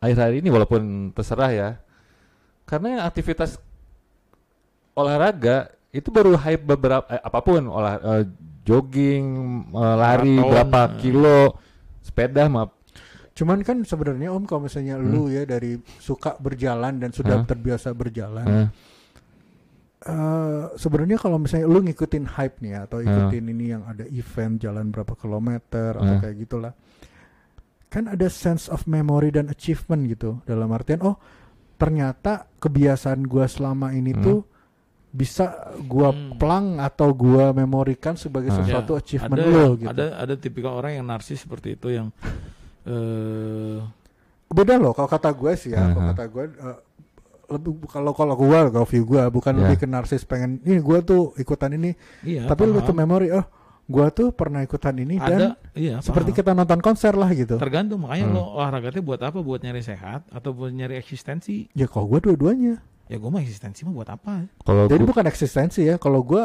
akhir-akhir 0.00 0.34
ini 0.40 0.48
walaupun 0.48 1.12
terserah 1.12 1.52
ya. 1.52 1.68
Karena 2.64 3.04
aktivitas 3.04 3.60
olahraga 4.96 5.68
itu 5.92 6.08
baru 6.08 6.40
hype 6.40 6.64
beberapa 6.64 7.04
eh, 7.12 7.20
apa 7.20 7.40
pun 7.44 7.68
olah 7.68 8.00
eh, 8.00 8.24
jogging, 8.64 9.24
eh, 9.76 9.96
lari 10.00 10.40
Maraton, 10.40 10.48
berapa 10.48 10.80
eh. 10.80 10.92
kilo, 11.04 11.40
sepeda 12.00 12.48
mah 12.48 12.68
Cuman 13.32 13.64
kan 13.64 13.80
sebenarnya 13.80 14.28
Om 14.28 14.44
kalau 14.44 14.68
misalnya 14.68 15.00
lu 15.00 15.32
ya 15.32 15.48
dari 15.48 15.80
suka 15.96 16.36
berjalan 16.36 17.00
dan 17.00 17.16
sudah 17.16 17.42
Hah? 17.42 17.48
terbiasa 17.48 17.96
berjalan, 17.96 18.44
eh, 18.44 18.68
eh, 20.04 20.62
sebenarnya 20.74 21.16
kalau 21.16 21.38
misalnya 21.38 21.64
lu 21.64 21.80
ngikutin 21.80 22.24
hype 22.28 22.58
nih 22.58 22.70
ya, 22.72 22.80
atau 22.84 22.98
Hah? 22.98 23.06
ikutin 23.06 23.44
ini 23.48 23.64
yang 23.70 23.82
ada 23.84 24.02
event 24.04 24.58
jalan 24.58 24.90
berapa 24.90 25.14
kilometer 25.14 25.94
atau 25.94 26.14
Hah? 26.14 26.20
kayak 26.20 26.36
gitulah, 26.38 26.72
kan 27.86 28.06
ada 28.06 28.26
sense 28.26 28.66
of 28.66 28.84
memory 28.84 29.30
dan 29.30 29.46
achievement 29.46 30.04
gitu 30.06 30.40
dalam 30.42 30.68
artian 30.68 31.00
oh 31.00 31.16
ternyata 31.76 32.46
kebiasaan 32.56 33.26
gua 33.26 33.44
selama 33.44 33.90
ini 33.90 34.10
Hmm. 34.12 34.22
tuh 34.22 34.38
bisa 35.10 35.50
gua 35.84 36.08
Hmm. 36.08 36.40
plang 36.40 36.66
atau 36.78 37.12
gua 37.12 37.52
memorikan 37.52 38.14
sebagai 38.14 38.48
Hah. 38.48 38.64
sesuatu 38.64 38.94
Ya, 38.94 38.98
achievement 38.98 39.38
ada, 39.38 39.50
lo 39.50 39.66
gitu. 39.76 39.88
Ada 39.88 40.06
ada 40.16 40.34
tipikal 40.34 40.72
orang 40.74 40.96
yang 40.96 41.06
narsis 41.06 41.42
seperti 41.42 41.76
itu 41.76 41.90
yang 41.90 42.08
eh 42.82 43.78
beda 44.48 44.76
loh 44.76 44.92
kalau 44.92 45.08
kata 45.08 45.32
gue 45.32 45.52
sih 45.54 45.72
ya 45.72 45.80
kalau 45.90 46.02
Aha. 46.02 46.10
kata 46.12 46.24
gue 46.28 46.44
eh, 46.50 46.78
lebih 47.52 47.70
kalau 47.84 48.10
kalau 48.10 48.34
gue 48.34 48.48
kalau 48.68 48.84
view 48.84 49.04
gue 49.04 49.22
bukan 49.28 49.52
Ya. 49.52 49.60
lebih 49.62 49.76
ke 49.78 49.86
narsis 49.86 50.22
pengen 50.22 50.58
ini 50.60 50.78
gue 50.78 50.98
tuh 51.02 51.36
ikutan 51.36 51.70
ini 51.70 51.92
iya 52.22 52.44
tapi 52.44 52.64
lebih 52.64 52.80
ke 52.80 52.90
paham. 52.90 53.00
memori 53.00 53.28
oh 53.30 53.44
gue 53.84 54.06
tuh 54.10 54.28
pernah 54.30 54.60
ikutan 54.60 54.94
ini 54.94 55.16
ada 55.16 55.28
dan 55.28 55.40
iya 55.72 55.98
seperti 55.98 56.30
paham. 56.30 56.38
kita 56.38 56.50
nonton 56.54 56.80
konser 56.80 57.12
lah 57.12 57.28
gitu 57.30 57.56
tergantung 57.56 58.00
makanya 58.00 58.26
Hmm. 58.26 58.34
lo 58.34 58.44
olahraga 58.54 58.88
teh 58.90 59.00
buat 59.00 59.20
apa 59.20 59.38
buat 59.38 59.58
nyari 59.58 59.80
sehat 59.80 60.24
atau 60.28 60.50
buat 60.50 60.70
nyari 60.70 60.96
eksistensi 60.96 61.68
ya 61.70 61.84
kalau 61.84 62.08
gue 62.08 62.20
dua-duanya 62.24 62.80
ya 63.04 63.16
gue 63.16 63.28
mah 63.28 63.40
eksistensi 63.40 63.82
mah 63.82 63.92
buat 63.92 64.08
apa 64.08 64.48
kalau 64.60 64.86
jadi 64.86 64.98
gua- 64.98 65.10
bukan 65.10 65.24
eksistensi 65.26 65.84
ya 65.84 65.96
kalau 65.96 66.22
gue 66.22 66.40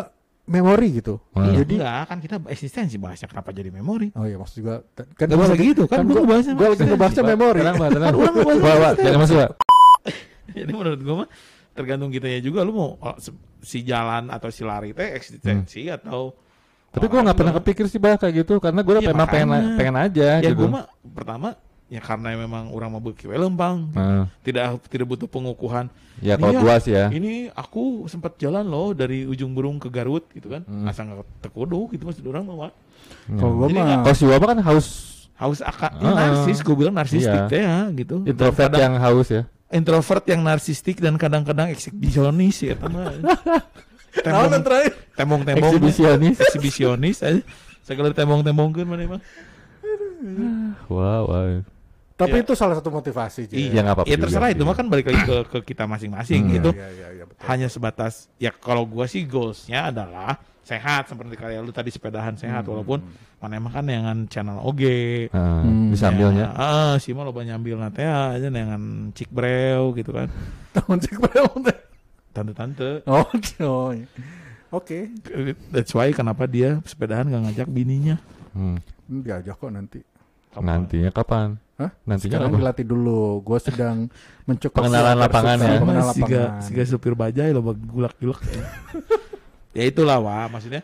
memori 0.45 0.95
gitu 0.95 1.19
Ah. 1.29 1.43
Iya, 1.45 1.61
jadi 1.61 1.75
enggak 1.77 2.03
kan 2.05 2.17
kita 2.17 2.35
eksistensi 2.47 2.95
bahasnya 2.95 3.27
kenapa 3.27 3.51
jadi 3.51 3.67
memori 3.69 4.09
oh 4.11 4.23
iya 4.23 4.35
maksud 4.35 4.59
gue 4.59 4.75
kan 4.95 5.05
Gak 5.21 5.27
gua 5.29 5.45
lagi- 5.45 5.67
gitu 5.67 5.83
kan, 5.85 5.97
kan 5.97 6.03
gue 6.03 6.09
gua- 6.09 6.23
ngebahasnya 6.23 6.53
gue 6.53 6.67
lagi 6.69 6.83
ngebahasnya 6.83 7.23
memori 7.25 7.59
tenang, 7.59 7.75
tenang. 7.77 7.91
Kan 8.01 8.15
orang 8.17 8.33
ngebahas 8.33 8.57
Pak, 8.57 8.75
Pak, 8.77 8.93
jangan 8.97 9.19
masuk, 9.21 9.37
Pak. 9.37 9.51
Jadi 10.57 10.71
menurut 10.71 10.99
gue 10.99 11.15
mah 11.15 11.29
tergantung 11.71 12.09
kitanya 12.09 12.39
juga 12.39 12.61
lu 12.61 12.71
mau 12.71 12.89
oh, 12.95 13.15
si 13.59 13.81
jalan 13.81 14.27
atau 14.27 14.47
si 14.47 14.61
lari 14.61 14.91
teh 14.91 15.13
eksistensi 15.13 15.87
atau 15.87 16.33
Tapi 16.87 17.05
gue 17.05 17.19
nggak 17.19 17.37
pernah 17.37 17.53
kepikir 17.53 17.85
sih 17.85 17.97
bah 17.97 18.15
kayak 18.15 18.41
gitu 18.41 18.57
karena 18.57 18.81
gue 18.81 18.95
Iya, 18.95 19.11
memang 19.11 19.27
pengen 19.27 19.47
makanya. 19.47 19.75
pengen 19.75 19.95
aja 19.99 20.27
Ya 20.35 20.49
gitu. 20.49 20.57
gue 20.57 20.69
mah 20.71 20.85
pertama 21.05 21.53
ya 21.85 22.01
karena 22.01 22.33
memang 22.33 22.67
orang 22.69 22.89
mau 22.89 22.99
beki 22.99 23.27
we 23.27 23.37
lempang 23.37 23.93
Nah, 23.93 24.27
tidak 24.41 24.75
tidak 24.87 25.05
butuh 25.05 25.23
pengukuhan 25.25 25.87
ya 26.17 26.35
kalau 26.35 26.51
Iya. 26.51 26.59
gua 26.59 26.75
sih 26.81 26.91
ya. 26.91 27.07
ini 27.09 27.47
aku 27.49 28.07
sempat 28.07 28.35
jalan 28.35 28.65
loh 28.65 28.91
dari 28.91 29.23
ujung 29.23 29.53
burung 29.53 29.77
ke 29.77 29.87
Garut 29.87 30.25
gitu 30.29 30.49
kan 30.49 30.63
Hmm. 30.63 30.83
asal 30.83 31.05
nggak 31.05 31.23
tekudu 31.41 31.87
gitu 31.89 32.03
maksud 32.03 32.25
orang 32.25 32.43
mah 32.43 32.73
kalau 33.31 33.53
gue 33.61 33.67
Jadi 33.69 33.77
mah 33.77 34.01
Kalau 34.01 34.15
si 34.15 34.25
Waba 34.25 34.45
kan 34.47 34.59
haus 34.59 34.87
haus 35.37 35.59
akak 35.61 35.91
Ah. 35.93 36.11
narsis 36.17 36.59
gue 36.59 36.75
bilang 36.75 36.91
narsistik 36.91 37.29
Iya. 37.37 37.47
teh 37.47 37.61
ya 37.61 37.77
gitu 37.93 38.15
introvert 38.25 38.73
yang 38.73 38.97
haus 38.97 39.27
ya. 39.29 39.43
Introvert 39.69 40.23
yang 40.25 40.41
narsistik 40.41 40.97
dan 40.97 41.15
kadang-kadang 41.15 41.67
eksibisionis 41.69 42.61
ya 42.61 42.73
teman 42.73 43.19
tembong 44.17 44.61
terakhir 44.61 44.93
tembong 45.13 45.41
tembong 45.43 45.71
Eksibisionis. 45.71 46.35
eksibisionis 46.39 47.17
aja 47.19 47.41
segala 47.81 48.11
tembong 48.11 48.41
tembongkan 48.41 48.83
mana 48.83 49.03
emang 49.05 49.21
Wow, 50.87 51.29
wow. 51.29 51.61
tapi 52.17 52.33
Ya. 52.33 52.41
itu 52.41 52.53
salah 52.53 52.73
satu 52.73 52.89
motivasi. 52.89 53.45
Iya, 53.47 53.85
nggak 53.85 53.93
apa-apa 53.93 54.09
ya 54.09 54.17
terserah 54.17 54.49
itu 54.49 54.63
mah 54.63 54.73
kan 54.73 54.89
balik 54.89 55.05
lagi 55.05 55.21
ke, 55.21 55.37
ke 55.47 55.57
kita 55.67 55.85
masing-masing 55.85 56.41
Hmm. 56.41 56.51
gitu 56.51 56.69
Iya, 56.73 56.87
iya, 56.89 57.07
iya, 57.13 57.23
betul. 57.23 57.43
hanya 57.45 57.67
sebatas 57.67 58.13
ya 58.35 58.49
kalau 58.49 58.83
gua 58.83 59.05
sih 59.05 59.21
goalsnya 59.23 59.93
adalah 59.93 60.41
sehat 60.67 61.07
seperti 61.07 61.33
kayak 61.33 61.59
lu 61.59 61.71
tadi 61.71 61.87
sepedahan 61.87 62.35
sehat 62.35 62.61
Hmm. 62.61 62.75
walaupun 62.75 62.99
mana 63.37 63.53
emang 63.55 63.71
kan 63.71 63.81
dengan 63.81 64.27
channel 64.27 64.59
OG 64.59 64.83
Nah, 65.29 65.63
Hmm, 65.63 65.87
bisa 65.89 66.11
ambilnya. 66.11 66.45
ya, 66.45 66.47
ah 66.53 66.93
sih 66.97 67.11
mah 67.11 67.23
lo 67.23 67.31
nyambil 67.33 67.79
nate 67.79 68.03
aja 68.03 68.47
dengan 68.47 68.81
cik 69.09 69.31
breu 69.31 69.91
gitu 69.93 70.11
kan 70.11 70.27
tahun 70.75 70.97
sih 70.99 71.15
kemarin. 71.15 71.71
tante-tante 72.29 73.01
oh 73.05 73.23
oke 74.69 74.97
that's 75.71 75.89
why 75.91 76.11
kenapa 76.11 76.43
dia 76.45 76.83
sepedahan 76.83 77.25
gak 77.25 77.43
ngajak 77.47 77.67
bininya 77.67 78.19
Hmm. 78.51 78.75
Hmm, 79.05 79.21
diajak 79.21 79.55
kok 79.55 79.69
nanti 79.69 80.03
Kapan? 80.47 80.65
Nantinya 80.65 81.11
kapan? 81.11 81.47
Hah? 81.77 81.91
Nantinya 82.01 82.41
Sekarang 82.41 82.57
dilatih 82.57 82.81
dulu. 82.81 83.45
Gue 83.45 83.59
sedang 83.61 84.09
mencukupi 84.43 84.81
Pengenalan 84.81 85.13
lapangan 85.19 85.57
ya. 85.59 85.77
Pengenalan 85.77 85.85
Mas, 86.01 86.17
siga, 86.17 86.25
lapangan. 86.41 86.65
siga 86.65 86.83
supir 86.87 87.13
bajai 87.13 87.53
lo 87.53 87.61
gulak-gulak. 87.61 88.41
ya 89.77 89.83
itulah 89.85 90.17
wah 90.17 90.49
maksudnya 90.49 90.81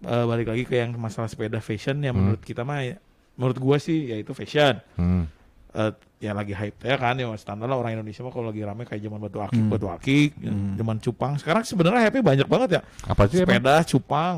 eh, 0.00 0.24
balik 0.24 0.48
lagi 0.48 0.64
ke 0.64 0.74
yang 0.74 0.96
masalah 0.96 1.28
sepeda 1.28 1.60
fashion 1.60 2.00
ya 2.00 2.08
Hmm. 2.08 2.24
menurut 2.24 2.40
kita 2.40 2.64
mah 2.64 2.80
ya, 2.80 2.96
menurut 3.36 3.56
gua 3.56 3.76
sih 3.76 4.08
ya 4.08 4.16
itu 4.16 4.32
fashion. 4.32 4.80
Hmm. 4.96 5.28
Eh, 5.70 5.92
ya 6.18 6.32
lagi 6.32 6.50
hype 6.50 6.82
ya 6.82 6.96
kan 6.96 7.14
ya 7.14 7.28
standar 7.36 7.64
lah 7.64 7.76
orang 7.76 7.94
Indonesia 7.94 8.20
mah 8.20 8.28
kalau 8.28 8.48
lagi 8.48 8.60
rame 8.60 8.82
kayak 8.82 9.00
zaman 9.00 9.20
batu 9.20 9.38
akik 9.38 9.56
Hmm. 9.56 9.70
batu 9.70 9.86
akik 9.86 10.30
ya, 10.36 10.50
Hmm. 10.50 10.74
zaman 10.74 10.96
cupang 10.98 11.32
sekarang 11.36 11.62
sebenarnya 11.62 12.00
hype 12.02 12.18
banyak 12.18 12.44
banget 12.44 12.68
ya 12.70 12.82
Apa 13.04 13.28
sih 13.28 13.38
emang? 13.38 13.54
sepeda 13.54 13.74
cupang 13.86 14.36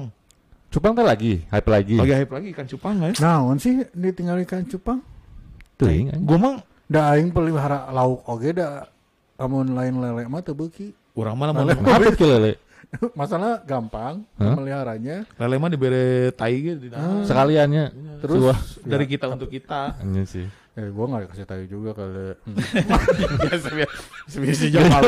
Cupang 0.69 0.93
tuh 0.93 1.05
lagi, 1.05 1.45
hype 1.47 1.69
lagi. 1.69 1.97
lagi 1.97 2.13
hype 2.17 2.33
lagi 2.33 2.49
ikan 2.51 2.67
cupang 2.67 2.95
ya 2.99 3.11
Naon 3.19 3.57
sih 3.57 3.85
ditinggal 3.93 4.41
ikan 4.43 4.65
cupang? 4.67 4.99
Tuh, 5.75 5.89
gua 6.21 6.39
mah 6.39 6.55
Da 6.85 7.13
aing 7.13 7.29
pelihara 7.29 7.89
lauk 7.89 8.21
oge 8.27 8.53
da 8.53 8.85
amun 9.37 9.73
lain 9.73 9.97
lele 9.97 10.29
mah 10.29 10.41
teu 10.41 10.53
beuki. 10.53 10.93
orang 11.13 11.33
mana 11.35 11.53
mau 11.53 11.65
Lele. 11.65 12.13
Lele? 12.19 12.53
Masalah 13.17 13.63
gampang 13.63 14.29
Hah? 14.37 14.53
meliharanya. 14.53 15.25
lele 15.35 15.57
mah 15.57 15.69
dibere 15.69 16.05
tai 16.33 16.57
gitu 16.57 16.79
di 16.83 16.89
Ah. 16.91 17.25
Sekaliannya. 17.25 17.85
Terus 18.21 18.41
Wah. 18.43 18.59
dari 18.83 19.07
kita 19.07 19.27
untuk 19.27 19.49
kita 19.49 19.97
Iya 19.99 20.25
sih. 20.25 20.47
Eh 20.73 20.89
gua 20.89 21.05
enggak 21.07 21.23
dikasih 21.27 21.47
tahu 21.47 21.63
juga 21.67 21.91
kali. 21.95 22.37
biasa 23.43 23.69
biasa 23.71 24.37
biasa 24.37 24.65
jangan 24.69 25.01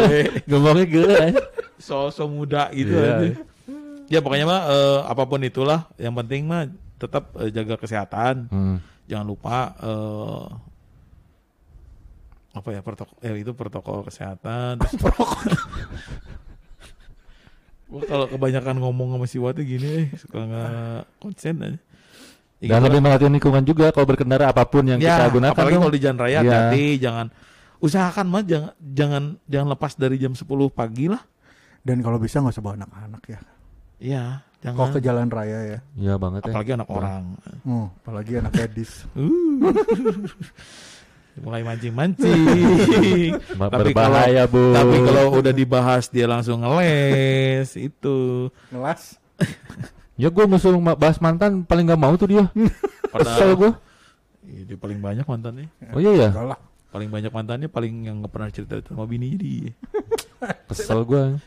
Ngomongnya 0.45 0.85
gila 0.87 1.15
aja. 1.23 1.43
so 1.77 2.09
so 2.09 2.25
muda 2.25 2.69
gitu 2.71 2.93
Iya. 2.93 3.13
aja. 3.15 3.29
Ya 4.07 4.19
pokoknya 4.21 4.45
mah 4.45 4.61
eh, 4.67 5.01
apa 5.05 5.25
pun 5.25 5.41
itulah 5.41 5.89
yang 5.97 6.13
penting 6.15 6.45
mah 6.45 6.69
tetap 6.95 7.33
eh, 7.37 7.49
jaga 7.49 7.77
kesehatan. 7.77 8.49
Hmm. 8.49 8.77
Jangan 9.05 9.27
lupa 9.27 9.57
eh, 9.75 10.45
apa 12.55 12.69
ya 12.71 12.81
protokol 12.81 13.17
eh, 13.21 13.35
itu 13.35 13.53
protokol 13.53 14.05
kesehatan. 14.05 14.81
Terus 14.85 15.03
Gua 17.85 18.01
kalau 18.03 18.27
kebanyakan 18.27 18.77
ngomong 18.81 19.09
sama 19.15 19.27
si 19.27 19.37
Wati 19.37 19.63
gini 19.63 19.87
eh, 19.87 20.17
suka 20.17 20.41
nggak 20.41 20.71
konsen 21.19 21.55
aja. 21.59 21.79
Ya, 22.59 22.69
Dan 22.71 22.81
gitu 22.81 22.87
lebih 22.89 23.01
merhatiin 23.01 23.33
lingkungan 23.35 23.63
juga 23.63 23.93
kalau 23.93 24.07
berkendara 24.07 24.49
apa 24.49 24.65
pun 24.65 24.83
yang 24.83 24.97
ya, 24.97 25.21
kita 25.21 25.25
gunakan. 25.31 25.53
apalagi 25.53 25.75
tuh. 25.75 25.81
kalau 25.81 25.93
di 25.93 26.01
jalan 26.01 26.19
raya 26.19 26.39
Iya. 26.41 26.53
hati 26.65 26.85
jangan 26.97 27.27
usahakan 27.77 28.27
mah 28.27 28.43
jangan 28.43 28.73
jangan 28.81 29.23
jangan 29.45 29.69
lepas 29.77 29.93
dari 29.95 30.17
jam 30.17 30.33
10 30.33 30.49
pagi 30.71 31.07
lah. 31.13 31.21
Dan 31.85 32.01
kalau 32.01 32.17
bisa 32.17 32.41
nggak 32.41 32.57
usah 32.57 32.65
bawa 32.65 32.75
anak-anak 32.81 33.23
ya. 33.29 33.41
Iya, 34.01 34.25
Kalau 34.65 34.73
jangan 34.81 34.89
ke 34.91 35.01
jalan 35.05 35.29
raya 35.29 35.59
ya. 35.63 35.79
Iya 35.95 36.15
banget 36.17 36.41
ya. 36.41 36.51
apalagi 36.51 36.71
anak 36.73 36.89
orang. 36.89 37.23
Oh, 37.63 37.87
apalagi 38.01 38.33
anak 38.41 38.53
gadis. 38.55 39.05
Mulai 41.35 41.67
mancing-mancing. 41.67 42.47
Tapi 43.59 43.91
Berbahaya, 43.91 44.47
Bu. 44.47 44.71
Tapi 44.71 44.97
kalau 45.03 45.25
udah 45.35 45.51
dibahas 45.51 46.07
dia 46.07 46.31
langsung 46.31 46.63
ngeles 46.63 47.75
itu. 47.75 48.49
Ngelas. 48.71 49.19
Ya 50.15 50.31
gue 50.31 50.47
musuh 50.47 50.71
bahas 50.95 51.19
mantan 51.19 51.67
paling 51.67 51.91
gak 51.91 51.99
mau 51.99 52.15
tuh 52.15 52.31
dia. 52.31 52.47
Kesel 53.19 53.59
gue. 53.59 53.75
Iya, 54.47 54.63
dia 54.63 54.79
paling 54.79 55.03
banyak 55.03 55.27
mantannya. 55.27 55.67
Oh 55.91 55.99
iya 55.99 56.15
ya. 56.15 56.55
Paling 56.95 57.11
banyak 57.11 57.35
mantannya 57.35 57.67
paling 57.67 58.07
yang 58.07 58.23
nggak 58.23 58.31
pernah 58.31 58.47
cerita 58.47 58.79
sama 58.87 59.11
bini 59.11 59.35
jadi. 59.35 59.55
Kesel 60.71 61.03
gue. 61.03 61.43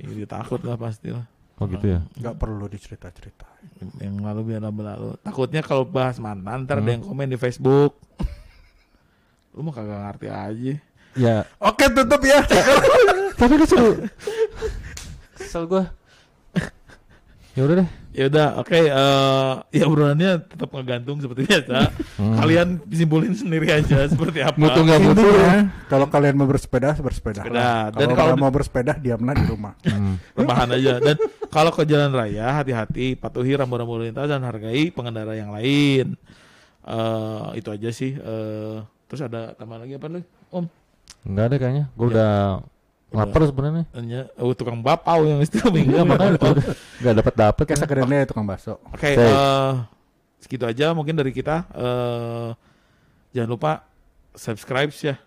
Iya, 0.00 0.24
dia 0.24 0.24
takut 0.24 0.64
lah 0.64 0.80
pasti 0.80 1.12
lah. 1.12 1.28
Oh 1.60 1.68
gitu 1.68 1.84
ya. 1.84 2.00
Nggak 2.16 2.40
perlu 2.40 2.64
dicerita-cerita. 2.64 3.44
Yang 4.00 4.14
lalu 4.24 4.40
biar 4.40 4.64
berlalu. 4.72 5.20
Takutnya 5.20 5.60
kalau 5.60 5.84
bahas 5.84 6.16
mantan 6.16 6.64
ntar 6.64 6.80
ada 6.80 6.88
Hmm. 6.88 6.92
yang 6.96 7.02
komen 7.04 7.28
di 7.28 7.36
Facebook. 7.36 8.00
Lu 9.52 9.60
mah 9.62 9.74
kagak 9.74 10.00
ngerti 10.00 10.26
aja. 10.28 10.74
Ya. 11.12 11.36
Oke, 11.60 11.84
tutup 11.92 12.22
ya. 12.24 12.40
Tapi 13.40 13.52
kan 13.60 13.68
seru. 13.68 13.92
Kesel 15.36 15.64
gue. 15.68 15.84
Ya 17.52 17.68
udah 17.68 17.84
deh. 17.84 17.88
Ya 18.12 18.28
udah, 18.28 18.48
oke. 18.60 18.76
eh, 18.76 19.52
ya 19.72 19.84
obrolannya 19.84 20.40
tetap 20.44 20.72
ngegantung 20.72 21.20
seperti 21.20 21.48
biasa. 21.48 21.92
Hmm. 22.16 22.36
Kalian 22.40 22.68
simpulin 22.88 23.32
sendiri 23.36 23.68
aja 23.72 24.08
seperti 24.08 24.40
apa. 24.40 24.56
Mutu 24.56 24.80
nggak 24.84 25.00
mutu. 25.00 25.20
Intinya, 25.20 25.68
kalau 25.88 26.06
kalian 26.08 26.36
mau 26.36 26.48
bersepeda, 26.48 26.96
bersepeda. 26.96 27.44
Sepeda. 27.44 27.92
Dan 27.92 28.16
Kalau 28.16 28.36
mau 28.40 28.48
bersepeda, 28.48 28.96
diamlah 28.96 29.36
di 29.36 29.44
rumah. 29.48 29.76
Hmm. 29.84 30.16
rebahan 30.32 30.76
aja 30.76 30.96
dan 31.00 31.16
kalau 31.52 31.72
ke 31.72 31.84
jalan 31.84 32.12
raya 32.12 32.56
hati-hati 32.56 33.16
patuhi 33.20 33.52
rambu-rambu 33.52 34.00
lalu 34.00 34.12
lintas 34.12 34.28
dan 34.28 34.44
hargai 34.44 34.88
pengendara 34.92 35.36
yang 35.36 35.52
lain 35.52 36.16
Eh 36.82 37.46
itu 37.60 37.68
aja 37.68 37.90
sih 37.92 38.16
Eh 38.16 38.76
terus 39.12 39.20
ada 39.20 39.52
tambah 39.52 39.76
lagi 39.76 40.00
apa 40.00 40.08
lu 40.08 40.24
om 40.48 40.64
Enggak 41.22 41.44
ada 41.44 41.56
kayaknya. 41.60 41.84
Gue 41.92 42.08
Ya. 42.08 42.12
udah 42.16 42.32
lapar 43.12 43.44
sebenarnya. 43.44 43.84
Tanya, 43.92 44.20
oh, 44.40 44.56
tukang 44.56 44.80
bapau 44.80 45.28
yang 45.28 45.44
itu 45.44 45.60
minggu 45.68 45.92
Iya 45.92 46.02
makanya 46.02 46.40
tuh 46.40 46.56
nggak 46.98 47.14
dapat 47.20 47.34
dapat. 47.36 47.62
Kayak 47.68 47.80
sekedar 47.84 47.98
itu 48.00 48.24
tukang 48.24 48.46
bakso. 48.48 48.80
oke 48.88 49.04
Say. 49.04 49.20
eh, 49.20 49.72
segitu 50.40 50.64
aja 50.64 50.96
mungkin 50.96 51.12
dari 51.12 51.28
kita 51.30 51.68
Eh 51.76 52.50
jangan 53.30 53.50
lupa 53.52 53.72
subscribe 54.32 54.88
ya 54.96 55.20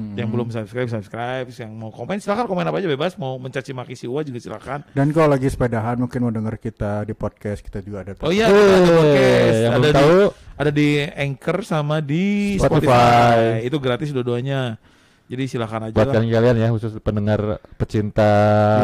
Hmm. 0.00 0.16
yang 0.16 0.28
belum 0.28 0.48
subscribe 0.48 0.88
subscribe 0.88 1.44
yang 1.46 1.70
mau 1.70 1.88
komen 1.88 2.16
silakan 2.16 2.44
komen 2.44 2.64
apa 2.64 2.80
aja 2.80 2.88
bebas 2.88 3.14
mau 3.14 3.36
mencaci 3.36 3.70
maki 3.70 3.92
si 3.92 4.08
Uwa 4.08 4.24
juga 4.24 4.40
silakan 4.40 4.80
Dan 4.90 5.12
kalau 5.12 5.28
lagi 5.28 5.46
sepedahan 5.46 5.94
mungkin 5.94 6.20
mau 6.20 6.32
denger 6.32 6.56
kita 6.56 7.04
di 7.04 7.12
podcast 7.12 7.60
kita 7.60 7.78
juga 7.78 8.02
ada. 8.02 8.12
oh 8.18 8.28
iya 8.28 8.48
kita 8.48 8.56
ada 8.56 8.90
podcast 8.90 9.56
yang 9.58 9.72
ada 9.72 9.84
di 9.84 9.92
tahu 9.92 10.16
ada 10.56 10.70
di 10.70 10.88
Anchor 11.04 11.56
sama 11.62 11.96
di 12.00 12.24
Spotify. 12.56 12.88
Spotify. 12.88 13.38
Itu 13.62 13.76
gratis 13.76 14.08
dua-duanya. 14.10 14.80
Jadi 15.24 15.46
silakan 15.46 15.80
aja 15.86 15.94
buat 15.94 16.10
kalian-kalian 16.10 16.56
ya 16.56 16.68
khusus 16.68 16.90
pendengar 16.98 17.60
pecinta 17.78 18.30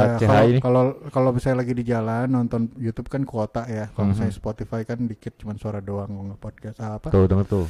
Ya, 0.06 0.16
CH 0.16 0.24
kalau- 0.26 0.46
ini. 0.46 0.58
Kalau 0.60 0.82
kalau 1.10 1.30
misalnya 1.30 1.58
lagi 1.60 1.72
di 1.72 1.82
jalan 1.82 2.26
nonton 2.26 2.70
YouTube 2.76 3.08
kan 3.08 3.22
kuota 3.22 3.66
ya. 3.66 3.90
Kalau 3.90 4.04
Mhm. 4.04 4.10
misalnya 4.14 4.30
Spotify 4.32 4.80
kan 4.82 4.98
dikit 5.02 5.34
cuman 5.36 5.56
suara 5.56 5.80
doang 5.80 6.06
nge-podcast 6.30 6.78
Ah, 6.78 6.96
apa? 6.96 7.10
Tuh 7.10 7.24
denger 7.24 7.46
tuh. 7.46 7.66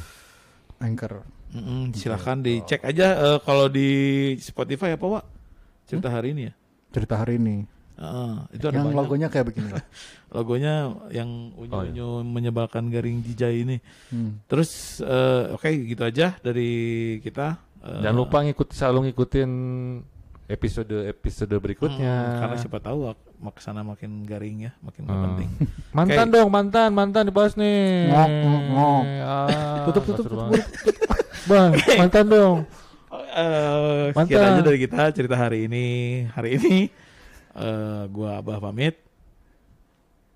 Anchor. 0.77 1.25
Mm-mm, 1.47 1.95
silakan 1.95 2.43
dicek 2.43 2.83
aja 2.83 3.07
eh, 3.15 3.39
kalau 3.41 3.67
di 3.67 3.87
Spotify 4.37 4.93
apa, 4.93 5.05
Pak? 5.07 5.23
Cerita 5.85 6.09
hari 6.09 6.35
ini 6.35 6.41
ya. 6.47 6.53
Cerita 6.91 7.15
hari 7.15 7.39
ini. 7.39 7.63
Heeh, 7.97 8.33
itu 8.53 8.65
ada 8.67 8.77
Yang 8.77 8.85
banyak. 8.93 8.99
logonya 8.99 9.27
kayak 9.27 9.45
begini 9.49 9.69
lah. 9.73 9.85
Logonya 10.35 10.73
yang 11.09 11.49
unyu-unyu 11.55 12.21
menyebalkan 12.21 12.91
garing 12.91 13.23
jijai 13.23 13.65
ini. 13.65 13.77
Hmm. 14.11 14.37
Terus 14.45 15.01
eh, 15.01 15.43
oke 15.49 15.65
gitu 15.65 16.03
aja 16.03 16.37
dari 16.37 16.69
kita. 17.19 17.57
Eh, 17.81 18.01
Jangan 18.03 18.17
lupa 18.17 18.43
ngikut 18.43 18.69
selalu 18.69 19.09
ngikutin 19.09 19.51
episode-episode 20.47 21.55
berikutnya. 21.57 22.15
mm, 22.23 22.37
karena 22.39 22.55
siapa 22.55 22.79
tahu 22.79 22.99
makin 23.37 23.61
sana 23.61 23.85
makin 23.85 24.25
garing 24.25 24.69
ya, 24.69 24.71
makin 24.81 25.05
hmm. 25.05 25.23
penting. 25.29 25.49
Mantan 25.97 26.27
okay. 26.29 26.35
dong, 26.37 26.49
mantan, 26.49 26.89
mantan 26.93 27.23
dibahas 27.29 27.53
nih. 27.57 28.09
Ngok, 28.09 29.03
ah, 29.25 29.85
tutup, 29.89 30.03
tutup, 30.13 30.25
tutup. 30.29 30.49
tutup. 30.53 30.65
Bang, 31.49 31.71
mantan 31.97 32.25
dong. 32.27 32.57
Uh, 33.09 34.11
mantan. 34.13 34.25
Sekian 34.27 34.51
aja 34.51 34.61
dari 34.65 34.79
kita 34.81 35.01
cerita 35.13 35.35
hari 35.37 35.69
ini. 35.69 35.85
Hari 36.33 36.49
ini 36.59 36.89
uh, 37.55 38.03
gua 38.11 38.41
Abah 38.41 38.59
pamit. 38.61 38.99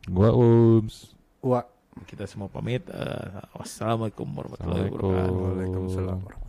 Gua 0.10 0.34
Ums. 0.34 1.14
Gua 1.42 1.66
kita 2.08 2.26
semua 2.26 2.48
pamit. 2.48 2.86
Uh, 2.90 3.44
wassalamualaikum 3.60 4.26
warahmatullahi 4.30 4.90
wabarakatuh. 4.90 6.42